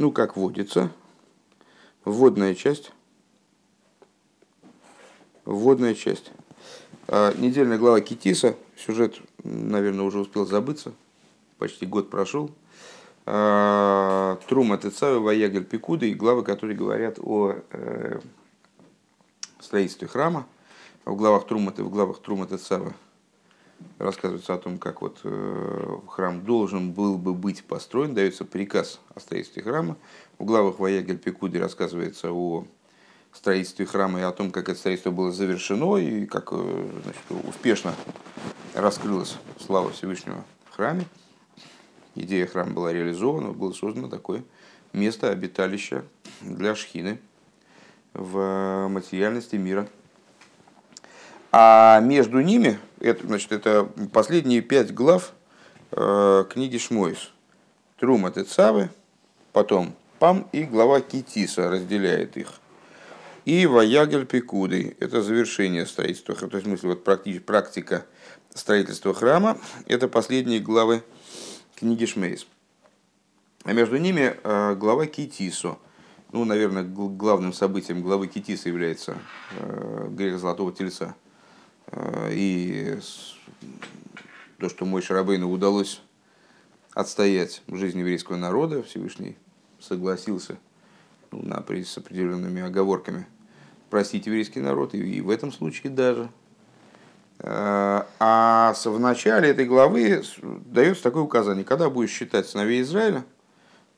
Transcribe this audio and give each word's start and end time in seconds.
Ну, 0.00 0.12
как 0.12 0.34
водится, 0.34 0.90
вводная 2.06 2.54
часть. 2.54 2.90
Вводная 5.44 5.94
часть. 5.94 6.32
А, 7.06 7.34
недельная 7.36 7.76
глава 7.76 8.00
Китиса. 8.00 8.56
Сюжет, 8.78 9.20
наверное, 9.44 10.06
уже 10.06 10.20
успел 10.20 10.46
забыться. 10.46 10.94
Почти 11.58 11.84
год 11.84 12.08
прошел. 12.08 12.50
А, 13.26 14.40
Трума 14.48 14.78
Тецавы, 14.78 15.20
Ваягель 15.20 15.66
Пикуды 15.66 16.10
и 16.10 16.14
главы, 16.14 16.44
которые 16.44 16.78
говорят 16.78 17.18
о 17.18 17.56
э, 17.70 18.20
строительстве 19.60 20.08
храма. 20.08 20.46
В 21.04 21.14
главах 21.14 21.46
Трума, 21.46 21.74
в 21.76 21.90
главах 21.90 22.22
Трума 22.22 22.46
Тецавы 22.46 22.94
рассказывается 23.98 24.54
о 24.54 24.58
том, 24.58 24.78
как 24.78 25.02
вот 25.02 25.20
э, 25.24 25.96
храм 26.08 26.44
должен 26.44 26.92
был 26.92 27.18
бы 27.18 27.34
быть 27.34 27.64
построен, 27.64 28.14
дается 28.14 28.44
приказ 28.44 29.00
о 29.14 29.20
строительстве 29.20 29.62
храма. 29.62 29.96
В 30.38 30.44
главах 30.44 30.78
Ваягель 30.78 31.18
Пикуди 31.18 31.58
рассказывается 31.58 32.32
о 32.32 32.66
строительстве 33.32 33.86
храма 33.86 34.20
и 34.20 34.22
о 34.22 34.32
том, 34.32 34.50
как 34.50 34.68
это 34.68 34.78
строительство 34.78 35.10
было 35.10 35.32
завершено 35.32 35.96
и 35.96 36.26
как 36.26 36.48
э, 36.52 36.88
значит, 37.04 37.48
успешно 37.48 37.94
раскрылась 38.74 39.36
слава 39.58 39.90
Всевышнего 39.90 40.44
в 40.70 40.76
храме. 40.76 41.04
Идея 42.14 42.46
храма 42.46 42.72
была 42.72 42.92
реализована, 42.92 43.52
было 43.52 43.72
создано 43.72 44.08
такое 44.08 44.44
место 44.92 45.30
обиталища 45.30 46.04
для 46.40 46.74
шхины 46.74 47.20
в 48.14 48.88
материальности 48.88 49.56
мира. 49.56 49.88
А 51.52 52.00
между 52.00 52.40
ними, 52.40 52.78
это, 53.00 53.26
значит, 53.26 53.52
это 53.52 53.88
последние 54.12 54.60
пять 54.60 54.94
глав 54.94 55.32
э, 55.92 56.44
книги 56.48 56.78
Шмойс. 56.78 57.30
Трума 57.98 58.30
Тецавы, 58.30 58.90
потом 59.52 59.94
Пам 60.20 60.46
и 60.52 60.64
глава 60.64 61.00
Китиса 61.00 61.70
разделяет 61.70 62.36
их. 62.36 62.52
И 63.46 63.64
Ваягель 63.64 64.26
Пикуды– 64.26 64.94
это 65.00 65.22
завершение 65.22 65.86
строительства, 65.86 66.34
то 66.34 66.56
есть, 66.56 66.66
в 66.66 66.68
смысле, 66.68 66.90
вот 66.90 67.04
практика 67.46 68.04
строительства 68.54 69.14
храма– 69.14 69.56
это 69.86 70.08
последние 70.08 70.60
главы 70.60 71.02
книги 71.74 72.04
Шмейс. 72.04 72.46
А 73.64 73.72
между 73.72 73.96
ними 73.96 74.36
э, 74.42 74.74
глава 74.74 75.06
Китисо. 75.06 75.78
Ну, 76.32 76.44
наверное, 76.44 76.84
главным 76.84 77.54
событием 77.54 78.02
главы 78.02 78.28
Китиса 78.28 78.68
является 78.68 79.16
э, 79.58 80.08
грех 80.10 80.38
Золотого 80.38 80.70
Тельца. 80.70 81.14
Э, 81.92 82.30
и 82.32 82.98
то, 84.58 84.68
что 84.68 84.84
мой 84.84 85.02
Шарабейну 85.02 85.50
удалось 85.50 86.02
отстоять 86.94 87.62
в 87.66 87.76
жизни 87.76 88.00
еврейского 88.00 88.36
народа, 88.36 88.82
Всевышний 88.82 89.36
согласился 89.78 90.58
ну, 91.30 91.42
на, 91.42 91.64
с 91.66 91.98
определенными 91.98 92.62
оговорками 92.62 93.26
простить 93.88 94.26
еврейский 94.26 94.60
народ, 94.60 94.94
и, 94.94 95.20
в 95.20 95.30
этом 95.30 95.52
случае 95.52 95.92
даже. 95.92 96.30
Э, 97.38 98.04
а 98.18 98.74
в 98.84 99.00
начале 99.00 99.48
этой 99.48 99.66
главы 99.66 100.22
дается 100.66 101.02
такое 101.02 101.22
указание, 101.22 101.64
когда 101.64 101.90
будешь 101.90 102.10
считать 102.10 102.46
сыновей 102.46 102.82
Израиля, 102.82 103.24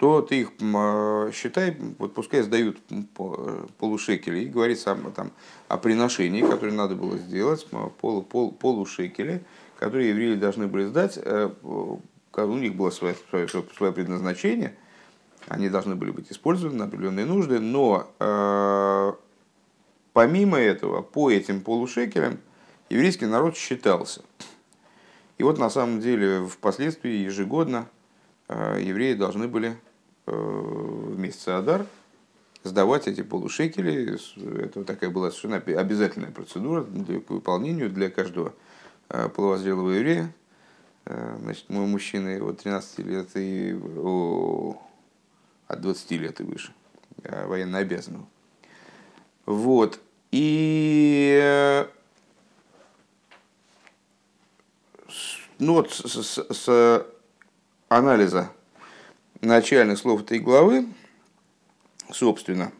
то 0.03 0.21
ты 0.21 0.41
их 0.41 0.51
э, 0.61 1.31
считай, 1.33 1.77
вот 2.01 2.13
пускай 2.13 2.43
сдают 2.43 2.77
полушекели, 3.79 4.41
и 4.41 4.47
говорится 4.47 4.99
там, 5.15 5.31
о 5.69 5.77
приношении, 5.77 6.43
которое 6.43 6.73
надо 6.73 6.97
было 6.97 7.17
сделать, 7.19 7.65
пол, 8.01 8.25
пол, 8.25 8.51
полушекели, 8.51 9.45
которые 9.79 10.09
евреи 10.09 10.35
должны 10.35 10.67
были 10.67 10.87
сдать, 10.87 11.21
э, 11.23 11.53
у 11.63 12.01
них 12.33 12.75
было 12.75 12.91
свое, 12.91 13.15
свое, 13.31 13.47
свое 13.47 13.93
предназначение, 13.93 14.77
они 15.47 15.69
должны 15.69 15.95
были 15.95 16.11
быть 16.11 16.33
использованы 16.33 16.79
на 16.79 16.87
определенные 16.87 17.25
нужды, 17.25 17.61
но 17.61 18.11
э, 18.19 19.13
помимо 20.15 20.59
этого, 20.59 21.03
по 21.03 21.31
этим 21.31 21.61
полушекелям, 21.61 22.41
еврейский 22.91 23.27
народ 23.27 23.57
считался. 23.57 24.23
И 25.39 25.45
вот 25.45 25.61
на 25.61 25.71
самом 25.71 26.01
деле 26.01 26.45
впоследствии 26.45 27.19
ежегодно 27.19 27.87
э, 28.49 28.81
евреи 28.83 29.15
должны 29.15 29.47
были 29.47 29.71
э, 29.71 29.92
в 30.27 31.19
месяц 31.19 31.49
Адар 31.49 31.87
сдавать 32.65 33.09
эти 33.09 33.23
полушекели. 33.23 34.19
Это 34.65 34.85
такая 34.85 35.11
была 35.11 35.31
совершенно 35.31 35.57
обязательная 35.57 36.31
процедура 36.31 36.85
для, 36.85 37.21
к 37.21 37.31
выполнению 37.31 37.91
для 37.91 38.11
каждого 38.11 38.55
э, 39.09 39.29
половозрелого 39.29 39.91
еврея. 39.91 40.33
Значит, 41.05 41.69
мой 41.69 41.87
мужчина 41.87 42.29
его 42.29 42.53
13 42.53 42.99
лет 43.01 43.31
и 43.35 43.77
о, 43.97 44.81
от 45.67 45.81
20 45.81 46.11
лет 46.13 46.41
и 46.41 46.45
выше, 46.45 46.73
военно 47.25 47.79
обязанного. 47.79 48.25
Вот. 49.45 49.99
И 50.31 51.85
ну 55.59 55.75
вот 55.75 55.93
с, 55.93 56.23
с, 56.23 56.47
с 56.51 57.07
анализа 57.89 58.51
начальных 59.43 59.99
слов 59.99 60.23
этой 60.23 60.39
главы, 60.39 60.87
собственно, 62.11 62.73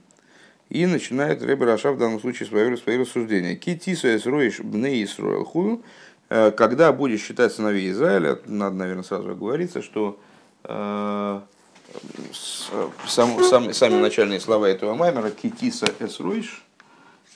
и 0.69 0.87
начинает 0.87 1.43
Рэбер 1.43 1.67
Раша 1.67 1.93
в 1.93 1.99
данном 1.99 2.21
случае 2.21 2.49
свое, 2.49 2.77
свое 2.77 3.01
рассуждение. 3.01 3.57
Китиса 3.57 4.17
эсроиш 4.17 4.61
бне 4.61 5.05
Исроил 5.05 5.45
худу, 5.45 5.83
э, 6.31 6.51
когда 6.53 6.93
будешь 6.93 7.21
считать 7.21 7.53
сыновей 7.53 7.91
Израиля, 7.91 8.39
надо, 8.47 8.77
наверное, 8.77 9.03
сразу 9.03 9.31
оговориться, 9.31 9.83
что 9.83 10.19
э, 10.65 11.41
сам, 13.07 13.45
сам, 13.45 13.75
сами 13.75 14.01
начальные 14.01 14.41
слова 14.41 14.67
этого 14.67 14.95
маймера 14.95 15.31
китиса 15.31 15.87
эсроиш, 16.01 16.65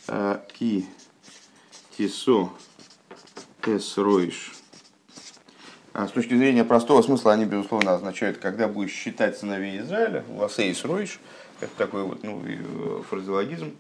э, 0.08 0.38
ки 0.54 0.86
тисо 1.96 2.50
эсроиш, 3.66 4.55
с 6.04 6.10
точки 6.10 6.36
зрения 6.36 6.64
простого 6.64 7.00
смысла 7.00 7.32
они, 7.32 7.46
безусловно, 7.46 7.94
означают, 7.94 8.38
когда 8.38 8.68
будешь 8.68 8.92
считать 8.92 9.38
сыновей 9.38 9.80
Израиля, 9.80 10.24
ласейс 10.36 10.84
ройш, 10.84 11.18
это 11.60 11.72
такой 11.78 12.02
вот 12.02 12.22
ну, 12.22 12.42
э, 12.46 13.02
фразеологизм, 13.08 13.74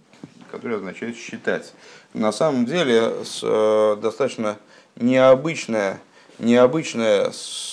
который 0.50 0.76
означает 0.76 1.16
считать. 1.16 1.74
На 2.14 2.32
самом 2.32 2.64
деле 2.64 3.24
с, 3.24 3.40
э, 3.42 3.96
достаточно 4.00 4.56
необычное, 4.96 6.00
необычное 6.38 7.32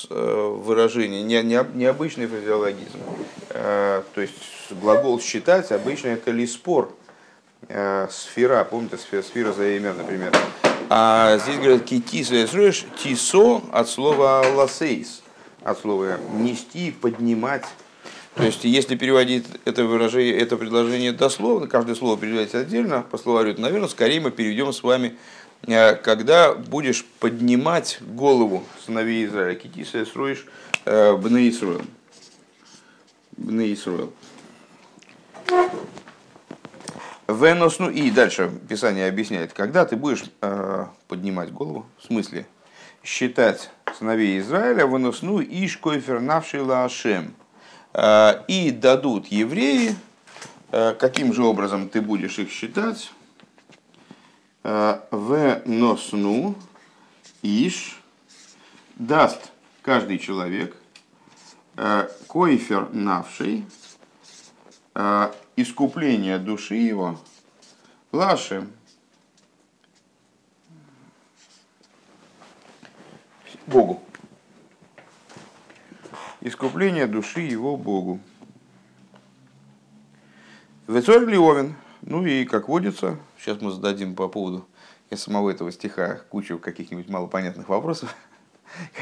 э, 0.09 0.58
выражение, 0.58 1.24
не, 1.24 1.42
не, 1.42 1.66
необычный 1.74 2.28
фразеологизм. 2.28 3.00
То 3.50 4.03
есть 4.18 4.72
глагол 4.72 5.20
считать 5.20 5.72
обычно 5.72 6.09
это 6.09 6.32
лиспор, 6.32 6.94
э, 7.70 8.08
сфера, 8.09 8.64
помните, 8.64 8.98
сфера, 8.98 9.53
за 9.53 9.70
имя, 9.78 9.94
например. 9.94 10.34
А 10.96 11.40
здесь 11.40 11.56
говорят 11.56 11.86
китисо 11.86 12.46
эсреш, 12.46 12.86
тисо 13.02 13.64
от 13.72 13.90
слова 13.90 14.46
ласейс, 14.54 15.24
от 15.64 15.80
слова 15.80 16.20
нести, 16.36 16.92
поднимать. 16.92 17.66
То 18.36 18.44
есть, 18.44 18.64
если 18.64 18.96
переводить 18.96 19.44
это 19.66 19.86
выражение, 19.86 20.38
это 20.38 20.56
предложение 20.56 21.12
дословно, 21.12 21.66
каждое 21.66 21.96
слово 21.96 22.20
переводится 22.20 22.59
отдельно 22.59 23.02
по 23.02 23.18
словарю, 23.18 23.56
то, 23.56 23.62
наверное, 23.62 23.90
скорее 23.90 24.20
мы 24.20 24.30
перейдем 24.30 24.72
с 24.72 24.84
вами, 24.84 25.16
э, 25.66 25.96
когда 25.96 26.53
будешь 26.53 27.03
поднимать 27.20 27.98
голову 28.00 28.64
сыновей 28.86 29.26
Израиля. 29.26 29.56
Китиса 29.56 30.06
строишь 30.06 30.46
э, 30.86 31.16
Бне 31.16 31.50
Исруэл. 31.50 31.82
Бне 37.28 37.34
Исруэл. 37.34 37.39
Венос, 37.39 37.79
ну 37.79 37.89
и 37.89 38.11
дальше 38.11 38.51
Писание 38.67 39.07
объясняет, 39.07 39.53
когда 39.53 39.85
ты 39.85 39.95
будешь 39.95 40.23
э, 40.41 40.85
поднимать 41.07 41.51
голову, 41.51 41.85
в 41.97 42.06
смысле 42.06 42.45
считать 43.03 43.69
сыновей 43.97 44.39
Израиля, 44.39 44.85
вынос, 44.85 45.22
ну 45.22 45.39
и 45.39 45.67
шкойфер 45.67 46.19
навшила 46.19 46.84
Ашем, 46.84 47.34
э, 47.94 48.44
и 48.47 48.72
дадут 48.72 49.28
евреи, 49.28 49.96
э, 50.72 50.96
каким 50.99 51.34
же 51.34 51.43
образом 51.43 51.90
ты 51.90 52.02
будешь 52.02 52.40
их 52.40 52.52
считать, 52.52 53.11
э, 54.64 54.99
веносну 55.11 56.55
иш 57.41 58.02
даст 58.96 59.52
каждый 59.81 60.17
человек 60.19 60.76
э, 61.76 62.08
койфер 62.28 62.90
навший, 62.91 63.66
искупление 65.55 66.40
души 66.40 66.76
его, 66.76 67.20
Лаши, 68.11 68.67
Богу. 73.66 74.03
Искупление 76.41 77.08
души 77.08 77.41
его 77.41 77.78
Богу. 77.78 78.20
Вецорь 80.88 81.26
Лиовин. 81.26 81.76
Ну 82.02 82.26
и, 82.26 82.44
как 82.44 82.67
водится, 82.67 83.17
сейчас 83.38 83.61
мы 83.61 83.72
зададим 83.72 84.16
по 84.16 84.28
поводу 84.28 84.67
я 85.14 85.17
самого 85.17 85.52
этого 85.52 85.72
стиха 85.72 86.22
кучу 86.29 86.58
каких-нибудь 86.58 87.08
малопонятных 87.08 87.70
вопросов, 87.70 88.16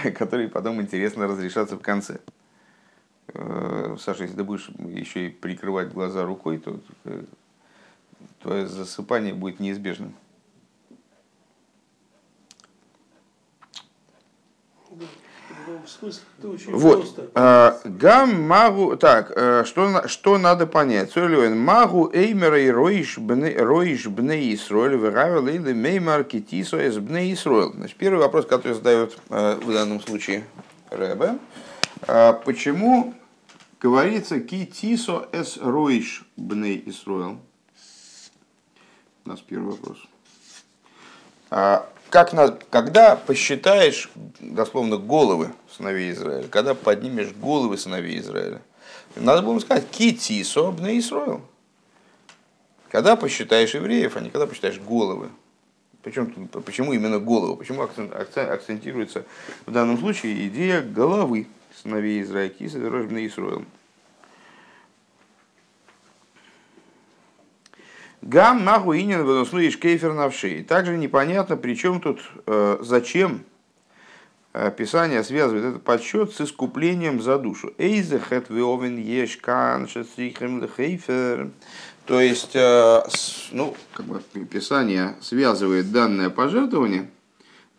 которые 0.15 0.49
потом 0.49 0.81
интересно 0.81 1.25
разрешатся 1.25 1.77
в 1.77 1.81
конце. 1.81 2.19
Э, 3.33 3.95
Саша, 3.99 4.23
если 4.23 4.37
ты 4.37 4.43
будешь 4.43 4.69
еще 4.79 5.27
и 5.27 5.29
прикрывать 5.29 5.91
глаза 5.91 6.23
рукой, 6.23 6.57
то 6.57 6.79
э, 7.05 7.23
твое 8.41 8.67
засыпание 8.67 9.33
будет 9.33 9.59
неизбежным. 9.59 10.13
Вот. 16.67 17.31
А, 17.35 17.79
гам 17.85 18.41
магу. 18.43 18.97
Так, 18.97 19.31
э, 19.35 19.63
что, 19.65 20.07
что 20.07 20.37
надо 20.37 20.67
понять? 20.67 21.15
Магу 21.15 22.11
эймера 22.13 22.59
и 22.59 22.69
роиш 22.69 23.17
бне 23.17 24.53
Исроэль 24.53 24.97
выравил 24.97 25.47
или 25.47 25.73
меймар 25.73 26.23
китисо 26.23 26.85
из 26.85 26.97
бне 26.97 27.33
Исроэль. 27.33 27.73
Значит, 27.73 27.97
первый 27.97 28.19
вопрос, 28.19 28.45
который 28.45 28.73
задает 28.73 29.17
э, 29.29 29.55
в 29.55 29.71
данном 29.71 30.01
случае 30.01 30.43
Рэбе. 30.89 31.37
А, 32.07 32.33
почему 32.33 33.13
говорится 33.81 34.39
китисо 34.39 35.27
эс 35.31 35.57
роиш 35.57 36.23
бне 36.37 36.77
Исроэль? 36.87 37.37
У 39.25 39.29
нас 39.29 39.41
первый 39.41 39.71
вопрос. 39.71 39.97
А, 41.49 41.89
как 42.09 42.33
надо, 42.33 42.59
когда 42.69 43.15
посчитаешь, 43.15 44.09
дословно, 44.39 44.97
головы 44.97 45.53
сыновей 45.75 46.11
Израиля, 46.11 46.47
когда 46.47 46.75
поднимешь 46.75 47.31
головы 47.33 47.77
сыновей 47.77 48.19
Израиля, 48.19 48.61
надо 49.15 49.41
было 49.41 49.59
сказать 49.59 49.89
кити 49.89 50.43
собны 50.43 50.97
Исраил. 50.99 51.41
Когда 52.89 53.15
посчитаешь 53.15 53.73
евреев, 53.73 54.15
а 54.15 54.21
не 54.21 54.29
когда 54.29 54.47
посчитаешь 54.47 54.79
головы. 54.79 55.29
Причем, 56.03 56.47
почему 56.47 56.93
именно 56.93 57.19
голову? 57.19 57.55
Почему 57.55 57.83
акцентируется 57.83 59.25
в 59.65 59.71
данном 59.71 59.97
случае 59.97 60.47
идея 60.47 60.81
головы 60.81 61.47
сыновей 61.75 62.21
Израиля, 62.21 62.49
киса 62.49 62.79
дорожбный 62.79 63.27
Исраил. 63.27 63.65
Гам 68.21 68.63
наху 68.63 68.93
инин 68.93 69.23
выносну 69.25 69.59
кейфер 69.71 70.13
навши. 70.13 70.63
Также 70.63 70.95
непонятно, 70.95 71.57
при 71.57 71.73
чем 71.73 71.99
тут, 71.99 72.21
э, 72.45 72.77
зачем 72.81 73.43
э, 74.53 74.71
Писание 74.77 75.23
связывает 75.23 75.65
этот 75.65 75.83
подсчет 75.83 76.31
с 76.31 76.41
искуплением 76.41 77.19
за 77.19 77.39
душу. 77.39 77.73
Эйзехет 77.79 78.49
виовен 78.49 78.97
ешкан 78.97 79.87
хейфер. 79.87 81.49
То 82.05 82.21
есть, 82.21 82.55
э, 82.55 83.01
ну, 83.53 83.75
как 83.93 84.05
бы 84.05 84.21
Писание 84.45 85.15
связывает 85.19 85.91
данное 85.91 86.29
пожертвование, 86.29 87.09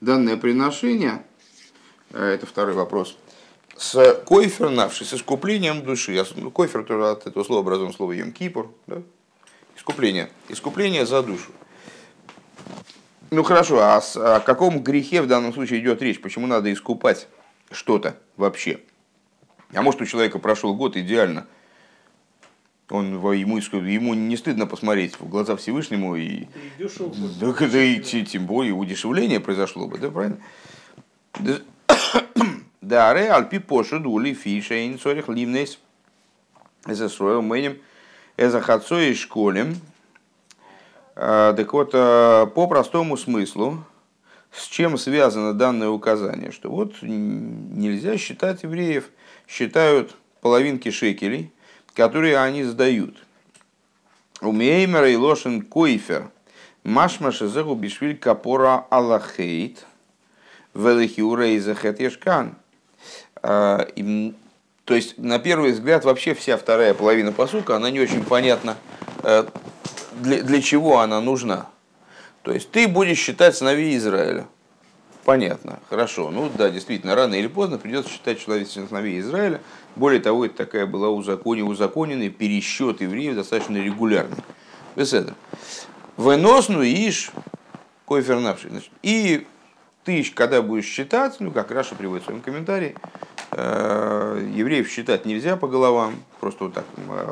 данное 0.01 0.37
приношение, 0.37 1.23
это 2.13 2.47
второй 2.47 2.75
вопрос, 2.75 3.17
с 3.77 4.15
койфер 4.27 4.71
навши, 4.71 5.05
с 5.05 5.15
искуплением 5.15 5.83
души. 5.83 6.25
Койфер 6.55 6.85
тоже 6.85 7.11
от 7.11 7.27
этого 7.27 7.45
слова 7.45 7.63
образован 7.63 7.93
слово 7.93 8.13
Йом 8.13 8.33
Кипур, 8.33 8.73
да? 8.87 9.03
Искупление. 9.77 10.31
Искупление 10.49 11.07
за 11.07 11.23
душу. 11.23 11.51
Ну 13.31 13.43
хорошо, 13.43 13.81
а 13.81 13.97
о 14.37 14.41
каком 14.41 14.83
грехе 14.83 15.23
в 15.23 15.27
данном 15.27 15.55
случае 15.55 15.81
идет 15.81 16.03
речь? 16.03 16.21
Почему 16.21 16.47
надо 16.47 16.73
искупать 16.73 17.29
что-то 17.71 18.19
вообще? 18.37 18.81
А 19.73 19.81
может 19.81 20.03
у 20.03 20.05
человека 20.05 20.39
прошел 20.39 20.75
год 20.75 20.99
идеально, 20.99 21.47
он, 22.91 23.15
ему, 23.33 23.57
ему 23.57 24.13
не 24.13 24.37
стыдно 24.37 24.67
посмотреть 24.67 25.19
в 25.19 25.27
глаза 25.27 25.57
Всевышнему 25.57 26.15
и, 26.15 26.47
да, 27.41 27.53
да, 27.53 27.83
и 27.83 28.01
тем 28.01 28.45
более 28.45 28.75
удешевление 28.75 29.41
произошло 29.41 29.89
бы, 29.89 29.97
да, 29.97 30.11
правильно? 30.11 30.39
Да, 32.93 33.15
ре 33.15 33.31
альпи 33.31 33.59
пошу 33.59 34.01
дули 34.01 34.35
фиша 34.35 34.87
инсорих 34.87 35.31
ливнес. 35.31 35.79
Это 36.85 37.09
строил 37.09 37.41
мэнем 37.41 37.79
Эзахацо 38.37 39.01
и 39.01 39.15
школем. 39.15 39.77
А, 41.17 41.55
так 41.55 41.73
вот, 41.73 41.93
а, 41.95 42.45
по 42.45 42.67
простому 42.67 43.17
смыслу, 43.17 43.83
с 44.51 44.67
чем 44.67 44.99
связано 44.99 45.55
данное 45.55 45.89
указание? 45.89 46.51
Что 46.51 46.69
вот 46.69 46.97
нельзя 47.01 48.19
считать 48.19 48.63
евреев, 48.63 49.09
считают 49.49 50.15
половинки 50.43 50.91
шекелей, 50.91 51.51
которые 51.95 52.37
они 52.37 52.63
сдают. 52.63 53.25
Умеймер 54.43 55.05
и 55.05 55.17
лошен 55.17 55.63
койфер. 55.63 56.31
Машмаш 56.85 57.39
зэгу 57.39 57.75
бишвиль 57.75 58.19
капора 58.19 58.85
аллахейт. 58.91 59.87
Велихиура 60.75 61.49
и 61.49 61.59
захет 61.59 61.99
а, 62.27 62.55
то 63.43 64.95
есть, 64.95 65.19
на 65.19 65.39
первый 65.39 65.73
взгляд, 65.73 66.05
вообще 66.05 66.35
вся 66.35 66.57
вторая 66.57 66.95
половина 66.95 67.33
посука, 67.33 67.77
она 67.77 67.91
не 67.91 68.01
очень 68.01 68.25
понятна, 68.25 68.77
э, 69.23 69.45
для, 70.21 70.43
для 70.43 70.63
чего 70.63 71.01
она 71.01 71.21
нужна. 71.21 71.67
То 72.43 72.53
есть, 72.53 72.71
ты 72.71 72.89
будешь 72.89 73.19
считать 73.19 73.57
сыновей 73.57 73.97
Израиля. 73.97 74.47
Понятно, 75.25 75.79
хорошо. 75.89 76.31
Ну 76.31 76.51
да, 76.57 76.69
действительно, 76.69 77.15
рано 77.15 77.35
или 77.35 77.47
поздно 77.47 77.79
придется 77.79 78.11
считать 78.11 78.41
человеческих 78.41 78.89
сыновей 78.89 79.21
Израиля. 79.21 79.61
Более 79.95 80.21
того, 80.21 80.47
это 80.47 80.57
такая 80.57 80.87
была 80.87 81.11
узаконенная, 81.11 81.71
узаконенный 81.71 82.29
пересчет 82.29 83.01
евреев 83.01 83.37
достаточно 83.37 83.77
регулярный. 83.77 84.39
Беседа. 84.97 85.35
Выносну 86.17 86.83
иш 86.83 87.31
кофернавший. 88.07 88.71
И 89.03 89.47
ты, 90.05 90.25
когда 90.35 90.61
будешь 90.61 90.87
считать, 90.87 91.37
ну, 91.39 91.53
как 91.53 91.71
Раша 91.71 91.95
приводит 91.95 92.25
в 92.25 92.27
своем 92.27 92.41
комментарии, 92.41 92.97
евреев 93.55 94.89
считать 94.89 95.27
нельзя 95.27 95.57
по 95.57 95.69
головам, 95.69 96.23
просто 96.41 96.65
вот 96.65 96.75
так, 96.75 96.87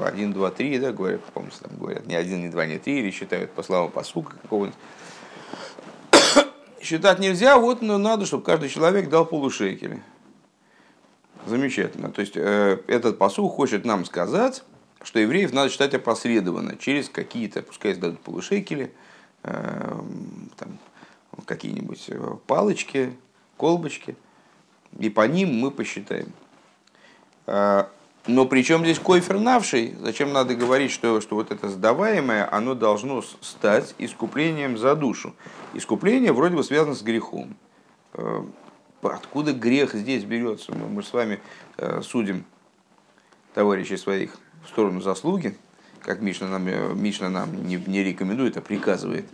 один, 0.04 0.32
два, 0.32 0.50
три, 0.50 0.78
да, 0.78 0.92
говорят, 0.92 1.22
помните, 1.32 1.56
там 1.62 1.78
говорят, 1.78 2.06
не 2.06 2.14
один, 2.14 2.42
не 2.42 2.48
два, 2.48 2.66
не 2.66 2.78
три, 2.78 2.98
или 2.98 3.10
считают 3.10 3.50
по 3.52 3.62
словам 3.62 3.90
посука 3.90 4.36
какого-нибудь. 4.42 4.78
Считать 6.82 7.20
нельзя, 7.20 7.56
вот 7.58 7.80
но 7.80 7.96
надо, 7.96 8.26
чтобы 8.26 8.42
каждый 8.42 8.68
человек 8.68 9.08
дал 9.08 9.24
полушекеля. 9.24 10.02
Замечательно. 11.46 12.10
То 12.10 12.20
есть 12.20 12.36
э, 12.36 12.80
этот 12.86 13.16
посух 13.16 13.54
хочет 13.54 13.86
нам 13.86 14.04
сказать, 14.04 14.62
что 15.02 15.18
евреев 15.18 15.54
надо 15.54 15.70
считать 15.70 15.94
опосредованно, 15.94 16.76
через 16.76 17.08
какие-то, 17.08 17.62
пускай 17.62 17.94
сдадут 17.94 18.20
полушекели, 18.20 18.92
э, 19.44 20.00
там, 20.58 20.78
какие-нибудь 21.46 22.10
палочки, 22.46 23.16
колбочки– 23.56 24.16
и 24.98 25.08
по 25.08 25.26
ним 25.26 25.54
мы 25.54 25.70
посчитаем. 25.70 26.32
А, 27.46 27.90
но 28.26 28.46
причем 28.46 28.80
здесь 28.80 28.98
койфер 28.98 29.38
навший? 29.38 29.94
Зачем 30.00 30.32
надо 30.32 30.54
говорить, 30.54 30.90
что, 30.90 31.20
что 31.20 31.36
вот 31.36 31.50
это 31.50 31.68
сдаваемое, 31.68 32.48
оно 32.52 32.74
должно 32.74 33.22
стать 33.22 33.94
искуплением 33.98 34.76
за 34.76 34.94
душу? 34.94 35.34
Искупление 35.74 36.32
вроде 36.32 36.56
бы 36.56 36.64
связано 36.64 36.94
с 36.94 37.02
грехом. 37.02 37.56
А, 38.14 38.46
откуда 39.02 39.52
грех 39.52 39.94
здесь 39.94 40.24
берется? 40.24 40.72
Мы, 40.74 40.88
мы 40.88 41.02
с 41.02 41.12
вами 41.12 41.40
а, 41.76 42.02
судим 42.02 42.44
товарищей 43.54 43.96
своих 43.96 44.36
в 44.64 44.68
сторону 44.68 45.00
заслуги, 45.00 45.56
как 46.02 46.20
Мишна 46.20 46.46
нам, 46.48 47.02
Мишна 47.02 47.30
нам 47.30 47.66
не, 47.66 47.76
не 47.76 48.04
рекомендует, 48.04 48.56
а 48.56 48.60
приказывает. 48.60 49.26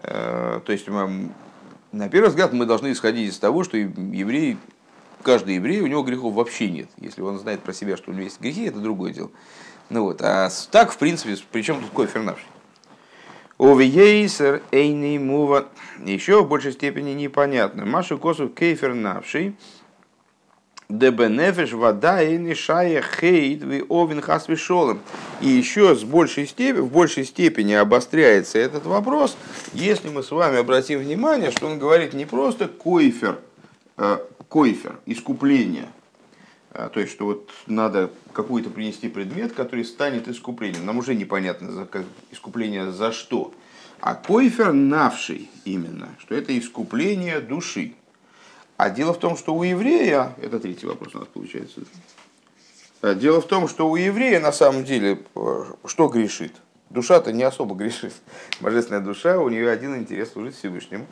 То 0.00 0.62
есть 0.68 0.88
на 1.92 2.08
первый 2.08 2.28
взгляд 2.28 2.52
мы 2.52 2.66
должны 2.66 2.92
исходить 2.92 3.30
из 3.30 3.38
того, 3.38 3.64
что 3.64 3.76
еврей, 3.76 4.58
каждый 5.22 5.56
еврей, 5.56 5.80
у 5.80 5.86
него 5.86 6.02
грехов 6.02 6.34
вообще 6.34 6.70
нет. 6.70 6.88
Если 6.98 7.22
он 7.22 7.38
знает 7.38 7.60
про 7.60 7.72
себя, 7.72 7.96
что 7.96 8.10
у 8.10 8.14
него 8.14 8.24
есть 8.24 8.40
грехи, 8.40 8.64
это 8.64 8.80
другое 8.80 9.12
дело. 9.12 9.30
Ну 9.90 10.04
вот, 10.04 10.20
а 10.22 10.50
так, 10.70 10.92
в 10.92 10.98
принципе, 10.98 11.36
причем 11.50 11.80
тут 11.80 11.90
кофер 11.90 12.22
наш? 12.22 12.38
Овиейсер 13.58 14.62
эйни 14.70 15.18
мува. 15.18 15.68
Еще 16.04 16.42
в 16.42 16.48
большей 16.48 16.72
степени 16.72 17.10
непонятно. 17.10 17.84
Машу 17.84 18.18
косу 18.18 18.48
кейфер 18.48 18.94
навший. 18.94 19.56
Дебенефеш 20.88 21.72
вода 21.72 22.22
и 22.22 22.38
нишая 22.38 23.02
хейт 23.02 23.62
ви 23.62 23.84
овен 23.90 24.22
хас. 24.22 24.48
И 24.48 25.46
еще 25.46 25.94
с 25.94 26.02
большей 26.02 26.46
степени, 26.46 26.80
в 26.80 26.90
большей 26.90 27.26
степени 27.26 27.74
обостряется 27.74 28.58
этот 28.58 28.86
вопрос, 28.86 29.36
если 29.74 30.08
мы 30.08 30.22
с 30.22 30.30
вами 30.30 30.56
обратим 30.56 31.00
внимание, 31.00 31.50
что 31.50 31.66
он 31.66 31.78
говорит 31.78 32.14
не 32.14 32.24
просто 32.24 32.68
койфер, 32.68 33.38
э, 33.98 34.18
койфер, 34.48 34.98
искупление, 35.04 35.88
а, 36.72 36.88
то 36.88 37.00
есть, 37.00 37.12
что 37.12 37.26
вот 37.26 37.50
надо 37.66 38.10
какой-то 38.32 38.70
принести 38.70 39.08
предмет, 39.08 39.52
который 39.52 39.84
станет 39.84 40.26
искуплением. 40.26 40.86
Нам 40.86 40.96
уже 40.96 41.14
непонятно, 41.14 41.70
за, 41.70 41.84
как, 41.84 42.04
искупление 42.30 42.92
за 42.92 43.12
что. 43.12 43.52
А 44.00 44.14
койфер 44.14 44.72
навший 44.72 45.50
именно, 45.66 46.08
что 46.18 46.34
это 46.34 46.58
искупление 46.58 47.40
души. 47.40 47.92
А 48.78 48.90
дело 48.90 49.12
в 49.12 49.18
том, 49.18 49.36
что 49.36 49.56
у 49.56 49.64
еврея, 49.64 50.34
это 50.40 50.60
третий 50.60 50.86
вопрос 50.86 51.12
у 51.16 51.18
нас 51.18 51.26
получается, 51.26 51.80
а 53.02 53.14
дело 53.14 53.40
в 53.40 53.46
том, 53.48 53.66
что 53.66 53.90
у 53.90 53.96
еврея 53.96 54.38
на 54.38 54.52
самом 54.52 54.84
деле 54.84 55.18
э, 55.34 55.64
что 55.84 56.06
грешит? 56.06 56.54
Душа-то 56.88 57.32
не 57.32 57.42
особо 57.42 57.74
грешит. 57.74 58.14
Божественная 58.60 59.00
душа, 59.00 59.40
у 59.40 59.48
нее 59.48 59.68
один 59.68 59.96
интерес 59.96 60.30
служить 60.30 60.56
Всевышнему. 60.56 61.06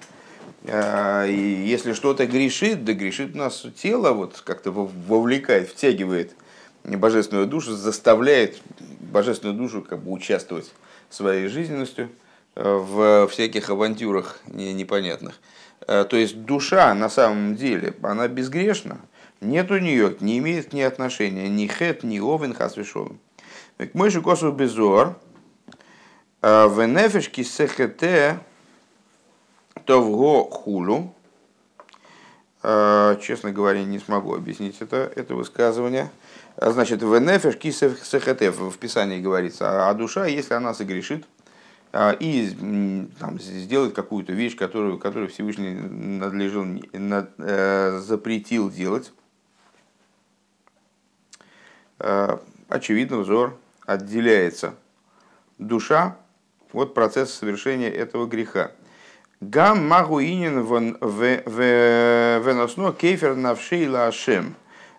А, 0.68 1.26
и 1.26 1.34
если 1.34 1.92
что-то 1.92 2.24
грешит, 2.26 2.84
да 2.84 2.92
грешит 2.92 3.34
у 3.34 3.38
нас 3.38 3.66
тело, 3.76 4.12
вот 4.12 4.40
как-то 4.42 4.70
вовлекает, 4.70 5.68
втягивает 5.68 6.36
божественную 6.84 7.48
душу 7.48 7.74
заставляет 7.74 8.60
божественную 9.00 9.58
душу 9.58 9.82
как 9.82 10.04
бы 10.04 10.12
участвовать 10.12 10.72
своей 11.10 11.48
жизненностью 11.48 12.10
в 12.54 13.26
всяких 13.26 13.70
авантюрах 13.70 14.38
непонятных. 14.46 15.40
То 15.86 16.16
есть 16.16 16.42
душа 16.44 16.92
на 16.94 17.08
самом 17.08 17.56
деле, 17.56 17.94
она 18.02 18.28
безгрешна, 18.28 19.00
нет 19.40 19.70
у 19.70 19.78
нее, 19.78 20.16
не 20.20 20.38
имеет 20.38 20.72
ни 20.72 20.80
отношения 20.80 21.48
ни 21.48 21.66
хет, 21.66 22.02
ни 22.02 22.18
овен 22.18 22.54
хасвишовым. 22.54 23.20
Мой 23.92 24.10
же 24.10 24.20
косу 24.20 24.50
безор, 24.52 25.16
в 26.42 26.86
нефешки 26.86 27.42
сехете 27.42 28.38
то 29.84 30.02
в 30.02 30.10
го 30.10 30.44
хулу. 30.44 31.12
Честно 32.62 33.52
говоря, 33.52 33.84
не 33.84 34.00
смогу 34.00 34.34
объяснить 34.34 34.80
это, 34.80 35.12
это 35.14 35.36
высказывание. 35.36 36.10
Значит, 36.56 37.02
в 37.02 37.16
нефеш 37.20 37.56
кисехете 37.56 38.50
в 38.50 38.76
Писании 38.78 39.20
говорится, 39.20 39.88
а 39.88 39.94
душа, 39.94 40.26
если 40.26 40.54
она 40.54 40.74
согрешит, 40.74 41.26
и 42.20 43.08
там, 43.18 43.40
сделает 43.40 43.94
какую-то 43.94 44.32
вещь, 44.32 44.54
которую, 44.56 44.98
которую 44.98 45.30
Всевышний 45.30 45.72
надлежал, 45.72 46.64
над, 46.92 47.30
э, 47.38 48.00
запретил 48.00 48.70
делать, 48.70 49.14
э, 52.00 52.36
очевидно, 52.68 53.18
взор 53.18 53.58
отделяется 53.86 54.74
душа 55.58 56.18
от 56.72 56.92
процесса 56.92 57.34
совершения 57.38 57.88
этого 57.88 58.26
греха. 58.26 58.72
Гам 59.40 59.88
магуинин 59.88 60.60
веносно 62.40 62.92
кейфер 62.92 63.36
навшей 63.36 63.88
лашем. 63.88 64.54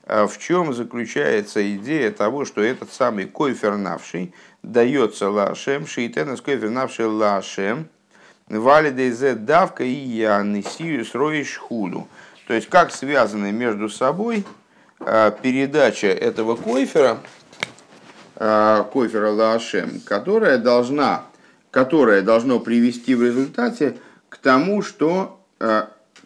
В 0.08 0.38
чем 0.40 0.74
заключается 0.74 1.76
идея 1.76 2.12
того, 2.12 2.46
что 2.46 2.62
этот 2.62 2.94
самый 2.94 3.26
койфер 3.26 3.76
навший 3.76 4.34
дается 4.64 5.30
лашем, 5.30 5.86
шейтенес 5.86 6.40
койфер 6.40 6.70
навший 6.70 7.08
лашем, 7.08 7.90
валидейзе 8.48 9.36
давка 9.36 9.84
и 9.84 9.90
я 9.90 10.42
несиюс 10.44 11.14
роиш 11.14 11.58
худу. 11.58 12.08
То 12.48 12.54
есть, 12.54 12.70
как 12.70 12.94
связаны 12.94 13.52
между 13.52 13.90
собой 13.90 14.46
э, 15.02 15.32
передача 15.42 16.08
этого 16.08 16.56
койфера, 16.56 17.18
э, 18.38 18.86
койфера 18.94 19.32
лашем, 19.32 20.00
которая 20.06 20.58
должна, 20.58 21.26
которая 21.70 22.22
должно 22.22 22.62
привести 22.62 23.14
в 23.14 23.24
результате 23.24 23.98
к 24.30 24.38
тому, 24.38 24.82
что 24.82 25.34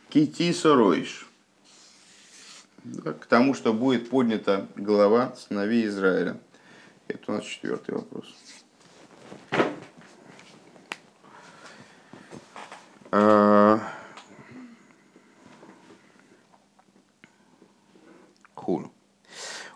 китиса 0.09 0.75
роиш, 0.75 1.25
к 3.19 3.25
тому, 3.25 3.53
что 3.53 3.73
будет 3.73 4.09
поднята 4.09 4.67
голова 4.75 5.33
сыновей 5.35 5.85
Израиля. 5.87 6.37
Это 7.07 7.31
у 7.31 7.35
нас 7.35 7.45
четвертый 7.45 7.95
вопрос. 7.95 8.25
Э, 13.11 13.79
Хулу. 18.55 18.91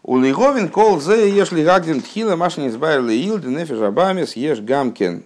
У 0.04 0.20
Лиговин 0.20 0.70
кол 0.70 1.02
зе 1.02 1.30
ешли 1.30 1.64
гагдин 1.64 2.02
тхила 2.02 2.36
машин 2.36 2.68
избавили 2.68 3.14
илды 3.14 3.50
нефиш 3.50 3.80
абамис 3.80 4.36
еш 4.36 4.60
гамкин 4.60 5.26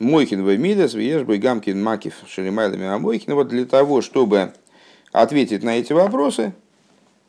Мойхин 0.00 0.44
Ваймидас, 0.44 0.94
Вешбой 0.94 1.38
Гамкин 1.38 1.82
Макив 1.82 2.14
Шеремайлами 2.26 2.86
Амойхин. 2.86 3.34
Вот 3.34 3.48
для 3.48 3.64
того, 3.64 4.02
чтобы 4.02 4.52
ответить 5.14 5.62
на 5.62 5.78
эти 5.78 5.92
вопросы, 5.92 6.52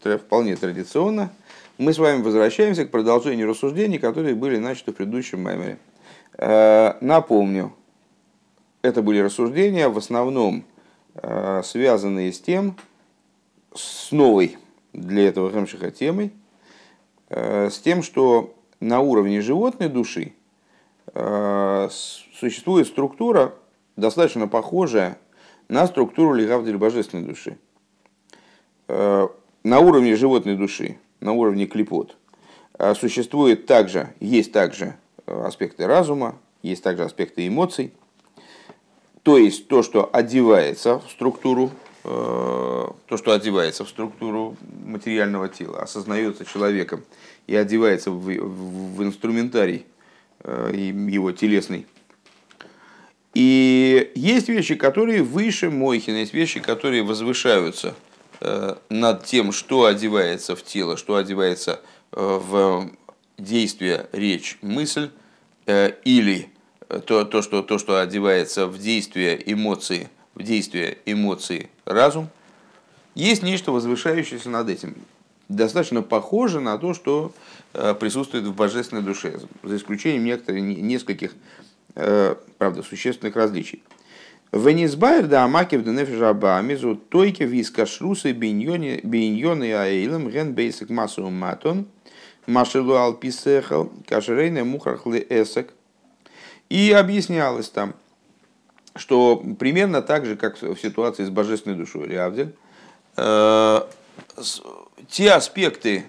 вполне 0.02 0.56
традиционно, 0.56 1.32
мы 1.78 1.94
с 1.94 2.00
вами 2.00 2.24
возвращаемся 2.24 2.86
к 2.86 2.92
продолжению 2.92 3.48
рассуждений, 3.48 4.00
которые 4.00 4.34
были 4.34 4.58
начаты 4.58 4.92
в 4.92 4.96
предыдущем 4.96 5.40
меморе. 5.42 5.78
Э, 6.38 6.96
напомню, 7.00 7.74
это 8.82 9.04
были 9.04 9.20
рассуждения 9.20 9.88
в 9.88 10.00
основном 10.00 10.64
э, 11.14 11.62
связанные 11.64 12.34
с 12.34 12.40
тем, 12.40 12.76
с 13.76 14.12
новой 14.12 14.58
для 14.94 15.28
этого 15.28 15.52
Хемшиха 15.52 15.92
темой, 15.92 16.32
э, 17.30 17.70
с 17.70 17.78
тем, 17.78 18.02
что 18.02 18.56
на 18.80 19.00
уровне 19.00 19.42
животной 19.42 19.90
души 19.90 20.34
существует 21.14 22.88
структура, 22.88 23.54
достаточно 23.96 24.48
похожая 24.48 25.18
на 25.70 25.86
структуру 25.88 26.34
легавдель 26.34 26.78
божественной 26.78 27.24
души. 27.24 27.58
Э, 28.88 29.28
на 29.64 29.80
уровне 29.80 30.16
животной 30.16 30.56
души, 30.56 30.98
на 31.20 31.34
уровне 31.34 31.66
клепот, 31.66 32.16
э, 32.78 32.94
существует 32.94 33.66
также, 33.66 34.14
есть 34.20 34.52
также 34.52 34.96
аспекты 35.26 35.88
разума, 35.88 36.36
есть 36.62 36.84
также 36.84 37.04
аспекты 37.04 37.48
эмоций. 37.48 37.92
То 39.24 39.38
есть 39.38 39.68
то, 39.68 39.82
что 39.82 40.08
одевается 40.14 41.00
в 41.00 41.10
структуру, 41.10 41.72
э, 42.04 42.08
то, 43.08 43.18
что 43.18 43.32
одевается 43.32 43.86
в 43.86 43.90
структуру 43.90 44.56
материального 44.86 45.50
тела, 45.50 45.82
осознается 45.82 46.46
человеком 46.46 47.04
и 47.48 47.56
одевается 47.56 48.12
в, 48.12 48.20
в, 48.20 49.04
инструментарий 49.04 49.86
его 50.44 51.32
телесный. 51.32 51.88
И 53.34 54.12
есть 54.14 54.48
вещи, 54.48 54.76
которые 54.76 55.24
выше 55.24 55.72
Мойхина, 55.72 56.18
есть 56.18 56.36
вещи, 56.36 56.60
которые 56.60 57.02
возвышаются. 57.02 57.90
э, 57.90 58.15
над 58.90 59.26
тем, 59.26 59.52
что 59.52 59.86
одевается 59.86 60.56
в 60.56 60.64
тело, 60.64 60.98
что 60.98 61.16
одевается 61.16 61.80
э, 62.12 62.40
в 62.42 62.90
действие, 63.38 64.08
речь, 64.12 64.58
мысль, 64.62 65.10
э, 65.66 65.92
или 66.04 66.50
то, 67.06 67.26
то, 67.26 67.42
что, 67.42 67.62
то, 67.62 67.78
что 67.78 68.00
одевается 68.00 68.68
в 68.68 68.78
действие 68.78 69.42
эмоции, 69.52 70.10
в 70.36 70.44
действие 70.44 70.98
эмоции 71.06 71.70
разум, 71.86 72.30
есть 73.16 73.44
нечто 73.44 73.72
возвышающееся 73.72 74.50
над 74.50 74.70
этим. 74.70 74.96
Достаточно 75.48 76.02
похоже 76.02 76.60
на 76.60 76.78
то, 76.78 76.94
что 76.94 77.34
присутствует 77.72 78.46
в 78.46 78.56
божественной 78.56 79.04
душе, 79.04 79.40
за 79.64 79.76
исключением 79.76 80.26
некоторых, 80.26 80.62
нескольких 80.62 81.34
Э, 81.96 82.36
правда, 82.58 82.84
существенных 82.84 83.38
различий. 83.38 83.82
Венисбайр 84.56 85.28
да 85.28 85.44
амакив 85.44 85.84
да 85.84 85.92
нефежаба 85.92 86.62
мизу 86.62 86.96
тойки 86.96 87.44
виска 87.44 87.86
шрусы 87.86 88.32
биньоны 88.32 89.68
и 89.68 89.72
аэйлем 89.72 90.30
ген 90.30 90.54
бейсик 90.54 90.90
массу 90.90 91.30
матон 91.30 91.88
машелу 92.48 92.96
алписехал 92.96 93.92
кашерейне 94.08 94.64
мухархлы 94.64 95.26
эсек. 95.30 95.74
И 96.70 96.92
объяснялось 96.92 97.70
там, 97.70 97.96
что 98.96 99.44
примерно 99.60 100.02
так 100.02 100.26
же, 100.26 100.38
как 100.38 100.62
в 100.62 100.78
ситуации 100.78 101.26
с 101.26 101.30
божественной 101.30 101.76
душой 101.76 102.08
Риавдель, 102.08 102.56
э, 103.18 103.82
те 105.10 105.32
аспекты, 105.32 106.06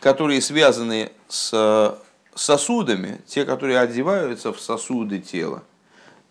которые 0.00 0.40
связаны 0.40 1.12
с 1.28 1.96
сосудами, 2.34 3.20
те, 3.26 3.44
которые 3.44 3.78
одеваются 3.78 4.52
в 4.52 4.60
сосуды 4.60 5.20
тела, 5.20 5.62
э, 5.62 5.73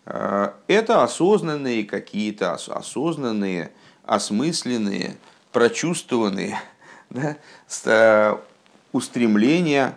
это 0.06 1.02
осознанные 1.02 1.84
какие-то, 1.84 2.52
осознанные, 2.52 3.70
осмысленные, 4.04 5.16
прочувствованные 5.52 6.58
да, 7.10 7.36
э, 7.86 8.36
устремления 8.92 9.96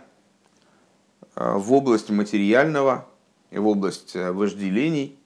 э, 1.35 1.53
в 1.57 1.73
область 1.73 2.09
материального 2.09 3.07
и 3.51 3.57
в 3.57 3.67
область 3.67 4.15
вожделений, 4.15 5.17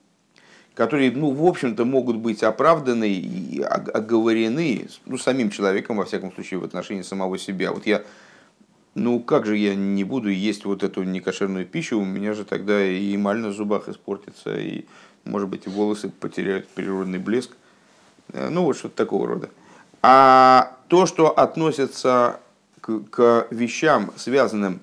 которые, 0.74 1.10
ну, 1.12 1.30
в 1.30 1.44
общем-то, 1.44 1.84
могут 1.84 2.16
быть 2.16 2.42
оправданы 2.42 3.10
и 3.10 3.60
оговорены 3.60 4.88
ну, 5.04 5.18
самим 5.18 5.50
человеком, 5.50 5.98
во 5.98 6.06
всяком 6.06 6.32
случае, 6.32 6.60
в 6.60 6.64
отношении 6.64 7.02
самого 7.02 7.38
себя. 7.38 7.72
Вот 7.72 7.86
я 7.86 8.02
ну 8.94 9.20
как 9.20 9.46
же 9.46 9.56
я 9.56 9.74
не 9.74 10.04
буду 10.04 10.28
есть 10.28 10.64
вот 10.64 10.82
эту 10.82 11.02
некошерную 11.02 11.66
пищу, 11.66 11.98
у 11.98 12.04
меня 12.04 12.34
же 12.34 12.44
тогда 12.44 12.84
и 12.84 13.14
эмаль 13.14 13.38
на 13.38 13.52
зубах 13.52 13.88
испортится, 13.88 14.58
и, 14.58 14.84
может 15.24 15.48
быть, 15.48 15.66
и 15.66 15.70
волосы 15.70 16.10
потеряют 16.10 16.68
природный 16.68 17.18
блеск. 17.18 17.52
Э, 18.32 18.48
ну 18.50 18.64
вот 18.64 18.76
что-то 18.76 18.96
такого 18.96 19.26
рода. 19.26 19.50
А 20.02 20.76
то, 20.88 21.06
что 21.06 21.30
относится 21.30 22.40
к, 22.80 23.00
к 23.10 23.46
вещам, 23.50 24.12
связанным 24.16 24.80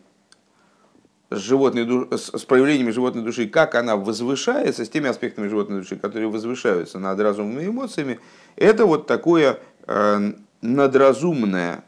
с, 1.30 1.38
животной 1.38 2.08
с 2.18 2.44
проявлениями 2.46 2.92
животной 2.92 3.22
души, 3.22 3.48
как 3.48 3.76
она 3.76 3.96
возвышается, 3.96 4.86
с 4.86 4.90
теми 4.90 5.10
аспектами 5.10 5.48
животной 5.48 5.82
души, 5.82 5.98
которые 5.98 6.30
возвышаются 6.30 6.98
над 6.98 7.20
разумными 7.20 7.68
эмоциями, 7.68 8.20
это 8.56 8.86
вот 8.86 9.06
такое 9.06 9.60
э, 9.86 10.34
надразумное 10.62 11.84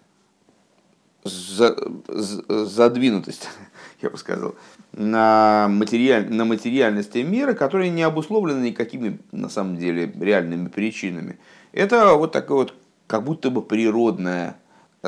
за, 1.24 1.76
задвинутость, 2.08 3.50
я 4.02 4.10
бы 4.10 4.18
сказал, 4.18 4.56
на, 4.94 5.68
материаль, 5.70 6.32
на 6.32 6.46
материальности 6.46 7.20
мира, 7.20 7.54
которые 7.54 7.90
не 7.90 8.04
обусловлены 8.04 8.68
никакими, 8.68 9.20
на 9.32 9.50
самом 9.50 9.78
деле, 9.78 10.12
реальными 10.20 10.68
причинами. 10.68 11.40
Это 11.72 12.14
вот 12.14 12.32
такое 12.32 12.58
вот, 12.58 12.74
как 13.08 13.24
будто 13.24 13.50
бы 13.50 13.62
природное, 13.62 14.58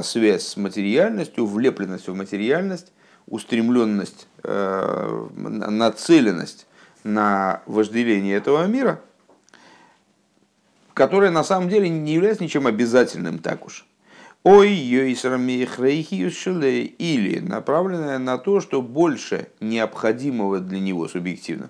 связь 0.02 0.48
с 0.48 0.58
материальностью, 0.58 1.46
влепленность 1.46 2.08
в 2.08 2.16
материальность, 2.16 2.92
устремленность, 3.28 4.28
э, 4.44 5.28
нацеленность 5.36 6.68
на 7.04 7.62
вожделение 7.66 8.38
этого 8.38 8.66
мира, 8.66 9.02
которая 10.94 11.32
на 11.32 11.44
самом 11.44 11.70
деле 11.70 11.90
не 11.90 12.14
является 12.14 12.44
ничем 12.44 12.68
обязательным 12.68 13.40
так 13.40 13.66
уж. 13.66 13.86
Ой, 14.44 14.72
или 17.00 17.40
направленная 17.40 18.20
на 18.20 18.38
то, 18.38 18.60
что 18.60 18.82
больше 18.82 19.48
необходимого 19.62 20.60
для 20.60 20.82
него 20.82 21.08
субъективно. 21.08 21.70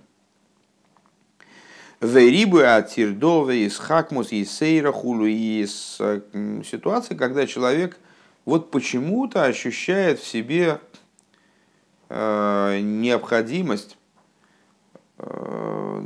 Верибу 2.01 2.57
атирдове 2.57 3.65
из 3.65 3.77
хакмус 3.77 4.31
из 4.31 4.51
сейра 4.51 4.91
хулу 4.91 5.25
из 5.25 6.01
ситуации, 6.67 7.15
когда 7.15 7.45
человек 7.45 7.97
вот 8.43 8.71
почему-то 8.71 9.45
ощущает 9.45 10.19
в 10.19 10.27
себе 10.27 10.79
э, 12.09 12.79
необходимость 12.81 13.97
э, 15.19 16.01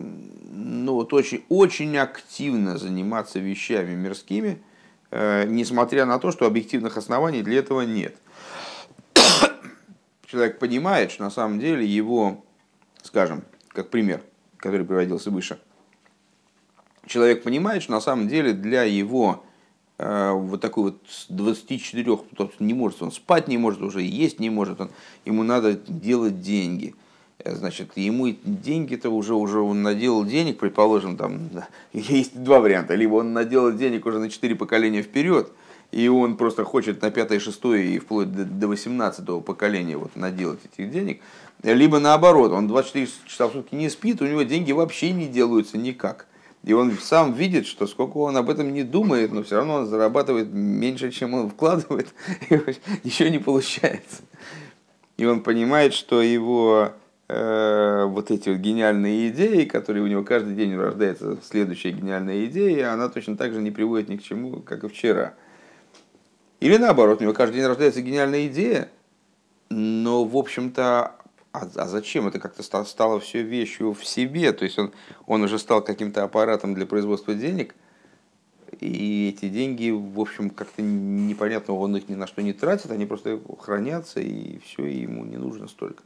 ну, 0.51 0.93
вот 0.93 1.13
очень, 1.13 1.43
очень 1.49 1.97
активно 1.97 2.77
заниматься 2.77 3.39
вещами 3.39 3.95
мирскими, 3.95 4.61
несмотря 5.11 6.05
на 6.05 6.19
то, 6.19 6.31
что 6.31 6.45
объективных 6.45 6.97
оснований 6.97 7.41
для 7.41 7.59
этого 7.59 7.81
нет. 7.81 8.15
Человек 10.25 10.59
понимает, 10.59 11.11
что 11.11 11.23
на 11.23 11.31
самом 11.31 11.59
деле 11.59 11.85
его, 11.85 12.43
скажем, 13.03 13.43
как 13.69 13.89
пример, 13.89 14.21
который 14.57 14.85
приводился 14.85 15.31
выше, 15.31 15.59
человек 17.05 17.43
понимает, 17.43 17.83
что 17.83 17.93
на 17.93 18.01
самом 18.01 18.27
деле 18.27 18.51
для 18.51 18.83
его 18.83 19.45
э, 19.97 20.31
вот 20.31 20.59
такой 20.59 20.83
вот 20.91 21.03
24, 21.29 22.19
не 22.59 22.73
может 22.73 23.01
он 23.01 23.11
спать 23.11 23.47
не 23.47 23.57
может 23.57 23.81
уже, 23.81 24.01
есть 24.01 24.39
не 24.39 24.49
может 24.49 24.81
он, 24.81 24.91
ему 25.23 25.43
надо 25.43 25.73
делать 25.73 26.41
деньги– 26.41 26.95
значит, 27.45 27.91
ему 27.95 28.35
деньги-то 28.43 29.09
уже, 29.09 29.35
уже 29.35 29.59
он 29.59 29.83
наделал 29.83 30.25
денег, 30.25 30.57
предположим, 30.57 31.17
там 31.17 31.49
есть 31.93 32.41
два 32.41 32.59
варианта. 32.59 32.95
Либо 32.95 33.15
он 33.15 33.33
наделал 33.33 33.71
денег 33.71 34.05
уже 34.05 34.19
на 34.19 34.29
четыре 34.29 34.55
поколения 34.55 35.01
вперед, 35.01 35.51
и 35.91 36.07
он 36.07 36.35
просто 36.37 36.63
хочет 36.63 37.01
на 37.01 37.11
пятое, 37.11 37.39
шестое 37.39 37.85
и 37.85 37.99
вплоть 37.99 38.31
до 38.31 38.67
восемнадцатого 38.67 39.39
поколения 39.39 39.97
вот 39.97 40.15
наделать 40.15 40.59
этих 40.65 40.91
денег. 40.91 41.21
Либо 41.63 41.99
наоборот, 41.99 42.51
он 42.51 42.67
24 42.67 43.07
часа 43.27 43.47
в 43.47 43.53
сутки 43.53 43.75
не 43.75 43.89
спит, 43.89 44.21
у 44.21 44.27
него 44.27 44.43
деньги 44.43 44.71
вообще 44.71 45.11
не 45.11 45.27
делаются 45.27 45.77
никак. 45.77 46.27
И 46.63 46.73
он 46.73 46.91
сам 46.97 47.33
видит, 47.33 47.65
что 47.65 47.87
сколько 47.87 48.17
он 48.17 48.35
об 48.35 48.49
этом 48.49 48.73
не 48.73 48.83
думает, 48.83 49.31
но 49.31 49.43
все 49.43 49.57
равно 49.57 49.75
он 49.75 49.87
зарабатывает 49.87 50.51
меньше, 50.51 51.11
чем 51.11 51.33
он 51.33 51.49
вкладывает, 51.49 52.09
и 52.49 52.59
ничего 53.03 53.29
не 53.29 53.39
получается. 53.39 54.23
И 55.17 55.25
он 55.25 55.41
понимает, 55.41 55.93
что 55.93 56.21
его 56.21 56.91
Э, 56.91 56.91
вот 57.29 58.31
эти 58.31 58.49
вот 58.49 58.59
гениальные 58.59 59.29
идеи, 59.29 59.65
которые 59.65 60.03
у 60.03 60.07
него 60.07 60.23
каждый 60.23 60.55
день 60.55 60.77
рождается 60.77 61.37
следующая 61.43 61.91
гениальная 61.91 62.45
идея, 62.45 62.93
она 62.93 63.09
точно 63.09 63.35
так 63.35 63.51
же 63.53 63.61
не 63.61 63.71
приводит 63.71 64.07
ни 64.07 64.15
к 64.15 64.23
чему, 64.23 64.61
как 64.61 64.85
и 64.85 64.87
вчера. 64.87 65.33
Или 66.61 66.77
наоборот, 66.77 67.19
у 67.19 67.23
него 67.23 67.33
каждый 67.33 67.55
день 67.55 67.65
рождается 67.65 68.01
гениальная 68.01 68.47
идея, 68.47 68.89
но, 69.69 70.23
в 70.23 70.37
общем-то, 70.37 71.17
а, 71.51 71.69
а 71.75 71.87
зачем? 71.87 72.27
Это 72.27 72.39
как-то 72.39 72.63
стало, 72.63 72.83
стало 72.85 73.19
все 73.19 73.41
вещью 73.41 73.93
в 73.93 74.05
себе, 74.05 74.53
то 74.53 74.63
есть 74.63 74.79
он, 74.79 74.93
он 75.25 75.43
уже 75.43 75.59
стал 75.59 75.83
каким-то 75.83 76.23
аппаратом 76.23 76.73
для 76.73 76.85
производства 76.85 77.33
денег, 77.33 77.75
и 78.79 79.33
эти 79.35 79.49
деньги, 79.49 79.89
в 79.89 80.19
общем, 80.19 80.49
как-то 80.49 80.81
непонятно, 80.81 81.73
он 81.73 81.95
их 81.95 82.09
ни 82.09 82.15
на 82.15 82.27
что 82.27 82.41
не 82.41 82.53
тратит, 82.53 82.91
они 82.91 83.05
просто 83.05 83.39
хранятся, 83.59 84.19
и 84.19 84.59
все, 84.59 84.85
и 84.85 85.01
ему 85.01 85.25
не 85.25 85.37
нужно 85.37 85.67
столько. 85.67 86.03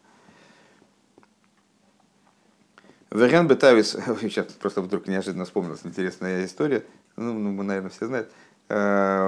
Вариант 3.11 3.49
Бетавис, 3.49 3.97
сейчас 4.21 4.45
просто 4.61 4.81
вдруг 4.81 5.07
неожиданно 5.07 5.43
вспомнилась 5.43 5.81
интересная 5.83 6.45
история, 6.45 6.85
ну, 7.17 7.33
ну 7.33 7.51
мы, 7.51 7.65
наверное, 7.65 7.89
все 7.89 8.07
знают, 8.07 8.31
э, 8.69 9.21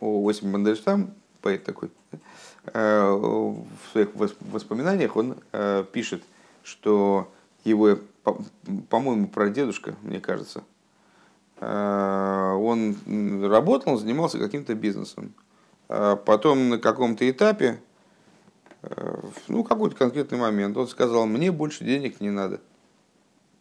о 0.00 0.28
Осип 0.30 0.44
Мандельштам, 0.44 1.12
поэт 1.42 1.64
такой, 1.64 1.90
э, 2.72 3.10
в 3.10 3.66
своих 3.92 4.08
воспоминаниях 4.14 5.16
он 5.16 5.36
э, 5.52 5.84
пишет, 5.92 6.22
что 6.62 7.30
его, 7.62 7.98
по-моему, 8.88 9.28
прадедушка, 9.28 9.94
мне 10.02 10.18
кажется, 10.18 10.64
он 11.60 12.96
работал, 13.44 13.96
занимался 13.96 14.38
каким-то 14.38 14.74
бизнесом. 14.74 15.32
А 15.88 16.16
потом 16.16 16.68
на 16.68 16.78
каком-то 16.78 17.30
этапе 17.30 17.80
ну, 19.48 19.64
какой-то 19.64 19.96
конкретный 19.96 20.38
момент, 20.38 20.76
он 20.76 20.88
сказал, 20.88 21.26
мне 21.26 21.52
больше 21.52 21.84
денег 21.84 22.20
не 22.20 22.30
надо. 22.30 22.60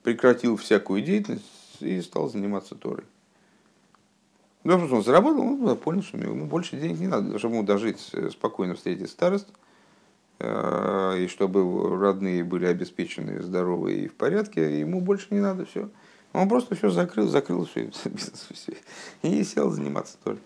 Прекратил 0.04 0.58
всякую 0.58 1.02
деятельность 1.02 1.46
и 1.80 2.02
стал 2.02 2.30
заниматься 2.30 2.76
Торой. 2.76 3.06
Ну, 4.64 4.78
просто 4.78 4.96
он 4.96 5.04
заработал, 5.04 5.42
он 5.42 5.78
понял, 5.78 6.04
что 6.04 6.18
ему 6.18 6.46
больше 6.46 6.78
денег 6.78 7.00
не 7.00 7.08
надо, 7.08 7.38
чтобы 7.38 7.56
ему 7.56 7.66
дожить, 7.66 8.10
э, 8.14 8.30
спокойно 8.30 8.76
встретить 8.76 9.10
старость, 9.10 9.48
э, 10.40 11.18
и 11.20 11.28
чтобы 11.28 11.98
родные 11.98 12.44
были 12.46 12.66
обеспечены, 12.66 13.42
здоровые 13.42 14.06
и 14.06 14.08
в 14.08 14.16
порядке, 14.16 14.80
ему 14.80 15.02
больше 15.02 15.28
не 15.32 15.42
надо, 15.42 15.66
все. 15.66 15.90
Он 16.32 16.48
просто 16.48 16.76
все 16.76 16.90
закрыл, 16.90 17.28
закрыл 17.28 17.66
все, 17.66 17.92
бизнес, 18.06 18.48
все, 18.52 18.78
и 19.22 19.44
сел 19.44 19.70
заниматься 19.70 20.18
Торой. 20.24 20.40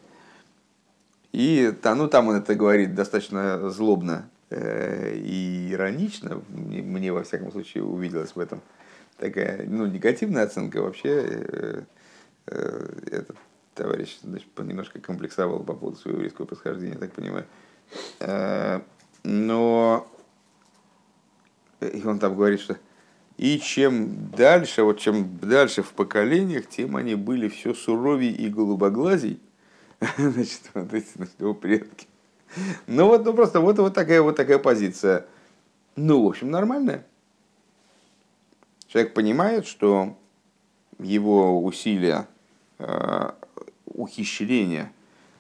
И 1.32 1.72
ну, 1.84 2.08
там 2.08 2.30
он 2.30 2.38
это 2.38 2.56
говорит 2.56 2.96
достаточно 2.96 3.70
злобно, 3.70 4.30
и 4.52 5.70
иронично, 5.72 6.42
мне 6.50 7.12
во 7.12 7.24
всяком 7.24 7.52
случае 7.52 7.84
увиделась 7.84 8.36
в 8.36 8.40
этом 8.40 8.62
такая 9.18 9.66
ну, 9.68 9.86
негативная 9.86 10.44
оценка 10.44 10.82
вообще. 10.82 11.10
Э, 11.10 11.82
э, 12.48 13.00
этот 13.12 13.38
товарищ 13.76 14.18
значит, 14.24 14.48
немножко 14.58 15.00
комплексовал 15.00 15.64
по 15.64 15.74
поводу 15.74 15.98
своего 15.98 16.20
еврейского 16.20 16.46
происхождения, 16.46 16.94
я 16.94 17.00
так 17.00 17.12
понимаю. 17.12 17.46
Но 19.24 20.08
и 21.82 22.02
он 22.06 22.20
там 22.20 22.36
говорит, 22.36 22.60
что 22.60 22.78
и 23.38 23.60
чем 23.60 24.32
дальше, 24.32 24.82
вот 24.82 25.00
чем 25.00 25.38
дальше 25.38 25.84
в 25.84 25.92
поколениях, 25.92 26.68
тем 26.68 26.96
они 26.96 27.14
были 27.14 27.50
все 27.50 27.76
суровее 27.76 28.32
и 28.32 28.50
голубоглазей. 28.50 29.40
Значит, 30.18 30.62
вот 30.74 30.94
эти 30.94 31.08
значит, 31.16 31.40
его 31.40 31.54
предки. 31.54 32.08
Ну 32.88 33.08
вот, 33.08 33.26
ну 33.26 33.34
просто 33.34 33.60
вот, 33.60 33.78
вот, 33.80 33.94
такая, 33.94 34.22
вот 34.22 34.36
такая 34.36 34.60
позиция. 34.60 35.26
Ну, 35.96 36.24
в 36.24 36.28
общем, 36.28 36.52
нормальная. 36.52 37.06
Человек 38.88 39.14
понимает, 39.14 39.68
что 39.68 40.16
его 41.00 41.64
усилия 41.64 42.28
э, 42.80 43.32
ухищрения, 43.86 44.92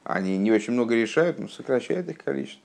они 0.03 0.37
не 0.37 0.51
очень 0.51 0.73
много 0.73 0.95
решают, 0.95 1.39
но 1.39 1.47
сокращают 1.47 2.09
их 2.09 2.17
количество. 2.17 2.61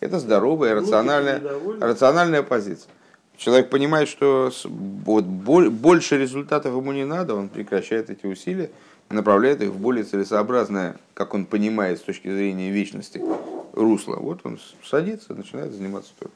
Это 0.00 0.18
здоровая, 0.18 0.74
рациональная, 0.74 1.40
рациональная 1.80 2.42
позиция. 2.42 2.90
Человек 3.36 3.70
понимает, 3.70 4.08
что 4.08 4.50
вот, 4.64 5.24
больше 5.24 6.18
результатов 6.18 6.74
ему 6.74 6.92
не 6.92 7.04
надо, 7.04 7.34
он 7.34 7.48
прекращает 7.48 8.10
эти 8.10 8.26
усилия, 8.26 8.70
направляет 9.10 9.62
их 9.62 9.70
в 9.70 9.78
более 9.78 10.04
целесообразное, 10.04 10.96
как 11.14 11.34
он 11.34 11.44
понимает 11.44 11.98
с 11.98 12.02
точки 12.02 12.28
зрения 12.28 12.70
вечности, 12.70 13.20
русло. 13.76 14.16
Вот 14.16 14.40
он 14.44 14.58
садится, 14.84 15.34
начинает 15.34 15.72
заниматься 15.72 16.12
Торой. 16.18 16.32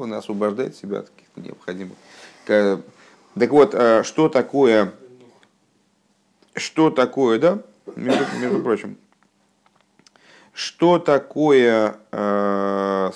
Он 0.00 0.12
освобождает 0.14 0.76
себя 0.76 1.00
от 1.00 1.10
каких-то 1.10 1.40
необходимых. 1.40 1.96
Так 2.46 3.50
вот, 3.50 3.74
а 3.74 4.02
что 4.02 4.28
такое, 4.28 4.92
что 6.56 6.90
такое, 6.90 7.38
да, 7.38 7.62
между, 7.94 8.24
между 8.40 8.60
прочим, 8.60 8.96
что 10.52 10.98
такое, 10.98 11.96
э, 12.10 13.10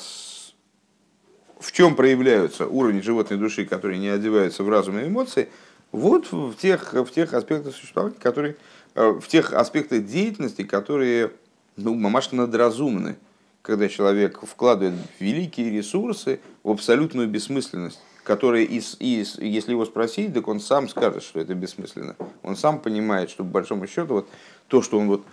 в 1.59 1.73
чем 1.73 1.97
проявляются 1.97 2.69
уровни 2.69 3.01
животной 3.01 3.39
души, 3.39 3.65
которые 3.65 3.99
не 3.99 4.09
одеваются 4.09 4.63
в 4.63 4.69
разум 4.69 5.01
и 5.01 5.09
эмоции, 5.09 5.49
вот 5.91 6.31
в 6.31 6.55
тех, 6.55 6.93
в 6.93 7.11
тех 7.11 7.35
аспектах 7.35 7.75
существования, 7.75 8.17
которые, 8.21 8.57
э, 8.95 9.09
в 9.09 9.27
тех 9.27 9.53
аспектах 9.53 10.05
деятельности, 10.07 10.63
которые, 10.63 11.33
ну, 11.77 11.95
мамаш 11.95 12.31
надразумны 12.31 13.17
когда 13.63 13.89
человек 13.89 14.41
вкладывает 14.43 14.95
великие 15.21 15.71
ресурсы 15.71 16.41
в 16.63 16.71
абсолютную 16.71 17.29
бессмысленность, 17.29 18.01
которая, 18.25 18.63
из, 18.63 18.97
из, 19.01 19.39
если 19.39 19.73
его 19.73 19.85
спросить, 19.85 20.35
так 20.35 20.49
он 20.49 20.61
сам 20.61 20.89
скажет, 20.89 21.23
что 21.23 21.41
это 21.41 21.55
бессмысленно. 21.55 22.17
Он 22.43 22.57
сам 22.57 22.81
понимает, 22.81 23.31
что, 23.31 23.45
по 23.45 23.51
большому 23.51 23.87
счету, 23.87 24.15
вот, 24.15 24.29
то, 24.69 24.83
что 24.83 24.99
он 24.99 25.09
вот 25.09 25.25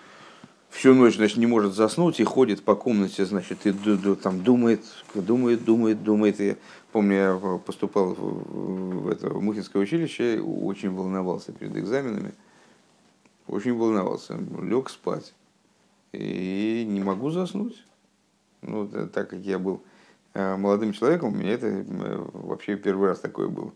всю 0.70 0.94
ночь 0.94 1.15
значит, 1.15 1.38
не 1.38 1.48
может 1.48 1.74
заснуть 1.74 2.20
и 2.20 2.24
ходит 2.24 2.63
по 2.63 2.76
комнате, 2.76 3.26
значит, 3.26 3.65
и 3.65 3.74
там 4.15 4.44
думает, 4.44 4.82
думает, 5.15 5.63
думает, 5.63 6.04
думает. 6.04 6.39
И 6.39 6.56
помню, 6.92 7.15
я 7.15 7.60
поступал 7.65 8.13
в, 8.13 9.04
в 9.04 9.10
это 9.10 9.30
в 9.30 9.42
Мухинское 9.42 9.82
училище, 9.82 10.39
очень 10.39 10.92
волновался 10.92 11.52
перед 11.52 11.76
экзаменами. 11.76 12.34
Очень 13.48 13.76
волновался. 13.76 14.38
Лег 14.62 14.92
спать 14.92 15.34
и 16.12 16.86
не 16.88 17.02
могу 17.02 17.32
заснуть. 17.32 17.84
Ну, 18.62 18.88
так 19.13 19.30
как 19.30 19.39
я 19.39 19.60
был 19.60 19.82
э, 20.34 20.56
молодым 20.56 20.93
человеком, 20.93 21.34
у 21.34 21.36
меня 21.36 21.54
это 21.54 21.67
э, 21.67 21.84
вообще 22.34 22.76
первый 22.76 23.10
раз 23.10 23.19
такое 23.19 23.48
было. 23.48 23.72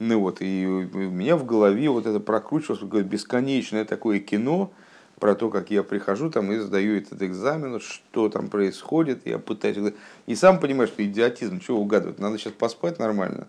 Ну 0.00 0.20
вот, 0.20 0.40
и 0.40 0.66
у 0.66 0.98
меня 0.98 1.36
в 1.36 1.44
голове 1.44 1.90
вот 1.90 2.06
это 2.06 2.20
прокручивалось, 2.20 2.80
какое 2.80 3.02
бесконечное 3.02 3.84
такое 3.84 4.20
кино 4.20 4.70
про 5.18 5.34
то, 5.34 5.50
как 5.50 5.72
я 5.72 5.82
прихожу 5.82 6.30
там 6.30 6.52
и 6.52 6.58
сдаю 6.58 6.98
этот 6.98 7.20
экзамен, 7.22 7.80
что 7.80 8.28
там 8.28 8.48
происходит, 8.48 9.26
я 9.26 9.38
пытаюсь... 9.38 9.94
И 10.26 10.36
сам 10.36 10.60
понимаешь, 10.60 10.90
что 10.90 11.04
идиотизм, 11.04 11.58
чего 11.58 11.80
угадывать, 11.80 12.20
надо 12.20 12.38
сейчас 12.38 12.52
поспать 12.52 13.00
нормально, 13.00 13.48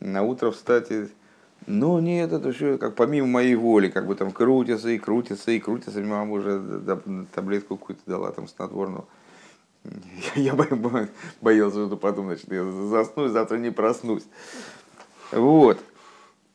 на 0.00 0.22
утро 0.22 0.50
встать 0.50 0.90
и 0.90 1.08
ну 1.66 1.98
нет, 1.98 2.32
это 2.32 2.52
все 2.52 2.78
как 2.78 2.94
помимо 2.94 3.26
моей 3.26 3.54
воли, 3.54 3.90
как 3.90 4.06
бы 4.06 4.14
там 4.14 4.30
крутится 4.30 4.88
и 4.88 4.98
крутится 4.98 5.50
и 5.50 5.60
крутится. 5.60 6.00
Мама 6.00 6.32
уже 6.32 6.80
таблетку 7.34 7.76
какую-то 7.76 8.02
дала 8.06 8.32
там 8.32 8.48
снотворную. 8.48 9.06
Я 10.34 10.54
боялся, 11.40 11.86
что 11.86 11.96
потом, 11.96 12.26
значит, 12.26 12.52
я 12.52 12.64
засну 12.64 13.28
завтра 13.28 13.56
не 13.56 13.70
проснусь. 13.70 14.24
Вот. 15.32 15.82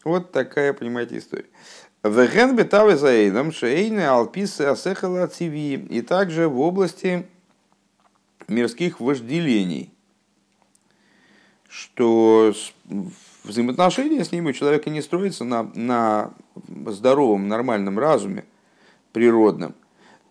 Вот 0.04 0.32
такая, 0.32 0.74
понимаете, 0.74 1.18
история. 1.18 1.46
Веген 2.04 2.56
бетавы 2.56 2.96
заэйдам 2.96 3.52
шейны 3.52 4.02
алписы 4.02 4.62
асехала 4.62 5.26
циви. 5.28 5.74
И 5.74 6.02
также 6.02 6.48
в 6.48 6.60
области 6.60 7.26
мирских 8.48 9.00
вожделений, 9.00 9.92
что 11.68 12.54
взаимоотношения 13.44 14.24
с 14.24 14.32
ними 14.32 14.50
у 14.50 14.54
человека 14.54 14.92
не 14.92 15.02
строятся 15.02 15.44
на, 15.44 15.64
на 15.74 16.32
здоровом, 16.88 17.48
нормальном 17.48 17.98
разуме, 17.98 18.46
природном. 19.12 19.74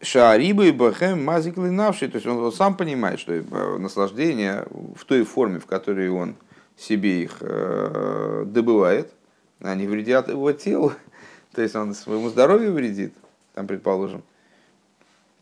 Шаарибы 0.04 0.72
бахем 0.72 1.24
мазиклы 1.24 1.70
навший. 1.70 2.08
То 2.08 2.16
есть 2.16 2.26
он, 2.26 2.52
сам 2.52 2.76
понимает, 2.76 3.18
что 3.18 3.32
э, 3.32 3.78
наслаждение 3.78 4.66
в 4.70 5.04
той 5.04 5.24
форме, 5.24 5.58
в 5.58 5.66
которой 5.66 6.10
он 6.10 6.36
себе 6.76 7.22
их 7.22 7.38
э, 7.40 8.44
добывает, 8.46 9.12
они 9.60 9.86
вредят 9.86 10.28
его 10.28 10.52
телу. 10.52 10.92
То 11.54 11.62
есть 11.62 11.74
он 11.74 11.94
своему 11.94 12.28
здоровью 12.28 12.72
вредит, 12.72 13.14
там, 13.54 13.66
предположим. 13.66 14.22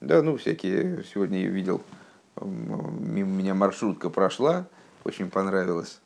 Да, 0.00 0.22
ну, 0.22 0.36
всякие, 0.36 1.04
сегодня 1.12 1.42
я 1.42 1.48
видел, 1.48 1.82
мимо 2.40 3.28
меня 3.28 3.54
маршрутка 3.54 4.10
прошла, 4.10 4.66
очень 5.04 5.28
понравилось. 5.28 6.00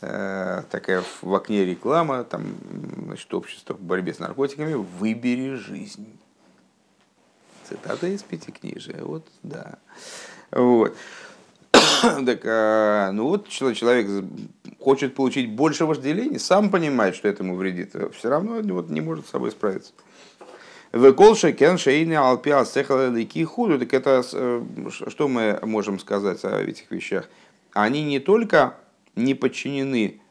Э, 0.00 0.62
такая 0.70 1.02
в 1.22 1.34
окне 1.34 1.64
реклама, 1.64 2.22
там, 2.22 2.44
значит, 3.06 3.32
общество 3.34 3.74
по 3.74 3.82
борьбе 3.82 4.14
с 4.14 4.20
наркотиками, 4.20 4.74
выбери 4.74 5.54
жизнь. 5.54 6.06
Цитата 7.68 8.06
из 8.06 8.22
Пятикнижия, 8.22 9.02
вот, 9.02 9.26
да. 9.42 9.78
Вот. 10.50 10.96
так, 11.72 12.40
а, 12.44 13.10
ну 13.12 13.24
вот 13.28 13.48
человек 13.48 14.24
хочет 14.80 15.14
получить 15.14 15.50
больше 15.50 15.84
вожделений, 15.84 16.38
сам 16.38 16.70
понимает, 16.70 17.14
что 17.14 17.28
это 17.28 17.42
ему 17.42 17.56
вредит, 17.56 17.94
а 17.94 18.10
все 18.10 18.30
равно 18.30 18.60
вот, 18.62 18.88
не 18.88 19.00
может 19.00 19.26
с 19.26 19.30
собой 19.30 19.50
справиться. 19.50 19.92
Веколша 20.92 21.52
кен 21.52 21.76
шейни 21.76 22.14
алпиа 22.14 22.64
сехалики 22.64 23.44
худу. 23.44 23.78
Так 23.78 23.92
это 23.92 24.24
э, 24.32 24.62
что 24.88 25.28
мы 25.28 25.60
можем 25.62 25.98
сказать 25.98 26.42
о 26.44 26.62
этих 26.62 26.90
вещах? 26.90 27.28
Они 27.74 28.02
не 28.02 28.20
только 28.20 28.74
не 29.14 29.34
подчинены 29.34 30.22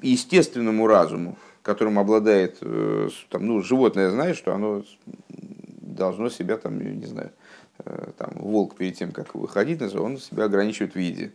естественному 0.00 0.86
разуму, 0.86 1.36
которым 1.62 1.98
обладает 1.98 2.58
э, 2.60 3.08
там, 3.28 3.46
ну, 3.46 3.62
животное, 3.62 4.10
знает, 4.10 4.36
что 4.36 4.54
оно 4.54 4.84
должно 5.94 6.28
себя 6.28 6.56
там, 6.56 6.78
не 6.80 7.06
знаю, 7.06 7.30
э, 7.84 8.10
там, 8.16 8.30
волк 8.36 8.76
перед 8.76 8.96
тем, 8.96 9.12
как 9.12 9.34
выходить, 9.34 9.82
он 9.94 10.18
себя 10.18 10.44
ограничивает 10.44 10.92
в 10.92 10.96
виде 10.96 11.32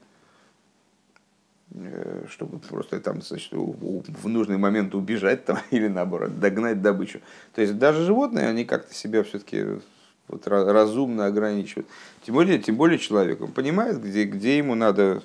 э, 1.71 2.25
чтобы 2.29 2.59
просто 2.59 2.99
там 2.99 3.21
значит, 3.21 3.51
в 3.51 4.27
нужный 4.27 4.57
момент 4.57 4.95
убежать 4.95 5.45
там, 5.45 5.59
или 5.71 5.87
наоборот 5.87 6.39
догнать 6.39 6.81
добычу. 6.81 7.21
То 7.53 7.61
есть 7.61 7.77
даже 7.77 8.05
животные, 8.05 8.47
они 8.47 8.65
как-то 8.65 8.93
себя 8.93 9.23
все-таки 9.23 9.79
вот 10.27 10.45
разумно 10.47 11.25
ограничивают. 11.25 11.87
Тем 12.23 12.35
более, 12.35 12.59
тем 12.59 12.75
более 12.75 12.99
человек, 12.99 13.41
он 13.41 13.51
понимает, 13.51 14.01
где, 14.01 14.25
где 14.25 14.57
ему 14.57 14.75
надо 14.75 15.23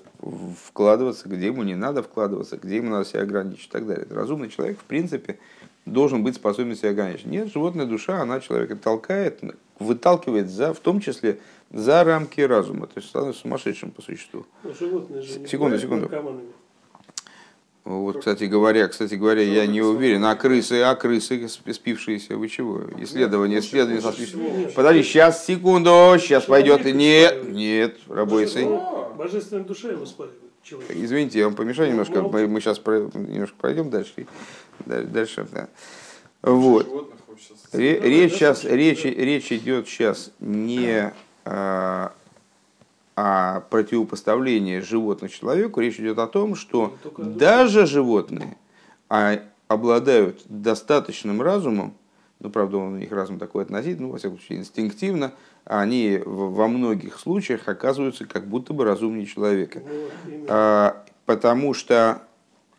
вкладываться, 0.64 1.28
где 1.28 1.46
ему 1.46 1.64
не 1.64 1.74
надо 1.74 2.02
вкладываться, 2.02 2.56
где 2.56 2.76
ему 2.76 2.90
надо 2.90 3.04
себя 3.04 3.22
ограничить 3.22 3.66
и 3.66 3.70
так 3.70 3.86
далее. 3.86 4.06
Разумный 4.10 4.48
человек, 4.48 4.78
в 4.78 4.84
принципе, 4.84 5.38
должен 5.86 6.22
быть 6.22 6.36
способен 6.36 6.76
себя 6.76 6.90
ограничить. 6.90 7.26
Нет, 7.26 7.52
животная 7.52 7.86
душа, 7.86 8.20
она 8.20 8.40
человека 8.40 8.76
толкает, 8.76 9.40
выталкивает, 9.78 10.48
за, 10.48 10.74
в 10.74 10.80
том 10.80 11.00
числе 11.00 11.38
за 11.70 12.04
рамки 12.04 12.40
разума. 12.40 12.86
То 12.86 12.94
есть 12.96 13.08
становится 13.08 13.42
сумасшедшим 13.42 13.90
по 13.90 14.02
существу. 14.02 14.46
Но 14.62 14.72
животные 14.72 15.22
же 15.22 15.46
секунду, 15.46 15.78
секунду. 15.78 16.10
Вот, 17.84 18.20
кстати 18.20 18.44
говоря, 18.44 18.86
кстати 18.86 19.16
говоря, 19.16 19.42
я 19.42 19.66
не 19.66 19.82
уверен, 19.82 20.24
а 20.24 20.36
крысы, 20.36 20.82
а 20.82 20.94
крысы 20.94 21.48
спившиеся, 21.48 22.36
вы 22.36 22.48
чего? 22.48 22.82
Исследование, 22.98 23.58
исследование. 23.58 24.68
Подожди, 24.68 25.02
сейчас, 25.02 25.44
секунду, 25.44 25.90
сейчас 26.20 26.44
пойдет. 26.44 26.84
Нет, 26.84 27.48
нет, 27.48 27.96
рабойся. 28.08 28.60
Божественная 29.18 29.64
душа 29.64 29.90
его 29.90 30.06
спаивает. 30.06 30.38
Извините, 30.90 31.40
я 31.40 31.46
вам 31.46 31.56
помешаю 31.56 31.90
немножко. 31.90 32.22
Мы, 32.22 32.46
мы 32.46 32.60
сейчас 32.60 32.78
про, 32.78 33.10
немножко 33.14 33.56
пройдем 33.60 33.90
дальше. 33.90 34.26
Дальше, 34.86 35.46
да. 35.52 35.68
Вот. 36.42 37.12
Речь 37.72 38.34
сейчас, 38.34 38.64
речь, 38.64 39.04
речь 39.04 39.52
идет 39.52 39.88
сейчас 39.88 40.30
не 40.40 41.12
а, 41.44 42.12
о 43.16 43.60
противопоставлении 43.60 44.80
животных 44.80 45.32
человеку, 45.32 45.80
речь 45.80 45.98
идет 45.98 46.18
о 46.18 46.26
том, 46.26 46.54
что 46.54 46.96
даже 47.16 47.86
животные 47.86 48.56
а, 49.08 49.40
обладают 49.68 50.42
достаточным 50.48 51.40
разумом, 51.42 51.94
ну, 52.40 52.50
правда, 52.50 52.78
у 52.78 52.90
них 52.90 53.12
разум 53.12 53.38
такой 53.38 53.62
относительный, 53.62 54.06
ну, 54.06 54.12
во 54.12 54.18
всяком 54.18 54.38
случае, 54.38 54.58
инстинктивно, 54.58 55.32
они 55.64 56.20
во 56.24 56.66
многих 56.68 57.18
случаях 57.18 57.68
оказываются 57.68 58.26
как 58.26 58.46
будто 58.46 58.72
бы 58.72 58.84
разумнее 58.84 59.26
человека. 59.26 59.82
А, 60.48 61.04
потому 61.24 61.72
что 61.72 62.22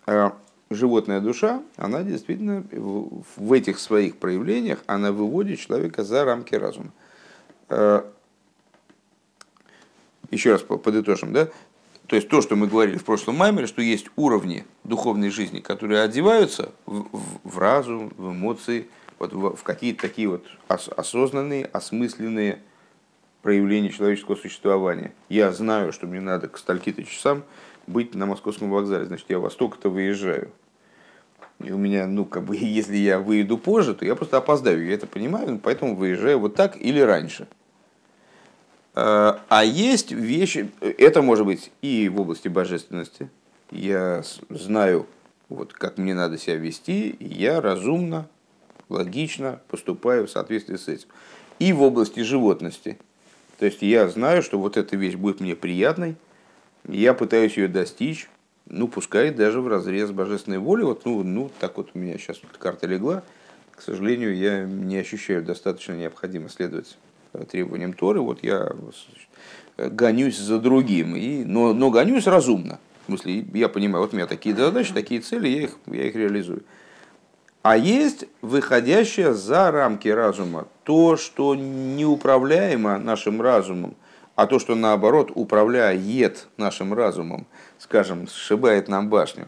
а, 0.06 0.36
животная 0.73 1.21
душа, 1.21 1.62
она 1.75 2.03
действительно 2.03 2.63
в 2.71 3.53
этих 3.53 3.79
своих 3.79 4.17
проявлениях, 4.17 4.79
она 4.86 5.12
выводит 5.12 5.59
человека 5.59 6.03
за 6.03 6.25
рамки 6.25 6.55
разума 6.55 6.91
еще 10.33 10.51
раз 10.51 10.62
подытожим, 10.62 11.33
да, 11.33 11.49
то 12.07 12.15
есть 12.15 12.27
то, 12.27 12.41
что 12.41 12.55
мы 12.55 12.67
говорили 12.67 12.97
в 12.97 13.05
прошлом 13.05 13.38
маймере, 13.38 13.67
что 13.67 13.81
есть 13.81 14.07
уровни 14.15 14.65
духовной 14.83 15.29
жизни, 15.29 15.59
которые 15.59 16.01
одеваются 16.01 16.71
в, 16.86 17.05
в, 17.17 17.39
в 17.43 17.57
разум, 17.57 18.12
в 18.17 18.31
эмоции, 18.31 18.88
вот 19.19 19.31
в, 19.33 19.55
в 19.55 19.63
какие-то 19.63 20.01
такие 20.01 20.27
вот 20.27 20.45
ос, 20.67 20.89
осознанные, 20.95 21.65
осмысленные 21.65 22.62
проявления 23.41 23.89
человеческого 23.89 24.36
существования. 24.36 25.13
Я 25.29 25.51
знаю, 25.51 25.93
что 25.93 26.07
мне 26.07 26.19
надо 26.19 26.47
к 26.49 26.57
стольки-то 26.57 27.03
часам 27.03 27.43
быть 27.88 28.15
на 28.15 28.25
московском 28.25 28.69
вокзале, 28.69 29.05
значит, 29.05 29.25
я 29.29 29.39
во 29.39 29.49
столько-то 29.49 29.89
выезжаю. 29.89 30.51
И 31.60 31.72
у 31.72 31.78
меня, 31.78 32.08
ну, 32.08 32.26
как 32.26 32.44
бы, 32.44 32.56
если 32.60 32.98
я 32.98 33.20
выйду 33.20 33.58
позже, 33.58 33.94
то 33.94 34.06
я 34.06 34.16
просто 34.16 34.38
опоздаю. 34.38 34.86
Я 34.86 34.94
это 34.94 35.08
понимаю, 35.08 35.60
поэтому 35.62 35.96
выезжаю 35.96 36.39
вот 36.39 36.56
так 36.56 36.80
или 36.80 37.00
раньше. 37.00 37.48
Э, 38.96 39.36
а 39.50 39.63
есть 39.63 40.12
вещи, 40.12 40.72
это 40.82 41.22
может 41.22 41.46
быть 41.46 41.72
и 41.82 42.10
в 42.10 42.20
области 42.20 42.48
божественности. 42.48 43.30
Я 43.72 44.24
знаю, 44.50 45.08
вот, 45.50 45.74
как 45.74 45.98
мне 45.98 46.13
надо 46.13 46.38
себя 46.38 46.56
вести, 46.56 47.10
и 47.10 47.26
я 47.26 47.62
разумно, 47.62 48.28
логично 48.89 49.60
поступаю 49.70 50.28
в 50.28 50.32
соответствии 50.32 50.76
с 50.76 50.88
этим. 50.88 51.08
И 51.60 51.74
в 51.74 51.82
области 51.82 52.20
животности. 52.22 52.98
То 53.58 53.66
есть 53.66 53.82
я 53.82 54.08
знаю, 54.10 54.44
что 54.44 54.60
вот 54.60 54.78
эта 54.78 54.96
вещь 54.96 55.16
будет 55.16 55.39
мне 55.39 55.56
приятной, 55.56 56.16
я 56.88 57.13
пытаюсь 57.13 57.58
ее 57.58 57.68
достичь, 57.68 58.30
ну, 58.65 58.88
пускай 58.88 59.32
даже 59.32 59.62
в 59.62 59.67
разрез 59.67 60.12
божественной 60.12 60.60
воли. 60.60 60.84
Вот, 60.84 61.06
ну, 61.06 61.23
ну, 61.23 61.52
так 61.60 61.78
вот 61.78 61.89
у 61.93 61.99
меня 61.99 62.17
сейчас 62.17 62.39
карта 62.60 62.88
легла. 62.88 63.23
К 63.71 63.82
сожалению, 63.82 64.36
я 64.36 64.63
не 64.63 64.97
ощущаю 64.97 65.43
достаточно 65.43 65.93
необходимо 65.93 66.49
следовать 66.49 66.97
требованиям 67.49 67.93
Торы, 67.93 68.21
вот 68.21 68.43
я 68.43 68.71
гонюсь 69.78 70.38
за 70.38 70.60
другим, 70.60 71.15
и, 71.15 71.43
но, 71.43 71.73
но 71.73 71.89
гонюсь 71.89 72.28
разумно. 72.28 72.80
В 73.04 73.06
смысле, 73.08 73.45
я 73.54 73.69
понимаю, 73.69 74.04
вот 74.04 74.13
у 74.13 74.15
меня 74.15 74.28
такие 74.28 74.56
задачи, 74.56 74.93
такие 74.93 75.19
цели, 75.19 75.47
я 75.47 75.62
их, 75.63 75.78
я 75.88 76.08
их 76.08 76.15
реализую. 76.15 76.63
А 77.63 77.78
есть 77.78 78.26
выходящее 78.41 79.34
за 79.34 79.71
рамки 79.71 80.08
разума, 80.08 80.67
то, 80.84 81.17
что 81.17 81.56
неуправляемо 81.56 82.97
нашим 82.99 83.41
разумом, 83.41 83.95
а 84.36 84.48
то, 84.48 84.60
что 84.60 84.76
наоборот 84.76 85.32
управляет 85.36 86.48
нашим 86.58 86.93
разумом, 86.93 87.46
скажем, 87.78 88.28
сшибает 88.28 88.88
нам 88.88 89.10
башню. 89.10 89.48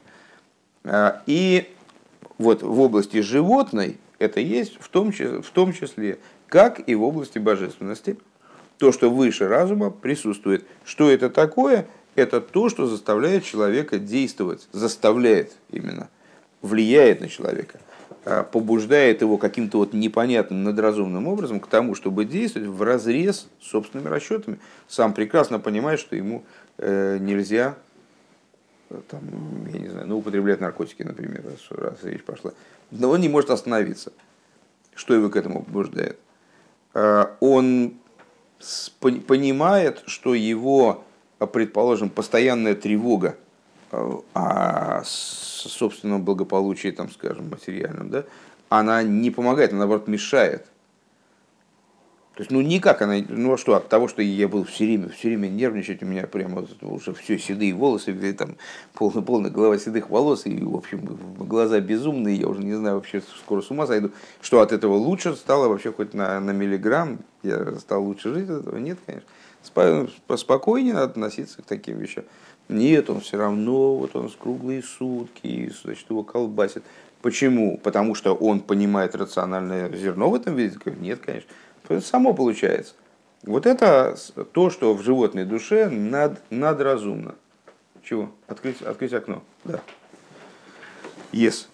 А, 0.83 1.21
и 1.25 1.73
вот 2.37 2.61
в 2.61 2.79
области 2.79 3.21
животной 3.21 3.97
это 4.19 4.39
есть 4.39 4.77
в 4.79 4.89
том, 4.89 5.11
в 5.11 5.49
том 5.51 5.73
числе 5.73 6.19
как 6.47 6.87
и 6.87 6.95
в 6.95 7.03
области 7.03 7.39
божественности. 7.39 8.17
То, 8.77 8.91
что 8.91 9.09
выше 9.09 9.47
разума, 9.47 9.89
присутствует. 9.89 10.65
Что 10.83 11.09
это 11.09 11.29
такое? 11.29 11.87
Это 12.15 12.41
то, 12.41 12.69
что 12.69 12.87
заставляет 12.87 13.43
человека 13.43 13.99
действовать, 13.99 14.67
заставляет 14.71 15.53
именно, 15.69 16.09
влияет 16.61 17.21
на 17.21 17.29
человека, 17.29 17.79
побуждает 18.25 19.21
его 19.21 19.37
каким-то 19.37 19.77
вот 19.77 19.93
непонятным 19.93 20.63
надразумным 20.63 21.27
образом 21.27 21.59
к 21.59 21.67
тому, 21.67 21.93
чтобы 21.93 22.25
действовать 22.25 22.67
в 22.67 22.81
разрез 22.81 23.47
с 23.61 23.67
собственными 23.67 24.09
расчетами. 24.09 24.57
Сам 24.87 25.13
прекрасно 25.13 25.59
понимает, 25.59 25.99
что 25.99 26.15
ему 26.15 26.43
э, 26.77 27.19
нельзя 27.19 27.75
э, 28.89 28.99
там, 29.07 29.21
я 29.71 29.79
не 29.79 29.89
знаю, 29.89 30.07
ну, 30.07 30.17
употреблять 30.17 30.59
наркотики, 30.59 31.03
например, 31.03 31.43
раз, 31.45 31.77
раз 31.77 32.03
речь 32.03 32.23
пошла. 32.23 32.51
Но 32.89 33.11
он 33.11 33.21
не 33.21 33.29
может 33.29 33.51
остановиться. 33.51 34.11
Что 34.95 35.13
его 35.13 35.29
к 35.29 35.35
этому 35.35 35.63
побуждает? 35.63 36.17
А, 36.95 37.35
он 37.41 37.95
понимает, 38.99 40.01
что 40.07 40.33
его, 40.33 41.03
предположим, 41.53 42.09
постоянная 42.09 42.73
тревога 42.73 43.35
о 43.95 44.23
а, 44.33 45.01
собственном 45.05 46.23
благополучии, 46.23 46.91
там, 46.91 47.09
скажем, 47.09 47.49
материальном, 47.49 48.09
да, 48.09 48.25
она 48.69 49.03
не 49.03 49.31
помогает, 49.31 49.71
она, 49.71 49.79
наоборот, 49.79 50.07
мешает. 50.07 50.67
То 52.35 52.41
есть, 52.41 52.51
ну, 52.51 52.59
никак 52.59 53.01
она, 53.01 53.15
ну, 53.29 53.53
а 53.53 53.57
что, 53.57 53.75
от 53.75 53.87
того, 53.87 54.09
что 54.09 54.21
я 54.21 54.49
был 54.49 54.65
все 54.65 54.83
время, 54.83 55.07
все 55.07 55.29
время 55.29 55.47
нервничать, 55.47 56.03
у 56.03 56.05
меня 56.05 56.27
прямо 56.27 56.67
уже 56.81 57.13
все 57.13 57.39
седые 57.39 57.73
волосы, 57.73 58.13
там, 58.33 58.57
полная, 58.93 59.21
полная 59.21 59.49
голова 59.49 59.77
седых 59.77 60.09
волос, 60.09 60.45
и, 60.45 60.61
в 60.61 60.75
общем, 60.75 61.17
глаза 61.39 61.79
безумные, 61.79 62.35
я 62.35 62.47
уже 62.47 62.61
не 62.61 62.73
знаю, 62.73 62.95
вообще 62.95 63.21
скоро 63.21 63.61
с 63.61 63.71
ума 63.71 63.87
сойду, 63.87 64.11
что 64.41 64.59
от 64.59 64.73
этого 64.73 64.95
лучше 64.95 65.33
стало 65.35 65.69
вообще 65.69 65.93
хоть 65.93 66.13
на, 66.13 66.37
на 66.41 66.51
миллиграмм, 66.51 67.19
я 67.41 67.75
стал 67.75 68.03
лучше 68.03 68.33
жить 68.33 68.49
от 68.49 68.63
этого, 68.63 68.77
нет, 68.79 68.99
конечно. 69.05 69.29
Спокойнее 70.35 70.93
надо 70.93 71.05
относиться 71.05 71.61
к 71.61 71.65
таким 71.65 71.97
вещам. 71.97 72.25
Нет, 72.67 73.09
он 73.09 73.19
все 73.19 73.37
равно, 73.37 73.95
вот 73.95 74.15
он 74.15 74.29
с 74.29 74.35
круглые 74.35 74.81
сутки, 74.81 75.71
значит, 75.83 76.09
его 76.09 76.23
колбасит. 76.23 76.83
Почему? 77.21 77.77
Потому 77.77 78.15
что 78.15 78.33
он 78.33 78.59
понимает 78.59 79.15
рациональное 79.15 79.91
зерно 79.95 80.29
в 80.29 80.35
этом 80.35 80.55
виде? 80.55 80.77
Нет, 80.99 81.19
конечно. 81.19 81.49
Это 81.87 82.01
само 82.01 82.33
получается. 82.33 82.93
Вот 83.43 83.65
это 83.67 84.15
то, 84.53 84.69
что 84.71 84.93
в 84.95 85.03
животной 85.03 85.45
душе 85.45 85.89
над, 85.89 86.41
надразумно. 86.49 87.35
Чего? 88.03 88.31
Открыть, 88.47 88.81
открыть 88.81 89.13
окно. 89.13 89.43
Да. 89.63 89.81
Yes. 91.31 91.67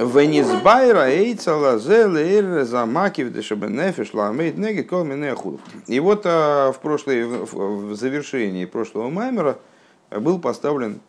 Венизбайра 0.00 1.10
эйца 1.10 1.54
лазе 1.54 2.06
лейр 2.06 2.64
замакив 2.64 3.32
дешабенефиш 3.32 4.14
ламейд 4.14 4.56
неги 4.56 4.80
кол 4.80 5.06
И 5.86 6.00
вот 6.00 6.22
а, 6.24 6.72
в, 6.72 6.78
прошлой, 6.78 7.26
в 7.26 7.94
завершении 7.94 8.64
прошлого 8.64 9.10
маймера 9.10 9.58
был 10.10 10.38
поставлен 10.38 11.00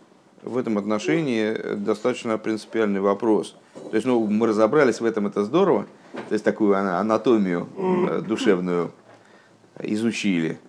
в 0.44 0.58
этом 0.58 0.78
отношении 0.78 1.76
достаточно 1.76 2.38
принципиальный 2.38 3.00
вопрос. 3.00 3.56
То 3.92 3.96
есть, 3.96 4.06
ну, 4.06 4.28
мы 4.28 4.48
разобрались 4.48 5.00
в 5.00 5.06
этом, 5.06 5.28
это 5.28 5.46
здорово, 5.46 5.86
то 6.28 6.34
есть 6.34 6.44
такую 6.44 6.76
анатомию 6.76 7.70
э, 7.78 8.22
душевную 8.28 8.92
изучили. 9.80 10.60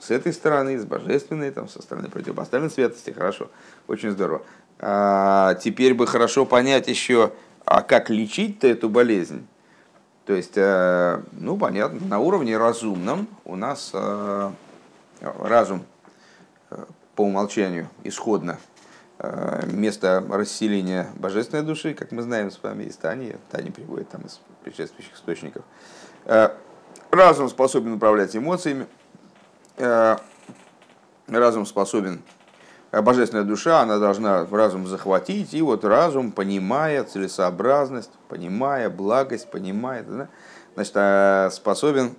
С 0.00 0.10
этой 0.10 0.32
стороны, 0.32 0.78
с 0.78 0.84
божественной, 0.84 1.50
там, 1.50 1.68
со 1.68 1.82
стороны 1.82 2.08
противопоставленной 2.08 2.70
святости, 2.70 3.10
хорошо, 3.10 3.50
очень 3.86 4.12
здорово. 4.12 4.42
А 4.78 5.54
теперь 5.54 5.94
бы 5.94 6.06
хорошо 6.06 6.46
понять 6.46 6.88
еще, 6.88 7.32
а 7.66 7.82
как 7.82 8.08
лечить-то 8.08 8.66
эту 8.66 8.88
болезнь. 8.88 9.46
То 10.24 10.32
есть, 10.32 10.56
э, 10.56 11.20
ну, 11.32 11.58
понятно, 11.58 12.00
на 12.06 12.18
уровне 12.18 12.56
разумном 12.56 13.28
у 13.44 13.54
нас 13.54 13.90
э, 13.92 14.50
разум 15.20 15.84
по 17.14 17.22
умолчанию 17.22 17.88
исходно 18.04 18.58
место 19.64 20.22
расселения 20.28 21.08
божественной 21.14 21.62
души, 21.62 21.94
как 21.94 22.12
мы 22.12 22.22
знаем 22.22 22.50
с 22.50 22.62
вами 22.62 22.84
из 22.84 22.96
Тани, 22.96 23.36
Тани 23.50 23.70
приводит 23.70 24.10
там 24.10 24.20
из 24.22 24.40
предшествующих 24.62 25.14
источников. 25.14 25.64
Э, 26.26 26.50
разум 27.12 27.48
способен 27.48 27.92
управлять 27.92 28.34
эмоциями, 28.34 28.86
э, 29.76 30.16
разум 31.28 31.66
способен, 31.66 32.16
э, 32.16 32.35
божественная 33.02 33.44
душа, 33.44 33.80
она 33.82 33.98
должна 33.98 34.46
разум 34.50 34.86
захватить, 34.86 35.54
и 35.54 35.62
вот 35.62 35.84
разум, 35.84 36.32
понимая 36.32 37.04
целесообразность, 37.04 38.10
понимая 38.28 38.90
благость, 38.90 39.50
понимая, 39.50 40.02
да, 40.02 40.28
значит, 40.74 41.54
способен 41.54 42.14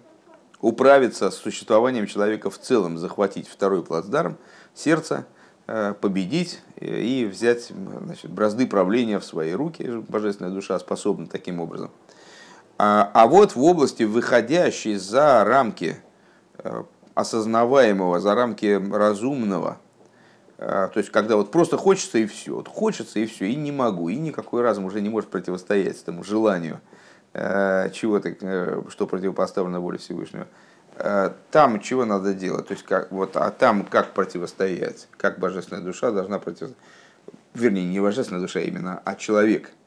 управиться 0.62 1.32
с 1.32 1.36
существованием 1.36 2.08
человека 2.08 2.50
в 2.50 2.58
целом, 2.58 2.98
захватить 2.98 3.48
второй 3.48 3.84
плацдарм, 3.84 4.38
сердце, 4.74 5.26
победить 6.02 6.62
и 6.80 7.30
взять 7.32 7.72
значит, 8.04 8.32
бразды 8.32 8.66
правления 8.66 9.20
в 9.20 9.26
свои 9.26 9.52
руки. 9.52 9.84
Божественная 10.08 10.52
душа 10.52 10.80
способна 10.80 11.28
таким 11.28 11.60
образом. 11.60 11.92
А, 12.78 13.10
а 13.14 13.28
вот 13.28 13.56
в 13.56 13.64
области, 13.64 14.04
выходящей 14.04 14.96
за 14.96 15.44
рамки 15.44 15.98
э, 16.60 16.84
осознаваемого, 17.16 18.20
за 18.20 18.36
рамки 18.36 18.80
разумного, 18.92 19.78
э, 19.80 19.87
то 20.58 20.94
есть, 20.96 21.12
когда 21.12 21.36
вот 21.36 21.52
просто 21.52 21.78
хочется 21.78 22.18
и 22.18 22.26
все, 22.26 22.56
вот 22.56 22.68
хочется 22.68 23.20
и 23.20 23.26
все, 23.26 23.46
и 23.46 23.56
не 23.56 23.72
могу, 23.72 24.10
и 24.10 24.16
никакой 24.16 24.62
разум 24.62 24.86
уже 24.86 25.02
не 25.02 25.10
может 25.10 25.30
противостоять 25.30 26.02
этому 26.02 26.24
желанию 26.24 26.82
э, 27.34 27.92
чего-то, 27.92 28.34
что 28.90 29.06
противопоставлено 29.06 29.80
воле 29.80 30.00
Всевышнего. 30.00 30.48
Там 31.52 31.80
чего 31.80 32.06
надо 32.06 32.34
делать, 32.34 32.68
то 32.68 32.74
есть, 32.74 32.84
как, 32.84 33.12
вот, 33.12 33.38
а 33.38 33.52
там 33.52 33.86
как 33.86 34.14
противостоять, 34.14 35.08
как 35.16 35.38
божественная 35.38 35.84
душа 35.84 36.10
должна 36.10 36.40
противостоять, 36.40 36.82
вернее, 37.54 37.86
не 37.86 38.00
божественная 38.00 38.42
душа 38.42 38.62
именно, 38.62 39.00
а 39.06 39.14
человек– 39.14 39.70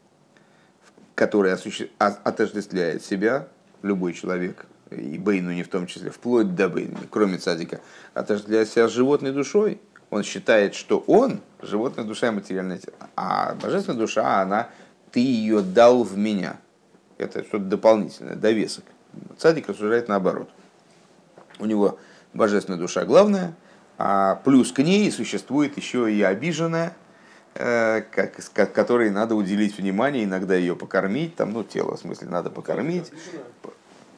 который 1.20 1.52
отождествляет 1.98 3.04
себя, 3.04 3.46
любой 3.82 4.14
человек, 4.14 4.64
и 4.90 5.18
Бейну 5.18 5.52
не 5.52 5.62
в 5.62 5.68
том 5.68 5.86
числе, 5.86 6.10
вплоть 6.10 6.54
до 6.54 6.70
Бейну, 6.70 6.96
кроме 7.10 7.36
цадика, 7.36 7.82
отождествляет 8.14 8.70
себя 8.70 8.88
животной 8.88 9.30
душой, 9.30 9.82
он 10.10 10.22
считает, 10.22 10.74
что 10.74 10.98
он 11.06 11.40
животная 11.62 12.04
душа 12.04 12.28
и 12.28 12.30
материальное 12.30 12.78
тело. 12.78 12.96
А 13.16 13.54
божественная 13.54 13.98
душа, 13.98 14.42
она, 14.42 14.68
ты 15.12 15.20
ее 15.20 15.62
дал 15.62 16.02
в 16.02 16.16
меня. 16.16 16.58
Это 17.18 17.42
что-то 17.44 17.64
дополнительное, 17.64 18.34
довесок. 18.34 18.84
Цадик 19.38 19.68
рассуждает 19.68 20.08
наоборот. 20.08 20.50
У 21.58 21.66
него 21.66 21.98
божественная 22.32 22.78
душа 22.78 23.04
главная, 23.04 23.54
а 23.98 24.36
плюс 24.44 24.72
к 24.72 24.78
ней 24.78 25.10
существует 25.10 25.76
еще 25.76 26.12
и 26.12 26.22
обиженная, 26.22 26.94
Э, 27.54 28.02
как, 28.12 28.36
как, 28.52 28.72
которой 28.72 29.10
надо 29.10 29.34
уделить 29.34 29.76
внимание, 29.76 30.24
иногда 30.24 30.54
ее 30.54 30.76
покормить, 30.76 31.34
там, 31.34 31.52
ну, 31.52 31.64
тело, 31.64 31.96
в 31.96 32.00
смысле, 32.00 32.28
надо 32.28 32.48
покормить. 32.48 33.10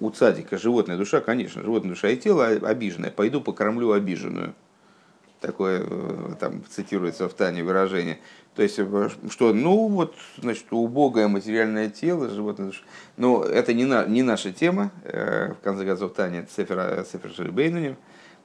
У 0.00 0.10
цадика 0.10 0.58
животная 0.58 0.98
душа, 0.98 1.20
конечно, 1.20 1.62
животная 1.62 1.90
душа 1.90 2.08
и 2.08 2.16
тело 2.16 2.46
обиженное. 2.46 3.10
Пойду 3.10 3.40
покормлю 3.40 3.92
обиженную. 3.92 4.54
Такое 5.42 5.84
э, 5.86 6.34
там 6.40 6.64
цитируется 6.70 7.28
в 7.28 7.34
Тане 7.34 7.62
выражение. 7.62 8.18
То 8.54 8.62
есть, 8.62 8.78
э, 8.78 9.08
что, 9.28 9.52
ну, 9.52 9.88
вот, 9.88 10.14
значит, 10.38 10.64
убогое 10.70 11.28
материальное 11.28 11.90
тело, 11.90 12.30
животное. 12.30 12.72
Но 13.18 13.44
это 13.44 13.74
не, 13.74 13.84
на, 13.84 14.06
не 14.06 14.22
наша 14.22 14.52
тема. 14.52 14.90
В 15.04 15.56
конце 15.62 15.84
концов, 15.84 16.14
Таня, 16.14 16.46
Сефер, 16.56 17.04
Сефер 17.04 17.50
Бейнуним, 17.50 17.96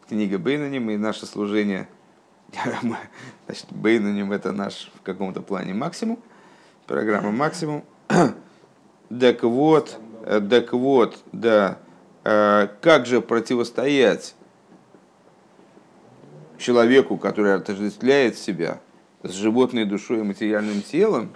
книга 0.10 0.38
Бейнуним 0.38 0.90
и 0.90 0.98
наше 0.98 1.26
служение– 1.26 1.88
Значит, 3.46 3.68
Бейнуним 3.72 4.32
это 4.32 4.52
наш 4.52 4.92
в 4.96 5.02
каком-то 5.02 5.42
плане 5.42 5.74
максимум, 5.74 6.20
программа 6.86 7.32
максимум. 7.32 7.84
Так 9.22 9.44
вот, 9.44 10.02
э, 10.26 10.42
так 10.42 10.74
вот, 10.74 11.24
да, 11.32 11.78
э, 12.26 12.68
как 12.82 13.06
же 13.06 13.22
противостоять 13.22 14.36
человеку, 16.58 17.18
который 17.18 17.56
отождествляет 17.56 18.38
себя 18.38 18.80
с 19.24 19.32
животной 19.32 19.86
душой 19.86 20.20
и 20.20 20.24
материальным 20.24 20.82
телом, 20.82 21.30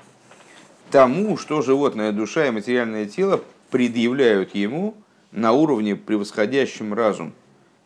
тому, 0.91 1.37
что 1.37 1.61
животная 1.61 2.11
душа 2.11 2.47
и 2.47 2.51
материальное 2.51 3.05
тело 3.05 3.41
предъявляют 3.69 4.53
ему 4.53 4.95
на 5.31 5.53
уровне 5.53 5.95
превосходящем 5.95 6.93
разум. 6.93 7.33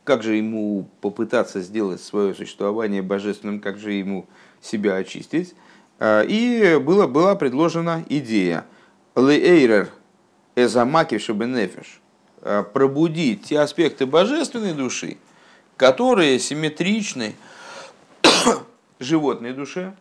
Как 0.04 0.24
же 0.24 0.36
ему 0.36 0.89
попытаться 1.02 1.62
сделать 1.62 2.02
свое 2.02 2.34
существование 2.34 3.02
божественным, 3.02 3.60
как 3.60 3.78
же 3.78 3.93
ему 3.93 4.28
себя 4.62 4.95
очистить. 4.95 5.56
А, 6.00 6.21
и 6.21 6.78
было, 6.78 7.08
была 7.08 7.36
предложена 7.36 8.04
идея. 8.10 8.65
«Лейрер 9.15 9.89
эзамаки 10.56 11.17
шабенефиш» 11.17 12.02
а, 12.41 12.63
пробудить 12.63 13.45
те 13.45 13.60
аспекты 13.60 14.06
божественной 14.06 14.74
души, 14.74 15.17
которые 15.78 16.40
симметричны 16.40 17.36
животной 19.00 19.54
душе, 19.54 19.96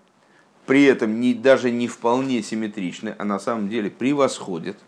при 0.67 0.85
этом 0.85 1.21
не, 1.21 1.35
даже 1.35 1.71
не 1.71 1.89
вполне 1.89 2.43
симметричны, 2.43 3.15
а 3.19 3.25
на 3.25 3.39
самом 3.39 3.69
деле 3.69 3.91
превосходят 3.91 4.79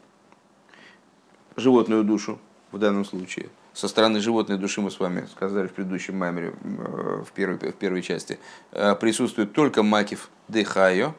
животную 1.57 2.05
душу 2.05 2.38
в 2.72 2.79
данном 2.79 3.05
случае– 3.05 3.49
со 3.77 3.88
стороны 3.88 4.20
животной 4.20 4.57
души 4.57 4.81
мы 4.81 4.90
с 4.90 4.99
вами 4.99 5.27
сказали 5.31 5.66
в 5.66 5.72
предыдущем 5.75 6.16
маймере, 6.16 6.55
в 6.62 7.31
первой, 7.35 7.59
в 7.59 7.75
первой 7.75 8.01
части, 8.01 8.38
присутствует 8.70 9.53
только 9.53 9.83
макив 9.83 10.31
дехайо, 10.49 11.14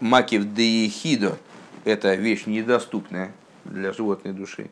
макив 0.00 0.52
деихидо– 0.52 1.38
это 1.84 2.14
вещь 2.14 2.44
недоступная 2.44 3.32
для 3.64 3.94
животной 3.94 4.34
души 4.34 4.68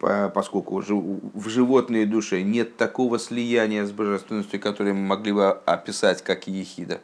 поскольку 0.00 0.80
в 0.80 1.48
животной 1.48 2.06
душе 2.06 2.42
нет 2.42 2.76
такого 2.76 3.18
слияния 3.18 3.84
с 3.84 3.92
божественностью, 3.92 4.58
которое 4.58 4.94
мы 4.94 5.06
могли 5.06 5.32
бы 5.32 5.50
описать 5.50 6.22
как 6.22 6.46
ехида. 6.48 7.00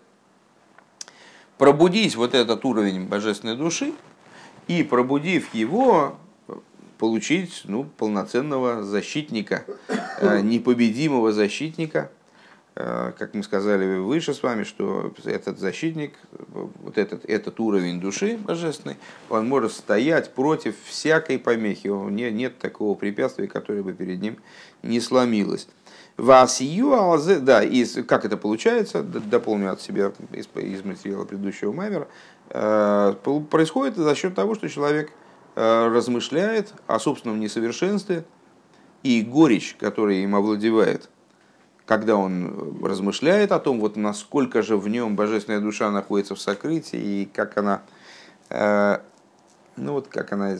Пробудить 1.58 2.16
вот 2.16 2.34
этот 2.34 2.64
уровень 2.64 3.06
божественной 3.06 3.56
души 3.56 3.92
и 4.66 4.82
пробудив 4.82 5.54
его, 5.54 6.16
получить 6.98 7.62
ну, 7.64 7.84
полноценного 7.84 8.82
защитника, 8.82 9.64
э, 10.20 10.40
непобедимого 10.40 11.32
защитника– 11.32 12.10
как 12.76 13.32
мы 13.32 13.42
сказали 13.42 13.98
выше 13.98 14.34
с 14.34 14.42
вами, 14.42 14.64
что 14.64 15.14
этот 15.24 15.58
защитник, 15.58 16.12
вот 16.50 16.98
этот, 16.98 17.24
этот 17.24 17.58
уровень 17.58 18.02
души 18.02 18.36
божественной, 18.36 18.98
он 19.30 19.48
может 19.48 19.72
стоять 19.72 20.34
против 20.34 20.74
всякой 20.84 21.38
помехи. 21.38 21.88
У 21.88 22.10
него 22.10 22.28
нет 22.28 22.58
такого 22.58 22.94
препятствия, 22.94 23.48
которое 23.48 23.82
бы 23.82 23.94
перед 23.94 24.20
ним 24.20 24.36
не 24.82 25.00
сломилось. 25.00 25.68
Алзе, 26.18 27.38
да, 27.38 27.62
и 27.64 27.86
как 28.02 28.26
это 28.26 28.36
получается, 28.36 29.02
дополню 29.02 29.72
от 29.72 29.80
себя 29.80 30.12
из, 30.32 30.46
из 30.56 30.84
материала 30.84 31.24
предыдущего 31.24 31.72
маймера, 31.72 32.08
э, 32.50 33.14
происходит 33.50 33.96
за 33.96 34.14
счет 34.14 34.34
того, 34.34 34.54
что 34.54 34.68
человек 34.68 35.10
э, 35.54 35.88
размышляет 35.88 36.74
о 36.86 36.98
собственном 36.98 37.40
несовершенстве 37.40 38.24
и 39.02 39.22
горечь, 39.22 39.76
которая 39.80 40.16
им 40.16 40.34
овладевает– 40.34 41.08
когда 41.86 42.16
он 42.16 42.84
размышляет 42.84 43.52
о 43.52 43.60
том, 43.60 43.80
вот 43.80 43.96
насколько 43.96 44.60
же 44.60 44.76
в 44.76 44.88
нем 44.88 45.14
божественная 45.14 45.60
душа 45.60 45.90
находится 45.90 46.34
в 46.34 46.40
сокрытии, 46.40 46.98
и 46.98 47.28
как 47.32 47.56
она, 47.56 47.82
э, 48.50 48.98
ну 49.76 49.92
вот 49.92 50.08
как 50.08 50.32
она, 50.32 50.58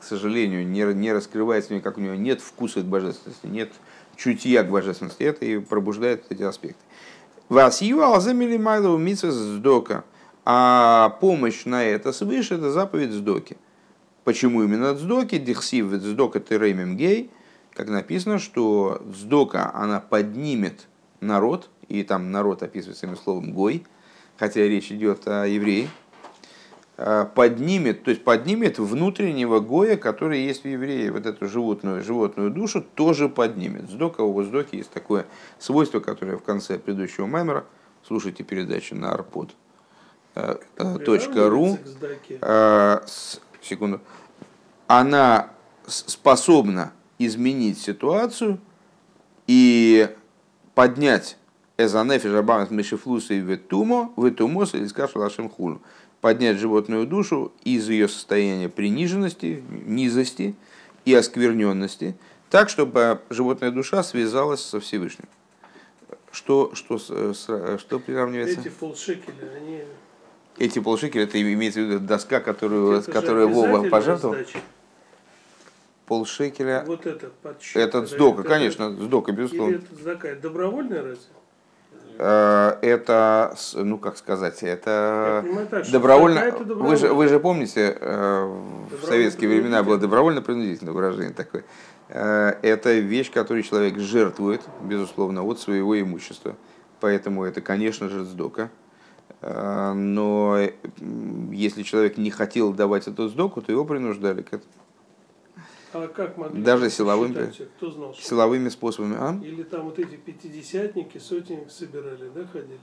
к 0.00 0.02
сожалению, 0.02 0.66
не, 0.66 0.82
не 0.94 1.12
раскрывается, 1.12 1.78
как 1.80 1.98
у 1.98 2.00
нее 2.00 2.16
нет 2.16 2.40
вкуса 2.40 2.80
к 2.80 2.86
божественности, 2.86 3.46
нет 3.46 3.70
чутья 4.16 4.62
к 4.62 4.70
божественности, 4.70 5.22
это 5.24 5.44
и 5.44 5.58
пробуждает 5.58 6.24
эти 6.30 6.42
аспекты. 6.42 6.80
Вас 7.50 7.82
юалзамили 7.82 8.56
майлу 8.56 8.98
сдока, 9.14 10.04
а 10.46 11.18
помощь 11.20 11.66
на 11.66 11.84
это 11.84 12.12
свыше, 12.12 12.54
это 12.54 12.70
заповедь 12.70 13.12
сдоки. 13.12 13.58
Почему 14.24 14.64
именно 14.64 14.94
сдоки? 14.94 15.38
Дихсив 15.38 15.92
сдока 15.92 16.40
тереймим 16.40 16.96
гей– 16.96 17.30
как 17.76 17.88
написано, 17.88 18.38
что 18.38 19.02
Сдока, 19.14 19.70
она 19.74 20.00
поднимет 20.00 20.86
народ, 21.20 21.68
и 21.88 22.02
там 22.02 22.32
народ 22.32 22.62
описывается 22.62 23.06
этим 23.06 23.16
словом 23.16 23.52
«гой», 23.52 23.84
хотя 24.38 24.62
речь 24.62 24.90
идет 24.90 25.28
о 25.28 25.44
евреи, 25.46 25.88
а, 26.96 27.26
поднимет, 27.26 28.02
то 28.02 28.10
есть 28.10 28.24
поднимет 28.24 28.78
внутреннего 28.78 29.60
гоя, 29.60 29.98
который 29.98 30.42
есть 30.42 30.64
в 30.64 30.68
евреи, 30.68 31.10
вот 31.10 31.26
эту 31.26 31.48
животную, 31.48 32.02
животную 32.02 32.50
душу, 32.50 32.82
тоже 32.94 33.28
поднимет. 33.28 33.90
Сдока, 33.90 34.22
у 34.22 34.42
Сдоки 34.42 34.76
есть 34.76 34.90
такое 34.90 35.26
свойство, 35.58 36.00
которое 36.00 36.38
в 36.38 36.42
конце 36.42 36.78
предыдущего 36.78 37.26
мемора, 37.26 37.66
слушайте 38.06 38.42
передачу 38.42 38.94
на 38.94 39.12
арпод. 39.12 39.50
А, 40.34 40.58
а, 40.78 41.48
.ру, 41.50 41.78
секунду, 43.60 44.00
она 44.86 45.50
способна 45.86 46.92
изменить 47.18 47.78
ситуацию 47.78 48.58
и 49.46 50.08
поднять 50.74 51.36
Эзанефи 51.78 52.28
Жабамат 52.28 52.70
Мишифлуса 52.70 53.34
и 53.34 53.38
Ветумо, 53.38 54.12
Ветумос 54.16 54.74
или 54.74 54.86
Скашу 54.86 55.18
Лашем 55.20 55.48
Хулу. 55.48 55.80
Поднять 56.20 56.58
животную 56.58 57.06
душу 57.06 57.52
из 57.64 57.88
ее 57.88 58.08
состояния 58.08 58.68
приниженности, 58.68 59.62
низости 59.68 60.54
и 61.04 61.14
оскверненности, 61.14 62.16
так, 62.50 62.68
чтобы 62.68 63.20
животная 63.30 63.70
душа 63.70 64.02
связалась 64.02 64.60
со 64.60 64.80
Всевышним. 64.80 65.28
Что, 66.32 66.74
что, 66.74 66.98
что 66.98 67.98
приравнивается? 67.98 68.60
Эти 68.60 68.68
полшекеля, 68.68 69.52
они... 69.56 69.80
Эти 70.58 70.78
полшекеля, 70.78 71.24
это 71.24 71.40
имеется 71.40 71.80
в 71.80 71.84
виду 71.84 72.00
доска, 72.00 72.40
которую, 72.40 73.02
которую 73.04 73.50
Вова 73.50 73.88
пожертвовал? 73.88 74.34
Сдача 74.34 74.58
полшекеля. 76.06 76.84
Вот 76.86 77.06
это 77.06 77.30
подсчет. 77.42 77.76
Этот 77.76 78.08
сдока, 78.08 78.40
это, 78.40 78.48
конечно, 78.48 78.90
сдока, 78.90 79.32
безусловно. 79.32 79.74
Или 79.74 79.82
это 79.82 80.04
такая 80.04 80.36
добровольная 80.36 81.02
разве? 81.02 81.26
Э, 82.18 82.78
это, 82.80 83.54
ну 83.74 83.98
как 83.98 84.16
сказать, 84.16 84.62
это 84.62 85.42
понимаю, 85.44 85.66
так, 85.68 85.90
добровольно. 85.90 86.38
Это 86.38 86.64
вы, 86.64 86.96
же, 86.96 87.12
вы 87.12 87.28
же 87.28 87.38
помните, 87.38 87.96
э, 88.00 88.44
в 89.02 89.06
советские 89.06 89.50
времена 89.50 89.82
было 89.82 89.98
добровольно-принудительное 89.98 90.94
выражение 90.94 91.34
такое. 91.34 91.64
Э, 92.08 92.54
это 92.62 92.94
вещь, 92.94 93.30
которую 93.30 93.62
человек 93.64 93.98
жертвует, 93.98 94.62
безусловно, 94.82 95.42
от 95.42 95.60
своего 95.60 96.00
имущества. 96.00 96.56
Поэтому 97.00 97.44
это, 97.44 97.60
конечно 97.60 98.08
же, 98.08 98.24
сдока. 98.24 98.70
Но 99.42 100.58
если 101.52 101.82
человек 101.82 102.16
не 102.16 102.30
хотел 102.30 102.72
давать 102.72 103.06
эту 103.06 103.28
сдоку, 103.28 103.60
то 103.60 103.70
его 103.70 103.84
принуждали 103.84 104.40
к 104.40 104.48
этому. 104.48 104.72
А 105.92 106.08
как 106.08 106.36
могли 106.36 106.62
Даже 106.62 106.90
силовым, 106.90 107.34
Кто 107.76 107.90
знал, 107.90 108.14
что 108.14 108.22
силовыми 108.22 108.68
способами. 108.68 109.16
А? 109.18 109.38
Или 109.42 109.62
там 109.62 109.84
вот 109.84 109.98
эти 109.98 110.16
пятидесятники, 110.16 111.18
сотенник 111.18 111.70
собирали, 111.70 112.30
да, 112.34 112.46
ходили? 112.46 112.78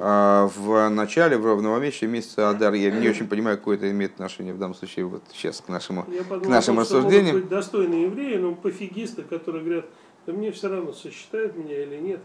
А, 0.00 0.48
в 0.48 0.88
начале, 0.88 1.38
в 1.38 1.62
новомесячном 1.62 2.10
месяце 2.10 2.40
Адар, 2.40 2.74
я 2.74 2.90
не 2.90 3.08
очень 3.08 3.28
понимаю, 3.28 3.56
какое 3.56 3.76
это 3.76 3.90
имеет 3.90 4.14
отношение 4.14 4.52
в 4.52 4.58
данном 4.58 4.74
случае 4.74 5.06
вот 5.06 5.22
сейчас 5.32 5.60
к 5.60 5.68
нашему 5.68 6.02
подумал, 6.02 6.40
к 6.40 6.48
нашим 6.48 6.78
рассуждениям. 6.78 7.36
Быть 7.36 7.48
достойные 7.48 8.04
евреи, 8.04 8.36
но 8.36 8.54
пофигисты, 8.54 9.22
которые 9.22 9.64
говорят, 9.64 9.86
да 10.26 10.32
мне 10.32 10.50
все 10.50 10.68
равно, 10.68 10.92
сосчитают 10.92 11.56
меня 11.56 11.82
или 11.82 11.96
нет. 11.98 12.20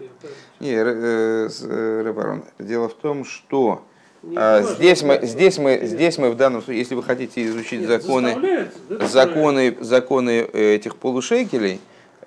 Я 0.59 0.67
не, 0.67 0.73
э, 0.73 1.49
э, 1.61 2.41
дело 2.59 2.89
в 2.89 2.95
том, 2.95 3.23
что 3.23 3.85
а, 4.35 4.61
здесь 4.61 5.01
мы, 5.01 5.19
здесь, 5.23 5.57
мы, 5.57 5.79
здесь 5.83 6.17
мы 6.17 6.29
в 6.29 6.37
данном 6.37 6.61
случае, 6.61 6.79
если 6.79 6.95
вы 6.95 7.03
хотите 7.03 7.45
изучить 7.47 7.81
Нет, 7.81 7.89
законы, 7.89 8.69
законы, 8.89 9.77
законы 9.79 10.41
этих 10.41 10.95
полушекелей, 10.95 11.79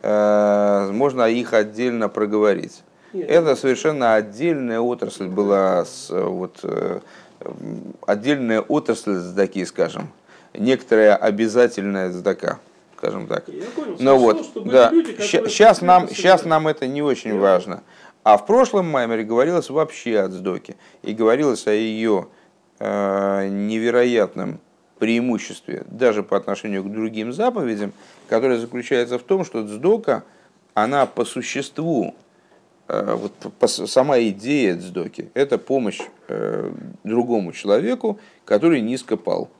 э, 0.03 0.91
можно 0.93 1.29
их 1.29 1.53
отдельно 1.53 2.09
проговорить. 2.09 2.83
Нет. 3.13 3.31
Это 3.31 3.55
совершенно 3.55 4.15
отдельная 4.17 4.81
отрасль 4.81 5.29
была, 5.29 5.85
с, 5.85 6.09
вот, 6.11 6.59
э, 6.65 6.99
отдельная 8.07 8.61
отрасль 8.61 9.15
сдаки, 9.15 9.65
скажем, 9.65 10.09
некоторая 10.53 11.15
обязательная 11.15 12.11
сдака 12.11 12.59
скажем 13.05 13.27
так. 13.27 13.45
понял, 13.45 13.97
Но 13.99 14.19
вот, 14.19 14.47
да, 14.65 14.91
сейчас 15.19 15.83
нам, 15.83 16.09
сейчас 16.09 16.45
нам 16.45 16.69
это 16.69 16.87
не 16.87 17.03
очень 17.03 17.39
важно. 17.39 17.83
А 18.25 18.39
в 18.39 18.47
прошлом 18.47 18.87
маймере 18.87 19.23
говорилось 19.23 19.69
вообще 19.69 20.19
о 20.19 20.29
Цдоке. 20.29 20.77
И 21.03 21.13
говорилось 21.13 21.67
о 21.67 21.73
ее 21.73 22.29
э, 22.79 23.49
невероятном 23.49 24.61
преимуществе 24.99 25.85
даже 25.87 26.23
по 26.23 26.37
отношению 26.39 26.83
к 26.85 26.91
другим 26.91 27.35
заповедям, 27.35 27.93
которое 28.29 28.59
заключается 28.59 29.19
в 29.19 29.23
том, 29.23 29.45
что 29.45 29.67
Цдока, 29.67 30.25
она 30.73 31.05
по 31.05 31.27
существу, 31.27 32.15
э, 32.89 33.15
вот 33.15 33.33
по, 33.59 33.67
сама 33.67 34.19
идея 34.21 34.79
Цдоки, 34.79 35.31
это 35.35 35.59
помощь 35.59 36.01
э, 36.29 36.73
другому 37.05 37.53
человеку, 37.53 38.19
который 38.47 38.81
низко 38.81 39.19
пал. 39.19 39.51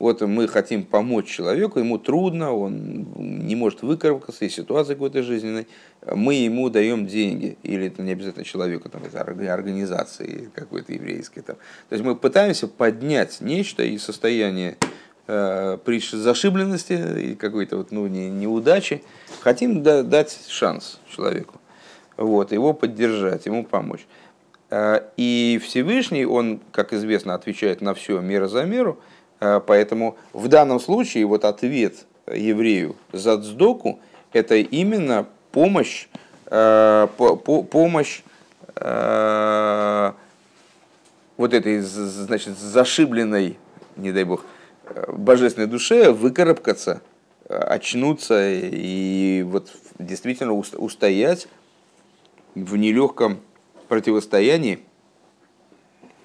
Вот 0.00 0.22
мы 0.22 0.48
хотим 0.48 0.84
помочь 0.84 1.26
человеку, 1.28 1.78
ему 1.78 1.98
трудно, 1.98 2.54
он 2.54 3.06
не 3.46 3.54
может 3.54 3.82
выкарабкаться 3.82 4.46
из 4.46 4.54
ситуации 4.54 4.94
какой-то 4.94 5.22
жизненной, 5.22 5.68
мы 6.06 6.36
ему 6.36 6.70
даем 6.70 7.06
деньги, 7.06 7.58
или 7.62 7.88
это 7.88 8.00
не 8.00 8.12
обязательно 8.12 8.46
человеку, 8.46 8.88
там, 8.88 9.02
это 9.04 9.20
организации 9.20 10.50
какой-то 10.54 10.94
еврейской. 10.94 11.42
Там. 11.42 11.56
То 11.90 11.94
есть 11.94 12.02
мы 12.02 12.16
пытаемся 12.16 12.66
поднять 12.66 13.42
нечто 13.42 13.82
из 13.82 14.02
состояния 14.02 14.78
э, 15.26 15.76
зашибленности 16.12 17.20
и 17.20 17.34
какой-то 17.34 17.76
вот, 17.76 17.92
ну, 17.92 18.06
не, 18.06 18.30
неудачи, 18.30 19.04
хотим 19.40 19.82
да, 19.82 20.02
дать 20.02 20.46
шанс 20.48 20.98
человеку, 21.14 21.60
вот, 22.16 22.52
его 22.52 22.72
поддержать, 22.72 23.44
ему 23.44 23.66
помочь. 23.66 24.06
Э, 24.70 25.02
и 25.18 25.60
Всевышний, 25.62 26.24
он, 26.24 26.62
как 26.72 26.94
известно, 26.94 27.34
отвечает 27.34 27.82
на 27.82 27.92
все 27.92 28.18
мера 28.20 28.48
за 28.48 28.64
меру, 28.64 28.98
поэтому 29.40 30.16
в 30.32 30.48
данном 30.48 30.78
случае 30.78 31.26
вот 31.26 31.44
ответ 31.44 32.06
еврею 32.26 32.96
за 33.12 33.40
цдоку– 33.40 33.98
это 34.32 34.56
именно 34.56 35.26
помощь, 35.52 36.06
э, 36.46 37.08
по, 37.16 37.36
по, 37.36 37.62
помощь 37.62 38.22
э, 38.76 40.12
вот 41.36 41.54
этой, 41.54 41.80
значит, 41.80 42.58
зашибленной, 42.58 43.58
не 43.96 44.12
дай 44.12 44.24
бог, 44.24 44.44
э, 44.84 45.12
божественной 45.12 45.66
душе 45.66 46.12
выкарабкаться 46.12 47.00
очнуться 47.48 48.48
и 48.48 49.42
вот 49.44 49.72
действительно 49.98 50.52
устоять 50.52 51.48
в 52.54 52.76
нелегком 52.76 53.40
противостоянии 53.88 54.84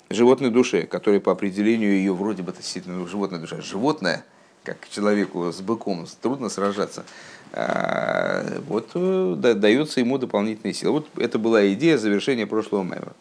животной 0.10 0.50
душе, 0.50 0.84
которая 0.84 1.20
по 1.20 1.32
определению 1.32 1.92
ее 1.92 2.14
вроде 2.14 2.44
бы 2.44 2.52
действительно 2.52 3.08
животная 3.08 3.40
душа, 3.40 3.62
животное, 3.62 4.26
как 4.64 4.90
человеку 4.90 5.52
с 5.52 5.62
быком 5.62 6.06
трудно 6.22 6.50
сражаться, 6.50 7.06
а, 7.54 8.62
вот 8.68 8.92
э, 8.96 9.36
дается 9.56 10.00
ему 10.00 10.18
дополнительные 10.18 10.74
силы. 10.74 10.92
Вот 10.94 11.08
это 11.18 11.40
была 11.40 11.72
идея 11.74 11.98
завершения 11.98 12.46
прошлого 12.48 12.84
мемора. 12.84 13.16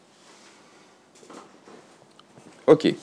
Окей. 2.66 2.98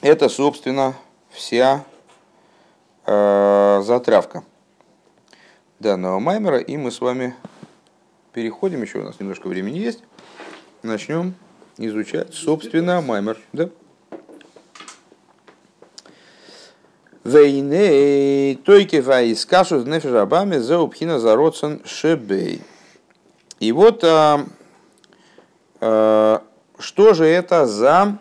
Это, 0.00 0.28
собственно, 0.28 0.94
вся 1.30 1.84
э, 3.06 3.82
затравка 3.84 4.44
данного 5.80 6.18
маймера, 6.18 6.58
и 6.58 6.76
мы 6.76 6.90
с 6.90 7.00
вами 7.00 7.34
переходим, 8.32 8.82
еще 8.82 8.98
у 8.98 9.04
нас 9.04 9.20
немножко 9.20 9.48
времени 9.48 9.78
есть, 9.78 10.02
начнем 10.82 11.34
изучать, 11.78 12.34
собственно, 12.34 13.00
маймер. 13.00 13.38
Да? 13.52 13.68
Вейне 17.24 18.56
тойки 18.64 18.96
вайс 18.96 19.46
кашу 19.46 19.82
нефежабами 19.82 20.58
за 20.58 20.80
упхина 20.80 21.18
за 21.18 21.36
родсон 21.36 21.80
шебей. 21.84 22.62
И 23.60 23.70
вот 23.70 24.02
а, 24.02 24.44
а, 25.80 26.42
что 26.78 27.14
же 27.14 27.24
это 27.24 27.66
за 27.66 28.18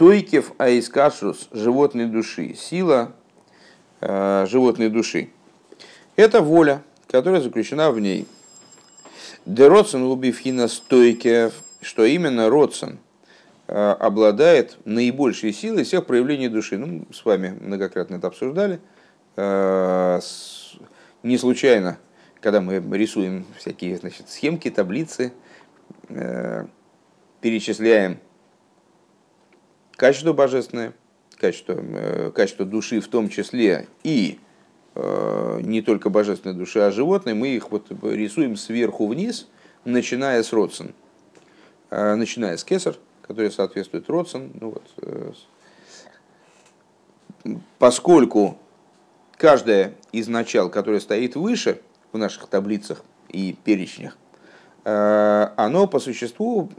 Тойкев 0.00 0.52
аискашрус 0.56 1.50
животной 1.52 2.06
души, 2.06 2.54
сила 2.54 3.12
э, 4.00 4.46
животной 4.48 4.88
души. 4.88 5.28
Это 6.16 6.40
воля, 6.40 6.82
которая 7.06 7.42
заключена 7.42 7.90
в 7.90 8.00
ней. 8.00 8.26
Де 9.50 9.68
родсен 9.68 10.02
убивхина 10.04 10.68
стойкев, 10.68 11.52
что 11.80 12.04
именно 12.04 12.48
родсен 12.48 13.00
э, 13.66 13.74
обладает 13.74 14.78
наибольшей 14.84 15.52
силой 15.52 15.82
всех 15.82 16.06
проявлений 16.06 16.48
души. 16.48 16.78
Ну, 16.78 17.04
с 17.12 17.24
вами 17.24 17.58
многократно 17.60 18.14
это 18.14 18.28
обсуждали. 18.28 18.78
Э, 19.34 20.20
не 21.24 21.36
случайно, 21.36 21.98
когда 22.40 22.60
мы 22.60 22.80
рисуем 22.96 23.44
всякие 23.58 23.96
значит, 23.96 24.30
схемки, 24.30 24.70
таблицы, 24.70 25.32
э, 26.10 26.66
перечисляем 27.40 28.18
качество 29.96 30.32
божественное, 30.32 30.92
качество, 31.36 32.30
качество 32.30 32.64
души 32.64 33.00
в 33.00 33.08
том 33.08 33.28
числе 33.28 33.88
и 34.04 34.38
не 35.62 35.82
только 35.82 36.10
божественной 36.10 36.54
души, 36.54 36.80
а 36.80 36.90
животной, 36.90 37.34
мы 37.34 37.48
их 37.48 37.70
вот 37.70 37.86
рисуем 38.02 38.56
сверху 38.56 39.06
вниз, 39.06 39.46
начиная 39.84 40.42
с 40.42 40.52
родсен. 40.52 40.94
Э, 41.90 42.14
начиная 42.14 42.56
с 42.56 42.64
кесар, 42.64 42.96
который 43.22 43.50
соответствует 43.50 44.08
родсен. 44.08 44.50
Ну 44.60 44.74
вот, 44.74 45.36
поскольку 47.78 48.58
каждое 49.36 49.94
из 50.12 50.28
начал, 50.28 50.70
которое 50.70 51.00
стоит 51.00 51.36
выше 51.36 51.80
в 52.12 52.18
наших 52.18 52.46
таблицах 52.46 53.04
и 53.28 53.56
перечнях, 53.64 54.16
оно 54.82 55.86
по 55.86 55.98
существу 55.98 56.70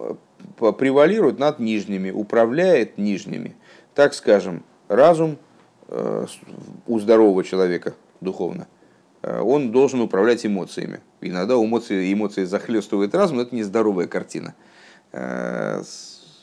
превалирует 0.57 1.39
над 1.39 1.59
нижними, 1.59 2.11
управляет 2.11 2.97
нижними. 2.97 3.55
Так 3.93 4.13
скажем, 4.13 4.63
разум 4.87 5.37
э, 5.87 6.25
у 6.87 6.99
здорового 6.99 7.43
человека 7.43 7.93
духовно, 8.21 8.67
э, 9.23 9.41
он 9.41 9.71
должен 9.71 9.99
управлять 10.01 10.45
эмоциями. 10.45 11.01
Иногда 11.19 11.55
эмоции, 11.55 12.13
эмоции 12.13 12.45
захлестывает 12.45 13.13
разум, 13.13 13.37
но 13.37 13.43
это 13.43 13.55
нездоровая 13.55 14.07
картина. 14.07 14.55
Э, 15.11 15.83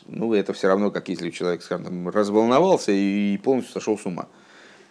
ну, 0.06 0.34
это 0.34 0.52
все 0.52 0.68
равно, 0.68 0.90
как 0.90 1.08
если 1.08 1.30
человек, 1.30 1.62
скажем, 1.62 2.08
разволновался 2.08 2.92
и 2.92 3.38
полностью 3.38 3.74
сошел 3.74 3.98
с 3.98 4.06
ума. 4.06 4.26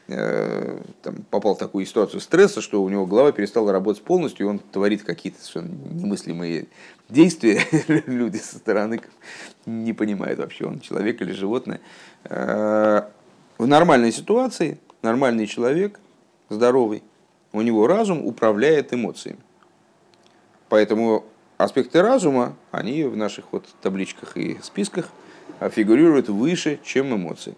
Э, 0.10 0.80
там, 1.02 1.16
попал 1.30 1.56
в 1.56 1.60
такую 1.60 1.86
ситуацию 1.86 2.22
стресса, 2.22 2.62
что 2.62 2.82
у 2.82 2.90
него 2.90 3.06
голова 3.06 3.32
перестала 3.34 3.72
работать 3.74 4.04
полностью, 4.04 4.46
и 4.46 4.50
он 4.50 4.60
творит 4.60 5.04
какие-то 5.04 5.44
совершенно 5.44 5.76
немыслимые 5.92 6.68
действия. 7.10 7.62
Люди 8.06 8.38
со 8.38 8.58
стороны 8.58 9.02
не 9.66 9.92
понимают 9.92 10.40
вообще, 10.40 10.66
он 10.66 10.80
человек 10.80 11.22
или 11.22 11.34
животное. 11.34 11.82
В 12.24 13.66
нормальной 13.66 14.12
ситуации 14.12 14.80
нормальный 15.02 15.48
человек, 15.48 16.00
здоровый, 16.50 17.04
у 17.54 17.62
него 17.62 17.88
разум 17.88 18.26
управляет 18.26 18.94
эмоциями. 18.94 19.40
Поэтому 20.70 21.26
аспекты 21.58 22.02
разума, 22.02 22.56
они 22.72 23.04
в 23.04 23.16
наших 23.16 23.46
вот 23.52 23.66
табличках 23.82 24.38
и 24.38 24.58
списках 24.62 25.10
фигурируют 25.72 26.30
выше, 26.30 26.80
чем 26.84 27.16
эмоции. 27.16 27.56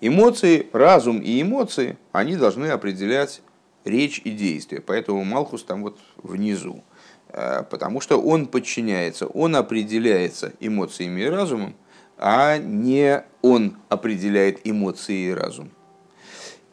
Эмоции, 0.00 0.68
разум 0.72 1.18
и 1.18 1.42
эмоции, 1.42 1.98
они 2.12 2.36
должны 2.36 2.66
определять 2.66 3.42
речь 3.84 4.20
и 4.24 4.30
действие. 4.30 4.80
Поэтому 4.80 5.24
Малхус 5.24 5.64
там 5.64 5.82
вот 5.82 5.98
внизу. 6.16 6.82
Э, 7.28 7.62
потому 7.68 8.00
что 8.00 8.20
он 8.20 8.46
подчиняется, 8.46 9.26
он 9.26 9.56
определяется 9.56 10.52
эмоциями 10.60 11.22
и 11.22 11.26
разумом, 11.26 11.74
а 12.16 12.58
не 12.58 13.22
он 13.42 13.76
определяет 13.88 14.60
эмоции 14.64 15.28
и 15.28 15.34
разум. 15.34 15.70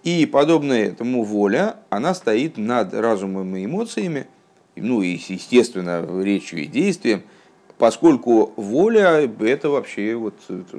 И 0.03 0.25
подобно 0.25 0.73
этому 0.73 1.23
воля, 1.23 1.77
она 1.89 2.13
стоит 2.13 2.57
над 2.57 2.93
разумом 2.93 3.55
и 3.55 3.65
эмоциями, 3.65 4.27
ну 4.75 5.01
и, 5.01 5.09
естественно, 5.09 6.05
речью 6.23 6.59
и 6.59 6.65
действием– 6.65 7.23
поскольку 7.77 8.53
воля– 8.55 9.29
это 9.39 9.69
вообще 9.69 10.15
вот 10.15 10.35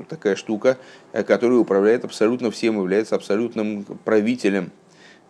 такая 0.08 0.36
штука, 0.36 0.78
э, 1.12 1.22
которая 1.22 1.58
управляет 1.58 2.04
абсолютно 2.04 2.50
всем, 2.50 2.76
является 2.76 3.14
абсолютным 3.14 3.84
правителем 4.04 4.70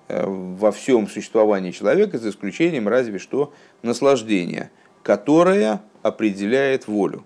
э, 0.08 0.24
во 0.26 0.72
всем 0.72 1.08
существовании 1.08 1.70
человека, 1.70 2.18
за 2.18 2.30
исключением 2.30 2.88
разве 2.88 3.18
что 3.18 3.52
наслаждения, 3.82 4.70
которое 5.02 5.82
определяет 6.02 6.88
волю. 6.88 7.24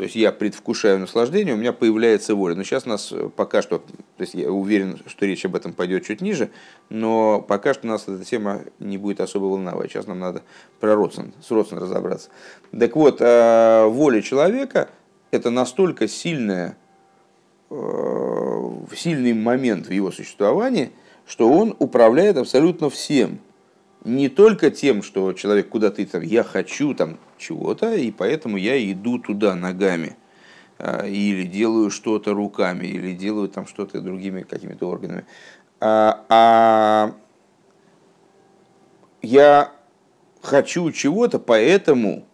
То 0.00 0.04
есть 0.04 0.16
я 0.16 0.32
предвкушаю 0.32 0.98
наслаждение, 0.98 1.52
у 1.52 1.58
меня 1.58 1.74
появляется 1.74 2.34
воля. 2.34 2.54
Но 2.54 2.62
сейчас 2.62 2.86
нас 2.86 3.12
э, 3.12 3.28
пока 3.36 3.60
что, 3.60 3.80
то 3.80 3.84
есть 4.20 4.32
я 4.32 4.50
уверен, 4.50 4.98
что 5.04 5.26
речь 5.26 5.44
об 5.44 5.54
этом 5.54 5.74
пойдет 5.74 6.06
чуть 6.06 6.22
ниже, 6.22 6.48
но 6.88 7.42
пока 7.46 7.74
что 7.74 7.86
нас 7.86 8.08
эта 8.08 8.24
тема 8.24 8.62
не 8.78 8.96
будет 8.96 9.20
особо 9.20 9.44
волновать. 9.44 9.90
Сейчас 9.90 10.06
нам 10.06 10.18
надо 10.18 10.40
про 10.80 10.94
родствен, 10.94 11.34
с 11.46 11.50
родственным 11.50 11.84
разобраться. 11.84 12.30
Так 12.70 12.96
вот, 12.96 13.20
э, 13.20 13.84
воля 13.88 14.22
человека– 14.22 14.88
это 15.32 15.50
настолько 15.50 16.08
сильная, 16.08 16.78
э, 17.68 18.70
сильный 18.96 19.34
момент 19.34 19.88
в 19.88 19.92
его 19.92 20.10
существовании, 20.12 20.92
что 21.26 21.52
он 21.52 21.76
управляет 21.78 22.38
абсолютно 22.38 22.88
всем– 22.88 23.38
не 24.04 24.28
только 24.28 24.70
тем, 24.70 25.02
что 25.02 25.32
человек 25.32 25.68
куда-то 25.68 26.04
там, 26.06 26.22
я 26.22 26.42
хочу 26.42 26.94
там 26.94 27.18
чего-то, 27.38 27.94
и 27.94 28.10
поэтому 28.10 28.56
я 28.56 28.82
иду 28.90 29.18
туда 29.18 29.54
ногами, 29.54 30.16
а, 30.78 31.06
или 31.06 31.44
делаю 31.44 31.90
что-то 31.90 32.32
руками, 32.32 32.86
или 32.86 33.14
делаю 33.14 33.48
там 33.48 33.66
что-то 33.66 34.00
другими 34.00 34.42
какими-то 34.42 34.88
органами. 34.88 35.26
А, 35.80 36.24
а 36.28 37.14
я 39.22 39.72
хочу 40.42 40.90
чего-то, 40.92 41.38
поэтому 41.38 42.24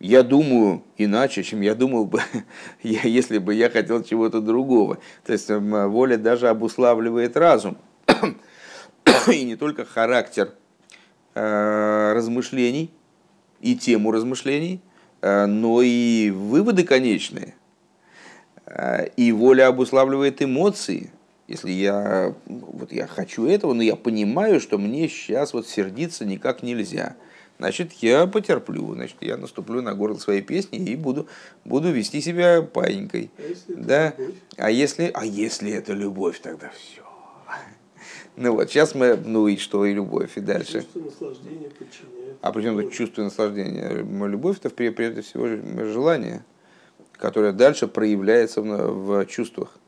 я 0.00 0.22
думаю 0.24 0.82
иначе, 0.96 1.42
чем 1.44 1.60
я 1.60 1.74
думал 1.76 2.04
бы, 2.06 2.20
если 2.82 3.38
бы 3.38 3.54
я 3.54 3.70
хотел 3.70 4.02
чего-то 4.02 4.40
другого. 4.40 4.98
То 5.24 5.32
есть 5.32 5.48
воля 5.48 6.16
даже 6.16 6.48
обуславливает 6.48 7.36
разум. 7.36 7.78
И 9.32 9.44
не 9.44 9.56
только 9.56 9.84
характер 9.84 10.52
размышлений 11.36 12.90
и 13.60 13.76
тему 13.76 14.12
размышлений, 14.12 14.80
э, 15.22 15.46
но 15.46 15.82
и 15.82 16.30
выводы 16.30 16.84
конечные. 16.84 17.54
Э, 18.66 19.08
и 19.16 19.32
воля 19.32 19.68
обуславливает 19.68 20.42
эмоции. 20.42 21.10
Если 21.48 21.70
я, 21.70 22.34
вот 22.46 22.92
я 22.92 23.06
хочу 23.06 23.46
этого, 23.46 23.72
но 23.72 23.82
я 23.82 23.94
понимаю, 23.94 24.60
что 24.60 24.78
мне 24.78 25.08
сейчас 25.08 25.52
вот 25.52 25.68
сердиться 25.68 26.24
никак 26.24 26.64
нельзя, 26.64 27.14
значит, 27.58 27.92
я 28.02 28.26
потерплю, 28.26 28.94
значит, 28.94 29.16
я 29.20 29.36
наступлю 29.36 29.80
на 29.80 29.94
горло 29.94 30.18
своей 30.18 30.42
песни 30.42 30.78
и 30.78 30.96
буду, 30.96 31.28
буду 31.64 31.92
вести 31.92 32.20
себя 32.20 32.62
паинькой. 32.62 33.30
А 33.38 33.42
если 33.42 33.74
да? 33.74 34.14
А 34.56 34.70
если, 34.70 35.10
а 35.14 35.24
если 35.24 35.70
это 35.70 35.92
любовь, 35.92 36.40
тогда 36.40 36.70
все. 36.70 37.02
Ну 38.36 38.52
вот, 38.52 38.68
сейчас 38.70 38.94
мы, 38.94 39.16
ну 39.16 39.48
и 39.48 39.56
что, 39.56 39.86
и 39.86 39.94
любовь, 39.94 40.36
и 40.36 40.40
дальше. 40.40 40.82
Чувство 40.82 41.00
наслаждения 41.00 41.70
подчиняет. 41.70 42.36
А 42.42 42.52
причем 42.52 42.78
тут 42.80 42.92
чувство 42.92 43.22
наслаждения? 43.22 43.88
Любовь 44.26 44.58
это 44.62 44.68
прежде 44.70 45.22
всего 45.22 45.46
желание, 45.86 46.44
которое 47.12 47.52
дальше 47.52 47.88
проявляется 47.88 48.60
в, 48.60 49.22
в 49.22 49.26
чувствах. 49.26 49.78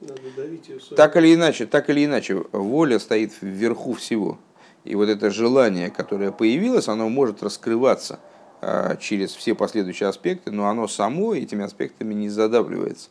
Надо 0.00 0.20
давить 0.36 0.68
ее. 0.68 0.78
своей- 0.78 0.96
Так 0.96 1.16
или 1.16 1.34
иначе, 1.34 1.66
так 1.66 1.90
или 1.90 2.04
иначе, 2.04 2.44
воля 2.52 2.98
стоит 3.00 3.32
вверху 3.40 3.94
всего. 3.94 4.38
И 4.84 4.94
вот 4.94 5.08
это 5.08 5.30
желание, 5.30 5.90
которое 5.90 6.30
появилось, 6.30 6.86
оно 6.86 7.08
может 7.08 7.42
раскрываться 7.42 8.20
а, 8.60 8.94
через 8.96 9.34
все 9.34 9.56
последующие 9.56 10.08
аспекты, 10.08 10.52
но 10.52 10.68
оно 10.68 10.86
само 10.86 11.34
этими 11.34 11.64
аспектами 11.64 12.14
не 12.14 12.28
задавливается. 12.28 13.08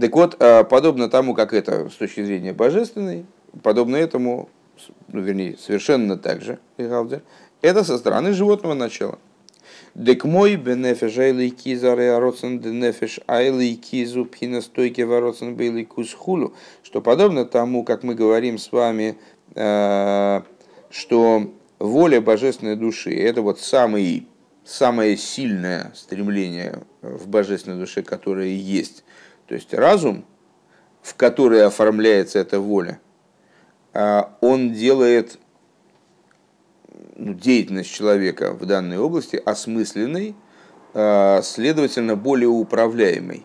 Так 0.00 0.14
вот, 0.14 0.36
а, 0.40 0.64
подобно 0.64 1.08
тому, 1.08 1.34
как 1.34 1.52
это 1.52 1.88
с 1.88 1.94
точки 1.94 2.24
зрения 2.24 2.52
божественной, 2.52 3.26
подобно 3.62 3.96
этому, 3.96 4.48
ну, 5.08 5.20
вернее, 5.20 5.56
совершенно 5.58 6.18
так 6.18 6.42
же, 6.42 6.58
это 6.76 7.84
со 7.84 7.98
стороны 7.98 8.32
животного 8.32 8.74
начала. 8.74 9.18
Дек 9.94 10.24
мой 10.24 10.56
бенефеш 10.56 11.18
айлей 11.18 11.50
киза 11.50 11.94
реароцен 11.94 12.58
денефеш 12.58 13.20
айлей 13.28 13.76
кизу 13.76 14.24
пхинастойки 14.24 15.02
вароцен 15.02 15.54
бейлей 15.54 15.84
кусхулу, 15.84 16.54
что 16.82 17.00
подобно 17.00 17.44
тому, 17.44 17.84
как 17.84 18.02
мы 18.02 18.16
говорим 18.16 18.58
с 18.58 18.72
вами, 18.72 19.16
э, 19.54 20.42
что 20.90 21.52
воля 21.78 22.20
божественной 22.20 22.74
души– 22.74 23.14
это 23.16 23.42
вот 23.42 23.60
самый, 23.60 24.26
самое 24.64 25.16
сильное 25.16 25.92
стремление 25.94 26.82
в 27.00 27.28
божественной 27.28 27.78
душе, 27.78 28.02
которое 28.02 28.48
есть. 28.48 29.03
То 29.46 29.54
есть 29.54 29.74
разум, 29.74 30.24
в 31.02 31.14
который 31.14 31.64
оформляется 31.64 32.38
эта 32.38 32.60
воля, 32.60 33.00
а, 33.92 34.36
он 34.40 34.72
делает 34.72 35.38
ну, 37.16 37.34
деятельность 37.34 37.92
человека 37.92 38.52
в 38.52 38.64
данной 38.66 38.98
области 38.98 39.36
осмысленной, 39.36 40.34
а, 40.94 41.42
следовательно, 41.42 42.16
более 42.16 42.48
управляемой. 42.48 43.44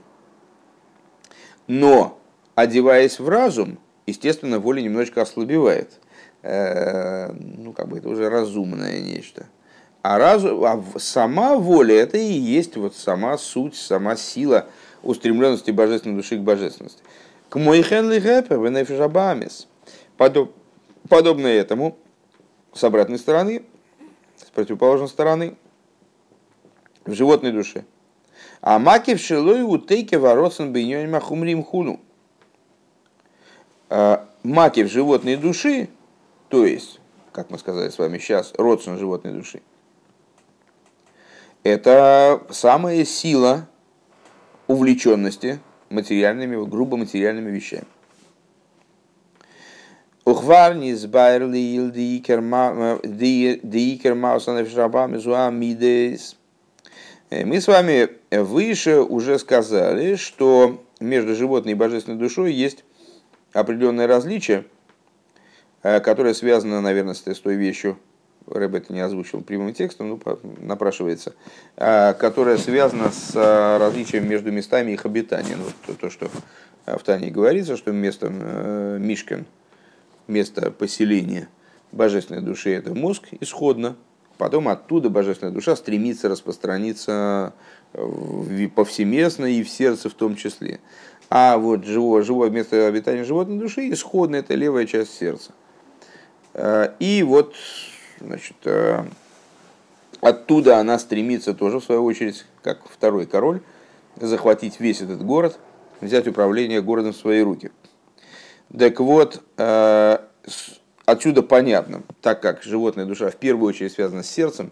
Но, 1.68 2.20
одеваясь 2.56 3.20
в 3.20 3.30
разум, 3.30 3.78
естественно, 4.08 4.60
воля 4.60 4.82
немножечко 4.82 5.22
ослабевает. 5.22 6.00
Э, 6.41 7.32
Ну, 7.34 7.74
как 7.74 7.89
бы 7.89 7.97
это 7.97 8.10
уже 8.10 8.30
разумное 8.30 9.02
нечто. 9.02 9.45
А, 10.02 10.18
разум, 10.18 10.64
а 10.64 10.82
сама 10.97 11.56
воля 11.58 11.95
это 11.95 12.18
и 12.18 12.32
есть 12.32 12.78
вот 12.78 12.95
сама 12.95 13.38
суть, 13.38 13.76
сама 13.76 14.16
сила 14.16 14.68
устремленности 15.04 15.72
божественной 15.72 16.16
души 16.16 16.38
к 16.38 16.41
божественности. 16.41 17.02
К 17.50 17.58
мой 17.58 17.82
хенли 17.82 18.20
гэпер, 18.20 18.60
Подобно 21.08 21.47
этому, 21.47 21.97
с 22.74 22.84
обратной 22.84 23.18
стороны, 23.18 23.64
с 24.36 24.43
противоположной 24.52 25.08
стороны, 25.08 25.56
в 27.06 27.14
животной 27.14 27.52
душе. 27.52 27.86
А 28.62 28.78
маки 28.78 29.16
в 29.16 29.20
шилой 29.20 29.64
утейке 29.64 30.18
воротсан 30.18 30.72
бейнёним 30.74 31.16
ахумрим 31.16 31.64
хуну. 31.64 32.00
А 33.89 34.30
Маки 34.43 34.84
в 34.84 34.88
животной 34.88 35.36
души, 35.36 35.89
то 36.47 36.66
есть, 36.66 37.02
как 37.34 37.50
мы 37.50 37.58
сказали 37.58 37.89
с 37.89 37.97
вами 37.97 38.20
сейчас, 38.20 38.54
родствен 38.58 38.97
животной 38.97 39.34
души, 39.34 39.62
это 41.64 42.41
самая 42.50 43.04
сила 43.04 43.68
увлеченности 44.70 45.59
материальными, 45.89 46.63
грубо 46.70 46.95
материальными 46.95 47.49
вещами. 47.49 47.86
Ухвар 50.26 50.76
низбайр 50.76 51.47
лил 51.47 51.89
диикер 51.89 52.41
маусанев 54.13 54.70
шрабам 54.70 55.13
мидес. 55.55 56.38
Э, 57.32 57.45
Мы 57.45 57.59
с 57.59 57.67
вами 57.67 58.09
выше 58.30 58.99
уже 59.01 59.39
сказали, 59.39 60.15
что 60.15 60.86
между 60.99 61.36
животной 61.36 61.72
и 61.72 61.76
божественной 61.76 62.20
душой 62.20 62.53
есть 62.53 62.86
определенное 63.53 64.05
различие, 64.05 64.65
э, 65.82 65.99
которое 65.99 66.36
связано, 66.36 66.80
наверное, 66.80 67.15
с 67.15 67.22
той 67.22 67.55
вещью, 67.55 67.97
Рэб 68.52 68.76
это 68.76 68.93
не 68.93 69.00
озвучил 69.00 69.41
прямым 69.41 69.74
текстом, 69.74 70.10
ну, 70.10 70.20
напрашивается, 70.62 71.34
э, 71.76 72.14
которое 72.14 72.58
связано 72.58 73.12
с 73.12 73.36
э, 73.36 73.78
различием 73.78 74.28
между 74.28 74.52
местами 74.52 74.91
их 74.91 75.06
обитания. 75.06 75.56
Ну, 75.56 75.66
то, 75.86 75.93
то, 76.00 76.10
что 76.10 76.30
в 76.86 77.04
Тане 77.04 77.30
говорится, 77.30 77.78
что 77.78 77.91
место 77.91 78.28
э, 78.32 78.97
Мишкин, 79.00 79.45
место 80.28 80.72
поселения 80.72 81.47
божественной 81.91 82.41
души– 82.41 82.74
это 82.76 82.93
мозг 82.93 83.24
исходно, 83.39 83.95
потом 84.38 84.68
оттуда 84.68 85.10
божественная 85.10 85.54
душа 85.54 85.76
стремится 85.76 86.30
распространиться 86.30 87.54
повсеместно 88.76 89.45
и 89.45 89.64
в 89.64 89.70
сердце 89.70 90.10
в 90.10 90.14
том 90.14 90.36
числе. 90.36 90.80
А 91.30 91.58
вот 91.58 91.86
живое, 91.86 92.24
живое 92.24 92.50
место 92.50 92.88
обитания 92.88 93.24
животной 93.24 93.60
души 93.60 93.91
исходно– 93.91 94.36
это 94.38 94.56
левая 94.56 94.86
часть 94.86 95.18
сердца. 95.18 95.52
Э, 96.54 96.93
И 97.00 97.24
вот, 97.24 97.56
значит, 98.20 98.55
э, 98.65 99.03
оттуда 100.22 100.78
она 100.78 100.99
стремится 100.99 101.53
тоже, 101.53 101.80
в 101.80 101.84
свою 101.84 102.03
очередь, 102.05 102.45
как 102.61 102.88
второй 102.89 103.26
король, 103.26 103.61
захватить 104.15 104.80
весь 104.80 105.01
этот 105.01 105.24
город, 105.26 105.59
взять 106.01 106.28
управление 106.28 106.82
городом 106.82 107.13
в 107.13 107.17
свои 107.17 107.41
руки. 107.41 107.72
Так 108.78 108.99
вот, 108.99 109.41
э, 109.57 110.17
отсюда 111.05 111.41
понятно, 111.41 112.03
так 112.22 112.41
как 112.41 112.63
животная 112.63 113.05
душа 113.05 113.30
в 113.30 113.36
первую 113.36 113.70
очередь 113.70 113.93
связана 113.93 114.24
с 114.24 114.30
сердцем, 114.30 114.72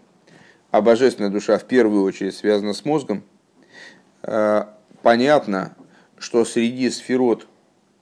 а 0.70 0.80
божественная 0.80 1.30
душа 1.30 1.58
в 1.58 1.64
первую 1.64 2.04
очередь 2.04 2.36
связана 2.36 2.74
с 2.74 2.84
мозгом, 2.84 3.24
э, 4.22 4.64
понятно, 5.02 5.74
что 6.18 6.44
среди 6.44 6.90
сферот 6.90 7.46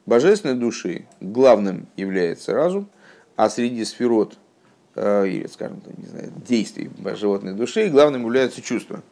божественной 0.05 0.55
души 0.55 1.07
главным 1.21 1.87
является 1.97 2.53
разум, 2.55 2.89
а 3.37 3.51
среди 3.51 3.85
сферот, 3.85 4.39
или, 4.97 5.47
скажем, 5.47 5.81
там, 5.81 5.93
не 5.99 6.07
знаю, 6.07 6.33
действий 6.47 6.91
животной 7.15 7.53
души 7.53 7.89
главным 7.89 8.23
является 8.23 8.63
чувство. 8.63 9.03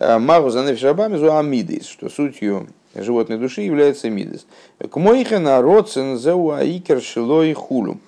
Магу 0.00 0.50
за 0.50 0.64
нефишабами 0.64 1.16
амидис, 1.38 1.86
что 1.86 2.08
сутью 2.08 2.66
животной 2.94 3.38
души 3.38 3.62
является 3.62 4.10
мидис. 4.10 4.46
К 4.78 4.96
моихена 4.96 5.62
родсен 5.62 6.18
зауаикер 6.18 7.00
шилой 7.00 7.52
хулю. 7.54 8.00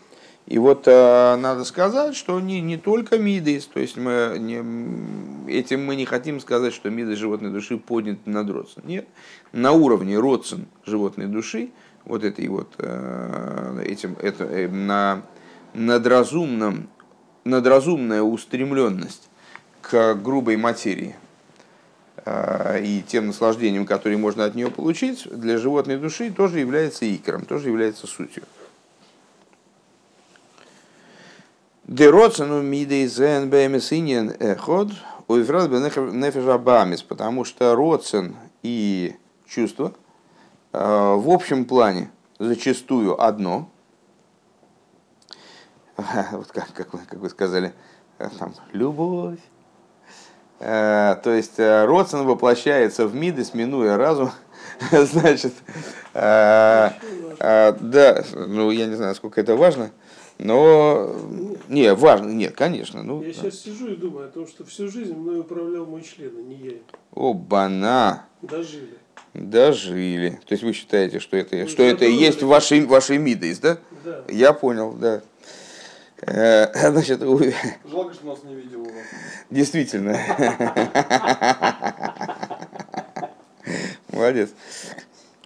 И 0.46 0.58
вот 0.58 0.82
э, 0.86 1.36
надо 1.36 1.64
сказать, 1.64 2.14
что 2.14 2.38
не, 2.38 2.60
не 2.60 2.76
только 2.76 3.16
мидис, 3.16 3.64
то 3.64 3.80
есть 3.80 3.96
мы 3.96 4.36
не, 4.38 5.50
этим 5.50 5.86
мы 5.86 5.96
не 5.96 6.04
хотим 6.04 6.38
сказать, 6.38 6.74
что 6.74 6.90
мидис 6.90 7.16
животной 7.16 7.50
души 7.50 7.78
поднят 7.78 8.26
над 8.26 8.50
родсен. 8.50 8.82
Нет, 8.84 9.06
на 9.52 9.72
уровне 9.72 10.18
родсен 10.18 10.66
животной 10.84 11.28
души, 11.28 11.70
вот 12.04 12.24
этой 12.24 12.46
вот, 12.48 12.68
э, 12.76 13.84
этим, 13.86 14.16
это, 14.20 14.44
э, 14.44 14.68
на 15.74 15.94
надразумном, 15.94 16.88
надразумная 17.44 18.22
устремленность 18.22 19.28
к 19.82 20.14
грубой 20.14 20.56
материи, 20.56 21.16
э, 22.24 22.82
и 22.82 23.02
тем 23.02 23.26
наслаждением, 23.26 23.84
которое 23.84 24.16
можно 24.16 24.44
от 24.44 24.54
нее 24.54 24.70
получить, 24.70 25.28
для 25.30 25.58
животной 25.58 25.98
души 25.98 26.30
тоже 26.30 26.60
является 26.60 27.12
икром, 27.12 27.44
тоже 27.44 27.68
является 27.68 28.06
сутью. 28.06 28.44
Дероцену 31.86 32.62
мидей 32.62 33.06
зен 33.06 33.50
бэмесинен 33.50 34.30
эход, 34.40 34.92
потому 37.02 37.44
что 37.44 37.74
роцен 37.74 38.36
и 38.62 39.14
чувство 39.46 39.92
э, 40.72 40.78
в 40.78 41.28
общем 41.28 41.64
плане 41.66 42.10
зачастую 42.38 43.20
одно. 43.22 43.68
Вот 46.32 46.48
как, 46.52 46.72
как, 46.72 46.92
вы, 46.92 47.00
как 47.08 47.18
вы 47.20 47.28
сказали, 47.30 47.72
э, 48.18 48.28
там, 48.38 48.54
любовь. 48.72 49.38
Э, 50.60 51.16
То 51.22 51.32
есть 51.32 51.58
э, 51.58 51.84
Родсон 51.84 52.26
воплощается 52.26 53.06
в 53.06 53.14
Мидес, 53.14 53.54
минуя 53.54 53.96
разум. 53.96 54.30
Значит, 54.90 55.52
да, 56.12 56.94
ну 58.34 58.70
я 58.70 58.86
не 58.86 58.94
знаю, 58.96 59.14
сколько 59.14 59.40
это 59.40 59.54
важно, 59.56 59.92
но 60.38 61.14
не, 61.68 61.94
важно, 61.94 62.30
нет, 62.30 62.56
конечно. 62.56 63.02
Ну, 63.02 63.22
Я 63.22 63.32
сейчас 63.32 63.60
сижу 63.60 63.88
и 63.92 63.96
думаю 63.96 64.28
о 64.28 64.30
том, 64.30 64.48
что 64.48 64.64
всю 64.64 64.88
жизнь 64.88 65.14
мной 65.14 65.40
управлял 65.40 65.86
мой 65.86 66.02
член, 66.02 66.32
а 66.36 66.42
не 66.42 66.56
я. 66.56 66.72
Оба-на, 67.12 68.26
Дожили. 68.42 68.98
дожили. 69.32 70.40
То 70.46 70.54
есть 70.54 70.64
вы 70.64 70.72
считаете, 70.72 71.20
что 71.20 71.36
это, 71.36 71.56
Ну, 71.56 71.68
что 71.68 71.82
это 71.84 72.04
и 72.04 72.12
есть 72.12 72.42
ваши, 72.42 72.84
ваши 72.84 73.18
Мидес, 73.18 73.60
да? 73.60 73.78
Да. 74.04 74.24
Я 74.28 74.52
понял, 74.52 74.92
да. 74.92 75.22
Э, 76.26 76.66
Значит, 76.90 77.22
у- 77.22 77.38
Жалко, 77.38 78.14
что 78.14 78.26
нас 78.26 78.42
не 78.44 78.54
видел. 78.54 78.86
Действительно. 79.50 80.18
Молодец. 84.10 84.50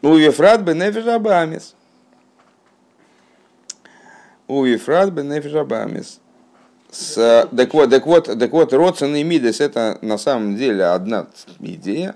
У 0.03 0.15
Ефрат 0.17 0.63
бен 0.63 0.81
Абамис. 1.09 1.75
У 4.47 4.65
Ефрат 4.65 5.11
бен 5.11 5.33
Абамис. 5.33 6.21
С, 6.91 7.49
так 7.55 7.75
вот, 7.75 7.91
так 7.91 8.07
вот, 8.07 8.39
так 8.39 8.51
вот, 8.53 8.73
и 8.73 9.23
Мидес 9.23 9.61
это 9.61 9.99
на 10.01 10.17
самом 10.17 10.57
деле 10.57 10.85
одна 10.85 11.27
идея. 11.61 12.15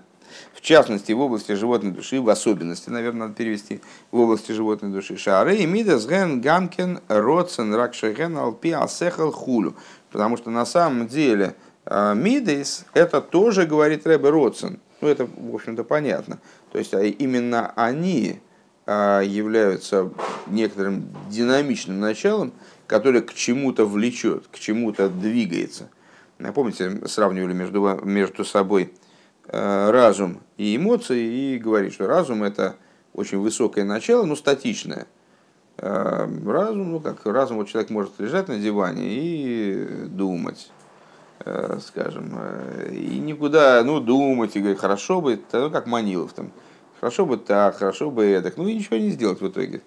В 0.55 0.61
частности, 0.61 1.12
в 1.12 1.20
области 1.20 1.53
животной 1.53 1.93
души, 1.93 2.20
в 2.20 2.28
особенности, 2.28 2.90
наверное, 2.90 3.28
надо 3.28 3.34
перевести, 3.34 3.80
в 4.11 4.20
области 4.20 4.53
животной 4.53 4.90
души. 4.90 5.16
Шары 5.16 5.57
и 5.57 5.66
мидас 5.66 6.07
ген 6.07 6.40
гамкен 6.40 7.01
роцен 7.09 7.74
ракшеген 7.74 8.36
алпи 8.36 8.70
асехал 8.70 9.32
хулю. 9.32 9.74
Потому 10.11 10.36
что 10.36 10.51
на 10.51 10.66
самом 10.66 11.09
деле 11.09 11.57
а, 11.84 12.14
мидейс 12.14 12.84
это 12.95 13.20
тоже, 13.20 13.66
говорит 13.66 14.07
Рэбе 14.07 14.30
Роцен. 14.30 14.78
Ну, 15.01 15.09
это, 15.09 15.26
в 15.26 15.55
общем-то, 15.55 15.84
понятно. 15.84 16.38
То 16.70 16.78
есть, 16.78 16.95
а 16.95 17.03
именно 17.03 17.72
они 17.74 18.40
а, 18.86 19.20
являются 19.20 20.11
некоторым 20.47 21.09
динамичным 21.28 21.99
началом, 21.99 22.53
которое 22.86 23.22
к 23.22 23.34
чему-то 23.34 23.84
влечет, 23.86 24.47
к 24.49 24.59
чему-то 24.59 25.09
двигается. 25.09 25.88
Помните, 26.55 27.07
сравнивали 27.07 27.53
между, 27.53 28.01
между 28.05 28.45
собой 28.45 28.93
разум 29.49 30.40
и 30.57 30.76
эмоции 30.76 31.55
и 31.55 31.59
говорит, 31.59 31.93
что 31.93 32.07
разум 32.07 32.43
это 32.45 32.76
очень 33.14 33.38
высокое 33.38 33.84
начало, 33.84 34.24
но 34.24 34.36
статичное. 34.36 35.07
Э, 35.78 36.28
разум, 36.47 36.93
ну 36.93 37.01
как 37.01 37.26
разум, 37.26 37.59
вот 37.59 37.68
человек 37.68 37.90
может 37.90 38.18
лежать 38.18 38.49
на 38.49 38.59
диване 38.59 39.03
и 39.05 40.07
думать, 40.07 40.70
э, 41.45 41.78
скажем, 41.84 42.38
и 42.90 43.18
никуда, 43.18 43.82
ну, 43.84 44.01
думать, 44.01 44.55
и 44.57 44.61
говорить, 44.61 44.78
хорошо 44.78 45.20
бы, 45.20 45.40
ну, 45.53 45.70
как 45.70 45.86
Манилов 45.86 46.32
там, 46.32 46.53
хорошо 47.01 47.26
бы 47.26 47.36
так, 47.36 47.76
хорошо 47.76 48.11
бы 48.11 48.24
эдак, 48.24 48.57
ну, 48.57 48.68
и 48.68 48.74
ничего 48.74 48.97
не 48.97 49.11
сделать 49.11 49.40
в 49.40 49.49
итоге. 49.49 49.82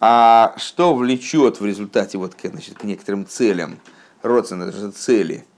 А 0.00 0.54
что 0.58 0.94
влечет 0.94 1.60
в 1.60 1.64
результате 1.64 2.18
вот 2.18 2.34
к, 2.34 2.46
значит, 2.46 2.78
к 2.78 2.84
некоторым 2.84 3.26
целям, 3.26 3.78
родственные 4.22 4.72
цели– 4.90 5.46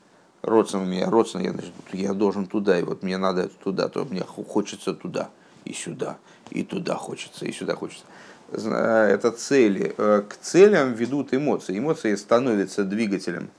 родственным 0.44 0.90
я 0.92 1.10
родственный, 1.10 1.46
я, 1.92 2.08
я 2.08 2.14
должен 2.14 2.46
туда, 2.46 2.78
и 2.78 2.82
вот 2.82 3.02
мне 3.02 3.16
надо 3.16 3.48
туда, 3.48 3.88
то 3.88 4.04
мне 4.04 4.22
хочется 4.22 4.94
туда, 4.94 5.30
и 5.64 5.72
сюда, 5.72 6.18
и 6.50 6.62
туда 6.62 6.94
хочется, 6.94 7.46
и 7.46 7.52
сюда 7.52 7.74
хочется. 7.74 8.04
Это 8.52 9.32
цели. 9.32 9.94
Э, 9.96 10.22
к 10.28 10.36
целям 10.36 10.92
ведут 10.92 11.34
эмоции. 11.34 11.78
Эмоции 11.78 12.14
становятся 12.14 12.84
двигателем 12.84 13.50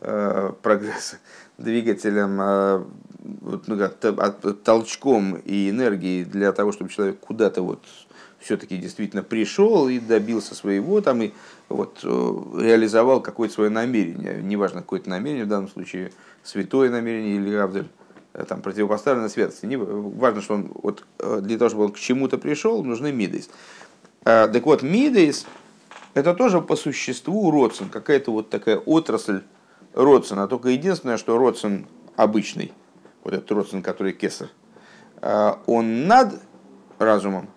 э, 0.00 0.52
прогресса, 0.62 1.16
двигателем, 1.58 2.38
э, 2.40 2.84
ну, 3.66 4.54
толчком 4.54 5.36
и 5.36 5.70
энергией 5.70 6.24
для 6.24 6.52
того, 6.52 6.72
чтобы 6.72 6.90
человек 6.90 7.18
куда-то 7.20 7.62
вот 7.62 7.82
все-таки 8.38 8.76
действительно 8.76 9.22
пришел 9.22 9.88
и 9.88 9.98
добился 9.98 10.54
своего, 10.54 11.00
там 11.00 11.22
и 11.22 11.32
вот, 11.68 12.00
э, 12.04 12.08
реализовал 12.60 13.20
какое-то 13.20 13.54
свое 13.54 13.70
намерение, 13.70 14.40
неважно, 14.42 14.80
какое-то 14.80 15.10
намерение, 15.10 15.44
в 15.44 15.48
данном 15.48 15.68
случае 15.68 16.12
святое 16.42 16.90
намерение 16.90 17.36
или 17.36 17.54
Авдель, 17.56 17.88
э, 18.34 18.44
там, 18.44 18.62
противопоставлено 18.62 19.28
святости. 19.28 19.66
Не, 19.66 19.76
важно, 19.76 20.40
что 20.40 20.54
он 20.54 20.70
вот, 20.74 21.04
э, 21.18 21.40
для 21.42 21.58
того, 21.58 21.68
чтобы 21.68 21.84
он 21.86 21.92
к 21.92 21.98
чему-то 21.98 22.38
пришел, 22.38 22.82
нужны 22.84 23.12
мидейс. 23.12 23.50
Так 24.24 24.66
вот, 24.66 24.82
мидейс– 24.82 25.46
это 26.14 26.34
тоже 26.34 26.60
по 26.60 26.76
существу 26.76 27.50
родствен, 27.50 27.88
какая-то 27.88 28.30
вот 28.32 28.50
такая 28.50 28.76
отрасль 28.76 29.42
родствена. 29.94 30.48
Только 30.48 30.68
единственное, 30.68 31.16
что 31.16 31.38
родствен 31.38 31.86
обычный, 32.16 32.72
вот 33.24 33.32
этот 33.32 33.50
родствен, 33.52 33.82
который 33.82 34.12
кесар, 34.12 34.48
он 35.66 36.06
над 36.06 36.42
разумом, 36.98 37.48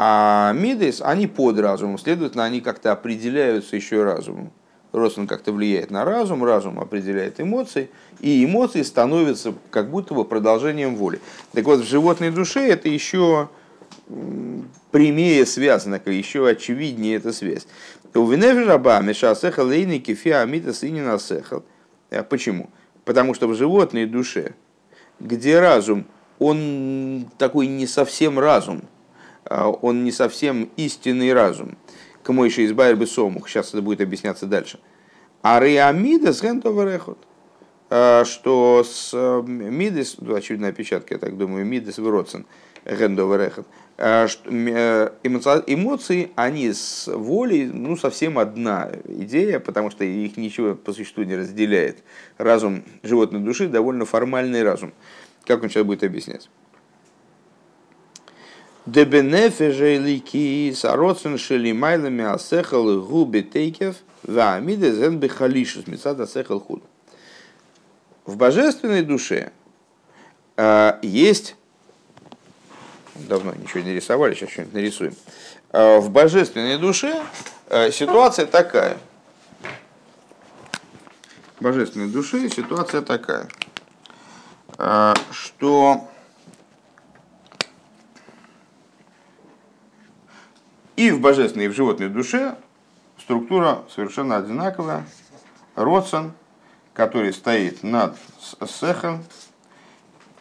а 0.00 0.52
мидейс, 0.52 1.02
они 1.04 1.26
под 1.26 1.58
разумом, 1.58 1.98
следовательно, 1.98 2.44
они 2.44 2.60
как-то 2.60 2.92
определяются 2.92 3.74
еще 3.74 4.04
разумом. 4.04 4.52
Рост 4.92 5.18
как-то 5.26 5.50
влияет 5.50 5.90
на 5.90 6.04
разум, 6.04 6.44
разум 6.44 6.78
определяет 6.78 7.40
эмоции, 7.40 7.90
и 8.20 8.44
эмоции 8.44 8.82
становятся 8.82 9.54
как 9.72 9.90
будто 9.90 10.14
бы 10.14 10.24
продолжением 10.24 10.94
воли. 10.94 11.20
Так 11.52 11.64
вот, 11.64 11.80
в 11.80 11.84
животной 11.84 12.30
душе 12.30 12.68
это 12.68 12.88
еще 12.88 13.48
прямее 14.92 15.44
связано, 15.46 16.00
еще 16.06 16.48
очевиднее 16.48 17.16
эта 17.16 17.32
связь. 17.32 17.66
У 18.14 18.24
Венефижаба 18.24 19.00
Мешасеха 19.00 19.64
Лейни 19.64 19.98
Кефиа 19.98 20.42
Амита 20.42 20.72
Синина 20.72 21.18
Сехал. 21.18 21.64
А 22.12 22.22
почему? 22.22 22.70
Потому 23.04 23.34
что 23.34 23.48
в 23.48 23.54
животной 23.56 24.06
душе, 24.06 24.54
где 25.18 25.58
разум, 25.58 26.06
он 26.38 27.26
такой 27.36 27.66
не 27.66 27.88
совсем 27.88 28.38
разум, 28.38 28.84
он 29.48 30.04
не 30.04 30.12
совсем 30.12 30.70
истинный 30.76 31.32
разум. 31.32 31.76
К 32.22 32.32
Мойше 32.32 32.62
из 32.62 32.72
Байрбы 32.72 33.06
Сомух, 33.06 33.48
сейчас 33.48 33.68
это 33.68 33.80
будет 33.80 34.00
объясняться 34.00 34.46
дальше. 34.46 34.78
А 35.42 35.60
Реамида 35.60 36.32
с 36.32 36.42
Гентоверехот, 36.42 37.18
а, 37.90 38.24
что 38.24 38.84
с 38.84 39.12
э, 39.14 39.42
Мидес, 39.46 40.16
ну, 40.18 40.34
очевидная 40.34 40.70
опечатка, 40.70 41.14
я 41.14 41.18
так 41.18 41.38
думаю, 41.38 41.64
Мидес 41.64 41.98
Вроцен, 41.98 42.44
Гендоверехот, 42.84 43.66
а, 43.96 44.26
э, 44.26 45.10
эмоции, 45.24 46.30
они 46.34 46.72
с 46.72 47.06
волей, 47.06 47.66
ну, 47.66 47.96
совсем 47.96 48.38
одна 48.38 48.90
идея, 49.06 49.60
потому 49.60 49.90
что 49.90 50.04
их 50.04 50.36
ничего 50.36 50.74
по 50.74 50.92
существу 50.92 51.22
не 51.22 51.36
разделяет. 51.36 52.02
Разум 52.36 52.82
животной 53.02 53.40
души 53.40 53.68
довольно 53.68 54.04
формальный 54.04 54.62
разум. 54.62 54.92
Как 55.46 55.62
он 55.62 55.70
сейчас 55.70 55.84
будет 55.84 56.04
объяснять? 56.04 56.50
Дебенефеже 58.92 59.98
лики 59.98 60.72
сароцен 60.74 61.36
шели 61.36 61.72
майлами 61.72 62.24
асехал 62.24 63.02
губи 63.02 63.42
тейкев 63.42 63.96
ваамиде 64.22 64.94
зен 64.94 65.18
бехалишус 65.18 65.86
мецад 65.86 66.18
асехал 66.20 66.58
худ. 66.58 66.82
В 68.24 68.36
божественной 68.36 69.02
душе 69.02 69.52
э, 70.56 70.98
есть 71.02 71.54
давно 73.14 73.52
ничего 73.54 73.80
не 73.80 73.92
рисовали, 73.92 74.34
сейчас 74.34 74.52
что-нибудь 74.52 74.72
нарисуем. 74.74 75.14
Э, 75.72 75.98
в 75.98 76.08
божественной 76.08 76.78
душе 76.78 77.22
э, 77.66 77.90
ситуация 77.90 78.46
такая. 78.46 78.96
В 81.58 81.62
божественной 81.62 82.08
душе 82.08 82.48
ситуация 82.48 83.02
такая, 83.02 83.48
что 85.32 86.08
И 90.98 91.12
в 91.12 91.20
божественной, 91.20 91.66
и 91.66 91.68
в 91.68 91.74
животной 91.74 92.08
душе 92.08 92.56
структура 93.20 93.84
совершенно 93.88 94.36
одинаковая. 94.36 95.06
Родсон, 95.76 96.32
который 96.92 97.32
стоит 97.32 97.84
над 97.84 98.16
сехом, 98.66 99.22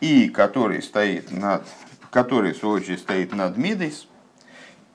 и 0.01 0.29
который 0.29 0.81
стоит 0.81 1.29
над, 1.29 1.63
который, 2.09 2.53
в 2.53 2.57
свою 2.57 2.73
очередь, 2.73 3.01
стоит 3.01 3.35
над 3.35 3.55
мидейс, 3.55 4.07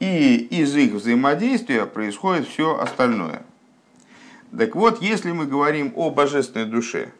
и 0.00 0.34
из 0.34 0.74
их 0.74 0.94
взаимодействия 0.94 1.86
происходит 1.86 2.48
все 2.48 2.76
остальное. 2.80 3.44
Так 4.50 4.74
вот, 4.74 5.00
если 5.00 5.30
мы 5.30 5.46
говорим 5.46 5.92
о 5.94 6.10
божественной 6.10 6.66
душе, 6.66 7.12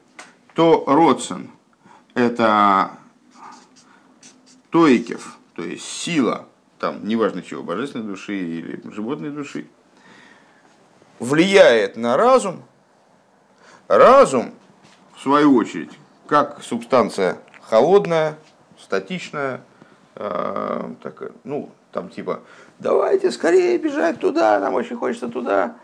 то 0.54 0.82
Родсон– 0.88 1.48
это 2.14 2.98
Тоикев, 4.70 5.38
то 5.54 5.62
есть 5.62 5.84
сила, 5.84 6.48
там, 6.82 7.06
неважно 7.06 7.42
чего, 7.42 7.62
божественной 7.62 8.06
души 8.06 8.36
или 8.36 8.80
животной 8.90 9.30
души, 9.30 9.68
влияет 11.20 11.96
на 11.96 12.16
разум, 12.16 12.64
разум, 13.86 14.52
в 15.14 15.22
свою 15.22 15.54
очередь, 15.54 15.92
как 16.26 16.60
субстанция 16.60 17.38
холодная, 17.60 18.36
статичная, 18.80 19.60
э, 20.16 20.90
так, 21.00 21.30
ну, 21.44 21.70
там 21.92 22.08
типа, 22.08 22.40
давайте 22.80 23.30
скорее 23.30 23.78
бежать 23.78 24.18
туда, 24.18 24.58
нам 24.58 24.74
очень 24.74 24.96
хочется 24.96 25.28
туда. 25.28 25.76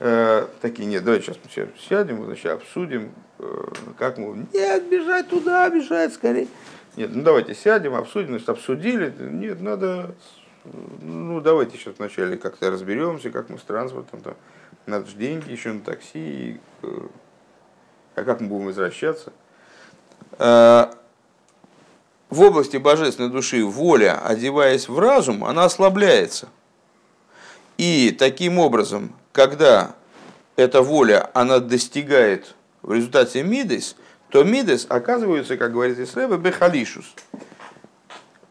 Э, 0.00 0.48
такие, 0.60 0.88
нет, 0.88 1.04
давайте 1.04 1.26
сейчас 1.26 1.38
мы 1.44 1.68
сядем, 1.88 2.24
значит, 2.24 2.46
обсудим, 2.46 3.12
э, 3.38 3.44
как 3.96 4.18
мы, 4.18 4.44
нет, 4.52 4.88
бежать 4.88 5.28
туда, 5.28 5.70
бежать 5.70 6.12
скорее. 6.12 6.48
Нет, 6.96 7.10
ну 7.14 7.22
давайте 7.22 7.54
сядем, 7.54 7.94
обсудим, 7.94 8.28
значит, 8.28 8.48
обсудили. 8.48 9.14
Нет, 9.18 9.60
надо, 9.60 10.14
ну 11.00 11.40
давайте 11.40 11.78
сейчас 11.78 11.94
вначале 11.98 12.36
как-то 12.36 12.70
разберемся, 12.70 13.30
как 13.30 13.48
мы 13.48 13.58
с 13.58 13.62
транспортом, 13.62 14.20
там, 14.20 14.34
надо 14.86 15.06
же 15.06 15.16
деньги 15.16 15.50
еще 15.50 15.72
на 15.72 15.80
такси, 15.80 16.60
э, 16.82 16.86
а 18.14 18.24
как 18.24 18.40
мы 18.40 18.48
будем 18.48 18.66
возвращаться. 18.66 19.32
Э, 20.38 20.92
в 22.28 22.40
области 22.40 22.76
божественной 22.76 23.30
души 23.30 23.64
воля, 23.64 24.18
одеваясь 24.24 24.88
в 24.88 24.98
разум, 24.98 25.44
она 25.44 25.64
ослабляется. 25.64 26.48
И 27.78 28.14
таким 28.18 28.58
образом, 28.58 29.14
когда 29.32 29.94
эта 30.56 30.82
воля, 30.82 31.30
она 31.34 31.58
достигает 31.58 32.54
в 32.82 32.92
результате 32.92 33.42
мидес, 33.42 33.96
то 34.32 34.44
мидес 34.44 34.86
оказываются, 34.88 35.58
как 35.58 35.72
говорит 35.72 35.98
Исреба, 35.98 36.38
бехалишус. 36.38 37.14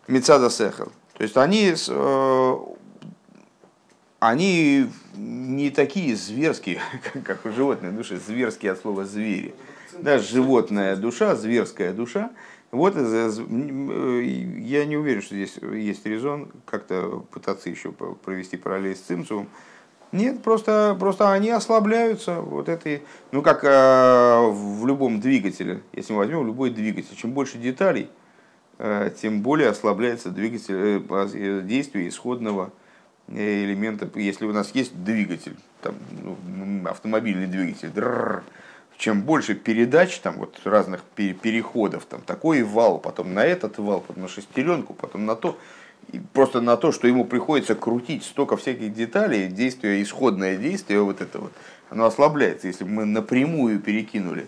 Мецада 0.08 0.52
сехал. 0.52 0.92
То 1.18 1.24
есть 1.24 1.36
они, 1.38 1.74
э, 1.88 2.58
они 4.20 4.88
не 5.16 5.72
такие 5.72 6.16
зверские, 6.16 6.80
как 7.26 7.48
у 7.48 7.52
животной 7.52 7.92
души, 7.92 8.18
зверские 8.18 8.74
от 8.74 8.80
слова 8.80 9.06
звери. 9.06 9.56
Да, 9.98 10.20
животная 10.20 10.96
душа, 10.96 11.36
зверская 11.36 11.94
душа, 11.94 12.30
Вот 12.70 12.94
э, 12.96 14.24
я 14.60 14.86
не 14.86 14.98
уверен, 14.98 15.24
что 15.24 15.34
здесь 15.34 15.58
есть 15.58 16.06
резон 16.06 16.52
как-то 16.68 17.26
пытаться 17.32 17.72
еще 17.72 17.92
провести 17.92 18.56
параллель 18.56 18.96
с 18.96 19.00
Цимцевым. 19.00 19.50
Нет, 20.12 20.44
просто, 20.44 20.96
просто 21.00 21.32
они 21.32 21.50
ослабляются. 21.50 22.42
Вот 22.42 22.68
этой, 22.68 23.04
ну, 23.32 23.42
как 23.42 23.64
э, 23.64 23.68
в 24.50 24.86
любом 24.86 25.22
двигателе, 25.22 25.82
если 25.94 26.12
мы 26.12 26.20
возьмем 26.20 26.46
любой 26.46 26.70
двигатель, 26.70 27.16
чем 27.16 27.32
больше 27.32 27.58
деталей, 27.58 28.10
э, 28.78 29.12
тем 29.22 29.42
более 29.42 29.70
ослабляется 29.70 30.30
двигатель, 30.30 31.06
э, 31.10 31.62
действие 31.64 32.10
исходного 32.10 32.72
элемента. 33.30 34.10
Если 34.20 34.46
у 34.46 34.52
нас 34.52 34.72
есть 34.74 35.02
двигатель, 35.02 35.56
там, 35.82 35.96
ну, 36.22 36.90
автомобильный 36.90 37.48
двигатель, 37.48 37.90
дрррр, 37.90 38.44
чем 38.98 39.22
больше 39.22 39.56
передач, 39.56 40.20
там 40.20 40.36
вот 40.38 40.60
разных 40.66 41.04
переходов, 41.04 42.06
там 42.06 42.22
такой 42.22 42.64
вал, 42.64 43.00
потом 43.00 43.34
на 43.34 43.46
этот 43.46 43.78
вал, 43.80 44.02
потом 44.02 44.24
на 44.24 44.28
шестеренку, 44.28 44.94
потом 44.94 45.26
на 45.26 45.36
то, 45.36 45.58
просто 46.34 46.62
на 46.62 46.78
то, 46.78 46.92
что 46.92 47.08
ему 47.08 47.26
приходится 47.26 47.76
крутить 47.76 48.24
столько 48.24 48.58
всяких 48.58 48.94
деталей, 48.94 49.48
действие, 49.48 50.02
исходное 50.02 50.58
действие 50.58 51.02
вот 51.02 51.22
это 51.22 51.40
вот, 51.40 51.54
оно 51.90 52.06
ослабляется. 52.06 52.68
Если 52.68 52.84
бы 52.84 52.90
мы 52.92 53.06
напрямую 53.06 53.80
перекинули, 53.80 54.48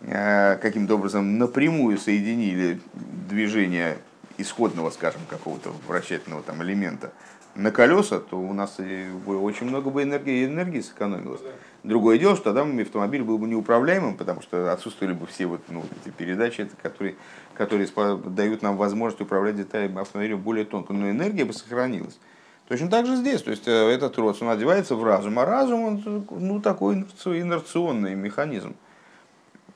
э, 0.00 0.56
каким-то 0.56 0.94
образом 0.94 1.38
напрямую 1.38 1.98
соединили 1.98 2.80
движение 3.28 3.98
исходного, 4.38 4.90
скажем, 4.90 5.20
какого-то 5.28 5.72
вращательного 5.86 6.42
там 6.42 6.62
элемента 6.62 7.12
на 7.54 7.70
колеса, 7.70 8.20
то 8.20 8.38
у 8.38 8.52
нас 8.52 8.78
очень 9.26 9.66
много 9.66 9.90
бы 9.90 10.02
энергии, 10.02 10.46
энергии 10.46 10.80
сэкономилось. 10.80 11.40
Другое 11.82 12.18
дело, 12.18 12.36
что 12.36 12.52
тогда 12.52 12.82
автомобиль 12.82 13.22
был 13.22 13.38
бы 13.38 13.46
неуправляемым, 13.46 14.16
потому 14.16 14.42
что 14.42 14.70
отсутствовали 14.72 15.14
бы 15.14 15.26
все 15.26 15.46
вот, 15.46 15.62
ну, 15.68 15.82
эти 16.02 16.12
передачи, 16.12 16.68
которые, 16.82 17.16
которые 17.54 17.88
дают 18.26 18.60
нам 18.60 18.76
возможность 18.76 19.22
управлять 19.22 19.56
деталями 19.56 19.98
автомобиля 19.98 20.36
более 20.36 20.66
тонко, 20.66 20.92
но 20.92 21.10
энергия 21.10 21.46
бы 21.46 21.54
сохранилась. 21.54 22.18
Точно 22.68 22.88
так 22.88 23.06
же 23.06 23.16
здесь, 23.16 23.42
то 23.42 23.50
есть 23.50 23.66
э, 23.66 23.72
этот 23.72 24.16
род, 24.18 24.36
он 24.40 24.50
одевается 24.50 24.94
в 24.94 25.02
разум, 25.02 25.38
а 25.38 25.44
разум, 25.44 25.82
он 25.82 26.26
ну, 26.30 26.60
такой 26.60 26.96
инерционный 26.96 28.14
механизм 28.14 28.76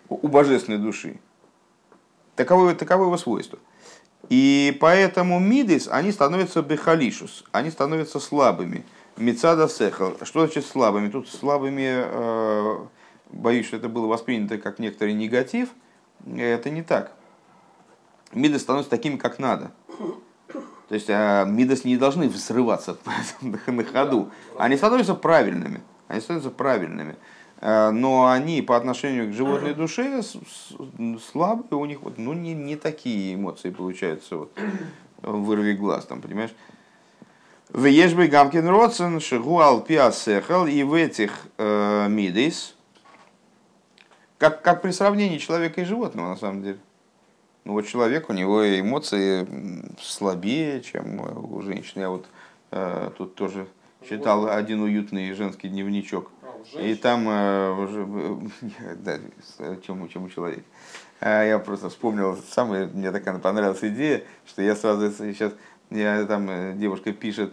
у 0.08 0.28
божественной 0.28 0.78
души. 0.78 1.18
Таково, 2.36 2.74
таково 2.74 3.04
его 3.04 3.16
свойство. 3.16 3.58
И 4.28 4.76
поэтому 4.80 5.38
мидис, 5.38 5.88
они 5.90 6.12
становятся 6.12 6.62
бехалишус, 6.62 7.44
они 7.52 7.70
становятся 7.70 8.20
слабыми. 8.20 8.84
Мецада 9.16 9.68
сехал. 9.68 10.16
Что 10.22 10.40
значит 10.40 10.66
слабыми? 10.66 11.08
Тут 11.08 11.28
слабыми, 11.28 12.04
э, 12.04 12.78
боюсь, 13.30 13.66
что 13.66 13.76
это 13.76 13.88
было 13.88 14.06
воспринято 14.06 14.58
как 14.58 14.78
некоторый 14.78 15.14
негатив. 15.14 15.68
Это 16.36 16.70
не 16.70 16.82
так. 16.82 17.12
Мидас 18.32 18.62
становятся 18.62 18.90
такими, 18.90 19.16
как 19.16 19.38
надо. 19.38 19.70
То 20.88 20.94
есть 20.94 21.08
а, 21.08 21.44
мидас 21.44 21.84
не 21.84 21.96
должны 21.96 22.28
взрываться 22.28 22.96
на 23.40 23.84
ходу. 23.84 24.30
Они 24.58 24.76
становятся 24.76 25.14
правильными. 25.14 25.80
Они 26.08 26.20
становятся 26.20 26.50
правильными. 26.50 27.16
Э, 27.60 27.90
но 27.90 28.28
они 28.28 28.62
по 28.62 28.76
отношению 28.76 29.30
к 29.30 29.32
животной 29.32 29.74
душе 29.74 30.22
слабые, 31.30 31.80
у 31.80 31.84
них 31.86 32.02
вот, 32.02 32.18
ну, 32.18 32.32
не, 32.32 32.52
не 32.52 32.76
такие 32.76 33.34
эмоции 33.34 33.70
получаются, 33.70 34.36
вот, 34.36 34.52
вырви 35.22 35.72
глаз, 35.72 36.04
там, 36.04 36.20
понимаешь? 36.20 36.54
В 37.70 37.86
Ешбе 37.86 38.26
Гамкин 38.26 38.68
Родсен, 38.68 39.20
Шигуал 39.20 39.80
Пиасехал, 39.80 40.66
и 40.66 40.82
в 40.82 40.94
этих 40.94 41.32
э, 41.56 42.08
мидейс, 42.08 42.74
как, 44.38 44.62
как 44.62 44.82
при 44.82 44.90
сравнении 44.90 45.38
человека 45.38 45.80
и 45.80 45.84
животного, 45.84 46.28
на 46.28 46.36
самом 46.36 46.62
деле. 46.62 46.78
Ну 47.64 47.72
вот 47.72 47.86
человек, 47.86 48.28
у 48.28 48.34
него 48.34 48.62
эмоции 48.78 49.48
слабее, 50.00 50.82
чем 50.82 51.20
у 51.20 51.62
женщины. 51.62 52.02
Я 52.02 52.10
вот 52.10 52.26
э, 52.70 53.10
тут 53.16 53.34
тоже 53.34 53.66
читал 54.06 54.48
один 54.48 54.82
уютный 54.82 55.32
женский 55.32 55.68
дневничок. 55.68 56.30
И 56.74 56.94
там 56.94 57.26
э, 57.28 57.70
уже, 57.70 58.06
да, 58.96 59.18
чем, 59.86 60.06
чем 60.10 60.28
человек. 60.28 60.64
А 61.20 61.42
я 61.42 61.58
просто 61.58 61.88
вспомнил, 61.88 62.36
самое, 62.50 62.86
мне 62.86 63.10
такая 63.10 63.38
понравилась 63.38 63.82
идея, 63.82 64.24
что 64.46 64.60
я 64.60 64.76
сразу 64.76 65.10
сейчас, 65.10 65.54
я 65.90 66.24
там, 66.24 66.48
э, 66.50 66.74
девушка 66.74 67.12
пишет, 67.12 67.52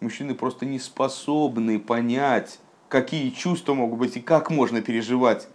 мужчины 0.00 0.34
просто 0.34 0.66
не 0.66 0.78
способны 0.78 1.78
понять, 1.78 2.58
какие 2.88 3.30
чувства 3.30 3.74
могут 3.74 3.98
быть 3.98 4.16
и 4.16 4.20
как 4.20 4.50
можно 4.50 4.82
переживать. 4.82 5.48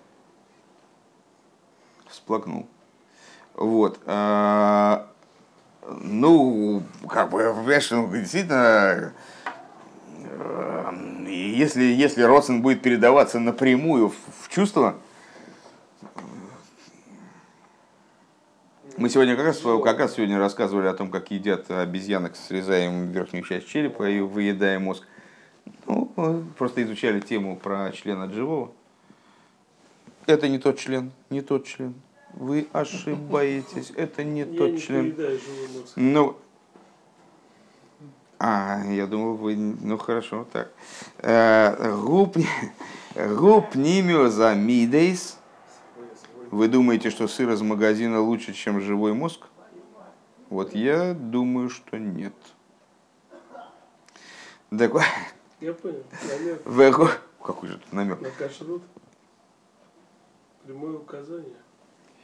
Всплакнул. 2.07 2.67
Вот. 3.53 3.99
А, 4.05 5.07
ну, 6.01 6.83
как 7.09 7.29
бы, 7.31 7.39
понимаешь, 7.53 7.91
ну, 7.91 8.09
действительно, 8.11 9.13
если, 11.27 11.83
если 11.83 12.21
родствен 12.21 12.61
будет 12.61 12.81
передаваться 12.81 13.39
напрямую 13.39 14.09
в 14.09 14.49
чувство, 14.49 14.95
мы 18.97 19.09
сегодня 19.09 19.35
как 19.35 19.45
раз, 19.45 19.59
как 19.59 19.99
раз 19.99 20.15
сегодня 20.15 20.39
рассказывали 20.39 20.87
о 20.87 20.93
том, 20.93 21.11
как 21.11 21.29
едят 21.31 21.69
обезьянок, 21.69 22.35
срезаем 22.35 23.11
верхнюю 23.11 23.43
часть 23.43 23.67
черепа 23.67 24.09
и 24.09 24.19
выедаем 24.19 24.83
мозг. 24.83 25.03
Ну, 25.85 26.11
просто 26.57 26.83
изучали 26.83 27.19
тему 27.19 27.57
про 27.57 27.91
члена 27.91 28.31
живого. 28.31 28.71
Это 30.25 30.49
не 30.49 30.59
тот 30.59 30.79
член, 30.79 31.11
не 31.29 31.41
тот 31.41 31.65
член. 31.65 31.93
Вы 32.33 32.67
ошибаетесь, 32.73 33.91
это 33.95 34.23
не 34.23 34.41
Я 34.41 34.57
тот 34.57 34.71
не 34.71 34.79
член. 34.79 35.15
Ну, 35.95 36.37
а, 38.39 38.83
я 38.89 39.07
думал, 39.07 39.35
вы... 39.35 39.55
Ну, 39.55 39.97
хорошо, 39.97 40.45
так. 40.51 40.71
Э, 41.19 41.95
губ, 42.03 42.37
губ 43.15 43.75
нимиоза 43.75 44.53
мидейс. 44.53 45.37
Вы 46.51 46.67
думаете, 46.69 47.09
что 47.09 47.27
сыр 47.27 47.51
из 47.51 47.61
магазина 47.61 48.21
лучше, 48.21 48.53
чем 48.53 48.79
живой 48.79 49.13
мозг? 49.13 49.47
Вот 50.49 50.73
я 50.73 51.13
думаю, 51.13 51.69
что 51.69 51.97
нет. 51.97 52.33
Так, 54.69 54.91
я 55.59 55.73
понял. 55.73 56.03
Намек. 56.65 57.21
Какой 57.43 57.69
же 57.69 57.81
намек? 57.91 58.21
На 58.21 58.29
кашрут. 58.29 58.83
Прямое 60.65 60.97
указание. 60.97 61.55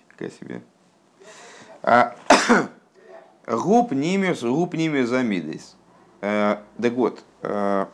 Какая 0.09 0.29
себе. 0.29 0.61
А, 1.81 2.15
губ 3.47 3.91
нимиус, 3.91 4.41
губ 4.43 4.73
нимиус 4.73 5.11
амидейс. 5.11 5.75
Э, 6.21 6.59
так 6.81 6.93
вот, 6.93 7.23
э, 7.41 7.85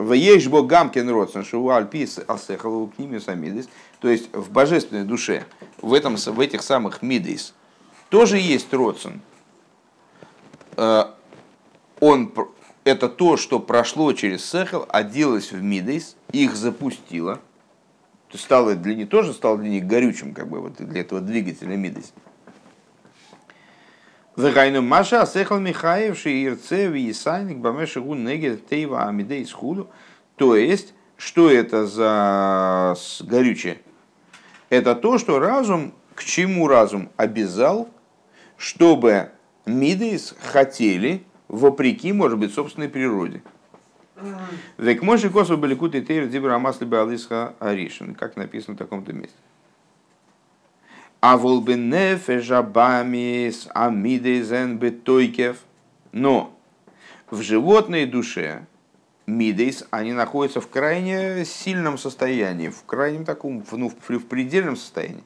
в 0.00 0.12
Ейшбо 0.14 0.62
Гамкин 0.62 1.10
Родсен 1.10 1.44
Шуаль 1.44 1.86
Пис 1.86 2.18
Асехалу 2.26 2.88
Книмиус 2.96 3.28
Амидис, 3.28 3.68
то 4.00 4.08
есть 4.08 4.34
в 4.34 4.50
божественной 4.50 5.04
душе, 5.04 5.44
в, 5.80 5.92
этом, 5.92 6.16
в 6.16 6.40
этих 6.40 6.62
самых 6.62 7.02
Мидис, 7.02 7.54
тоже 8.08 8.38
есть 8.38 8.72
Родсен. 8.72 9.20
Э, 10.76 11.04
он, 12.00 12.32
это 12.84 13.08
то, 13.08 13.36
что 13.36 13.60
прошло 13.60 14.12
через 14.12 14.44
Сехал, 14.44 14.86
оделось 14.88 15.52
в 15.52 15.62
Мидис, 15.62 16.16
их 16.32 16.56
запустило, 16.56 17.40
стало 18.32 18.74
для 18.74 18.94
них, 18.94 19.08
тоже 19.08 19.34
стало 19.34 19.58
для 19.58 19.68
них 19.68 19.86
горючим, 19.86 20.32
как 20.34 20.48
бы, 20.48 20.60
вот 20.60 20.76
для 20.76 21.02
этого 21.02 21.20
двигателя 21.20 21.76
Мидис. 21.76 22.12
Вегайну 24.36 24.80
Маша 24.80 25.22
Асехал 25.22 25.58
Михаев 25.58 26.18
Шиирцеви 26.18 27.02
и 27.08 27.12
Сайник 27.12 27.58
Бамешигу 27.58 28.14
Негет 28.14 28.66
Тейва 28.68 29.06
Амидей 29.06 29.44
Схуду. 29.44 29.90
То 30.36 30.56
есть, 30.56 30.94
что 31.18 31.50
это 31.50 31.86
за 31.86 32.96
горючее? 33.20 33.80
Это 34.70 34.94
то, 34.94 35.18
что 35.18 35.38
разум, 35.38 35.92
к 36.14 36.24
чему 36.24 36.66
разум 36.68 37.10
обязал, 37.16 37.90
чтобы 38.56 39.30
Мидейс 39.66 40.34
хотели, 40.40 41.24
вопреки, 41.48 42.12
может 42.12 42.38
быть, 42.38 42.54
собственной 42.54 42.88
природе. 42.88 43.42
Век 44.78 45.02
Моши 45.02 45.28
Косу 45.28 45.56
Баликут 45.56 45.94
и 45.94 46.02
Тейр 46.02 46.28
Дибра 46.28 46.54
Амасли 46.54 46.86
Балисха 46.86 47.54
Аришин, 47.58 48.14
как 48.14 48.36
написано 48.36 48.76
в 48.76 48.78
таком-то 48.78 49.12
месте. 49.12 49.36
А 51.20 51.36
волбенефежабамис 51.36 53.68
амидейзен 53.74 54.78
бетойкев. 54.78 55.58
Но 56.12 56.56
в 57.30 57.42
животной 57.42 58.06
душе 58.06 58.66
мидейс, 59.26 59.84
они 59.90 60.12
находятся 60.12 60.60
в 60.60 60.68
крайне 60.68 61.44
сильном 61.44 61.98
состоянии, 61.98 62.68
в 62.68 62.84
крайнем 62.84 63.24
таком, 63.24 63.64
ну, 63.72 63.88
в 63.88 64.24
предельном 64.26 64.76
состоянии. 64.76 65.24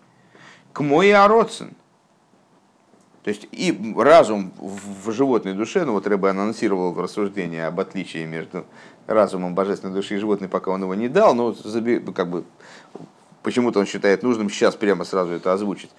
К 0.72 0.80
мой 0.80 1.12
ороцин. 1.12 1.74
То 3.22 3.30
есть 3.30 3.48
и 3.52 3.94
разум 3.96 4.52
в 4.58 5.10
животной 5.10 5.54
душе, 5.54 5.84
ну 5.86 5.92
вот 5.92 6.06
Рэбе 6.06 6.28
анонсировал 6.28 6.92
в 6.92 7.00
рассуждении 7.00 7.60
об 7.60 7.80
отличии 7.80 8.26
между 8.26 8.66
разумом 9.06 9.54
божественной 9.54 9.94
души 9.94 10.16
и 10.16 10.18
животной, 10.18 10.48
пока 10.48 10.70
он 10.70 10.82
его 10.82 10.94
не 10.94 11.08
дал, 11.08 11.34
но 11.34 11.54
как 12.14 12.28
бы 12.28 12.44
Почему-то 13.44 13.78
он 13.78 13.84
считает 13.84 14.22
нужным 14.22 14.48
сейчас 14.48 14.74
прямо 14.74 15.04
сразу 15.04 15.32
это 15.32 15.52
озвучить. 15.52 15.90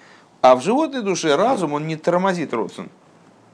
А 0.41 0.55
в 0.55 0.63
животной 0.63 1.03
душе 1.03 1.35
разум, 1.35 1.73
он 1.73 1.85
не 1.85 1.95
тормозит 1.95 2.51
родствен. 2.55 2.89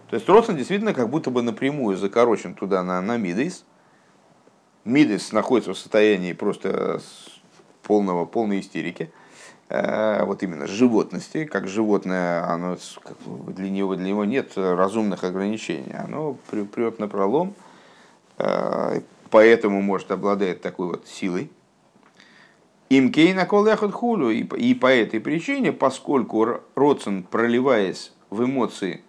То 0.10 0.16
есть 0.16 0.30
родствен 0.30 0.56
действительно 0.56 0.94
как 0.94 1.10
будто 1.10 1.30
бы 1.30 1.42
напрямую 1.42 1.98
закорочен 1.98 2.54
туда 2.54 2.84
на, 2.84 3.02
на 3.02 3.18
мидейс. 3.18 3.66
Мидейс 4.84 5.32
находится 5.32 5.74
в 5.74 5.78
состоянии 5.78 6.34
просто 6.34 7.02
полного, 7.84 8.26
полной 8.26 8.62
истерики. 8.62 9.12
Э, 9.70 10.24
вот 10.26 10.42
именно 10.44 10.68
животности, 10.68 11.46
как 11.46 11.68
животное, 11.68 12.44
оно, 12.46 12.78
для, 13.48 13.70
него, 13.70 13.96
для 13.96 14.08
него 14.08 14.26
нет 14.26 14.54
разумных 14.56 15.24
ограничений. 15.24 15.94
Оно 15.94 16.36
прет 16.50 17.00
на 17.00 17.08
пролом, 17.08 17.54
э, 18.38 19.02
поэтому 19.30 19.82
может 19.82 20.12
обладает 20.12 20.62
такой 20.62 20.88
вот 20.88 21.08
силой. 21.08 21.52
Имкейна 22.90 23.46
колехот 23.46 23.94
хулю. 23.94 24.32
И 24.32 24.74
по 24.74 24.88
этой 24.88 25.22
причине, 25.22 25.72
поскольку 25.72 26.60
Родсон, 26.76 27.24
проливаясь 27.24 28.12
в 28.30 28.44
эмоции 28.44 29.02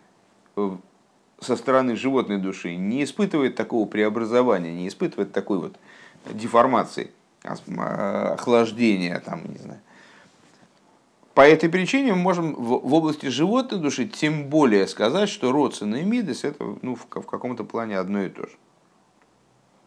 со 1.43 1.57
стороны 1.57 1.97
животной 1.97 2.39
души, 2.39 2.77
не 2.77 3.05
испытывает 3.05 3.55
такого 3.55 3.87
преобразования, 3.87 4.73
не 4.73 4.89
испытывает 4.89 5.33
такой 5.33 5.59
вот 5.59 5.77
деформации, 6.31 7.11
охлаждения, 7.43 9.21
там, 9.21 9.43
не 9.47 9.59
знаю. 9.59 9.81
По 11.35 11.41
этой 11.43 11.71
причине 11.71 12.13
мы 12.13 12.19
можем 12.19 12.55
в 12.55 12.93
области 12.93 13.27
животной 13.27 13.79
души 13.79 14.07
тем 14.07 14.49
более 14.49 14.87
сказать, 14.87 15.31
что 15.31 15.51
родственные 15.51 16.05
мидес 16.05 16.45
это 16.45 16.77
ну, 16.83 16.95
в 16.95 17.07
каком-то 17.07 17.65
плане 17.65 17.99
одно 17.99 18.23
и 18.23 18.29
то 18.29 18.43
же. 18.43 18.53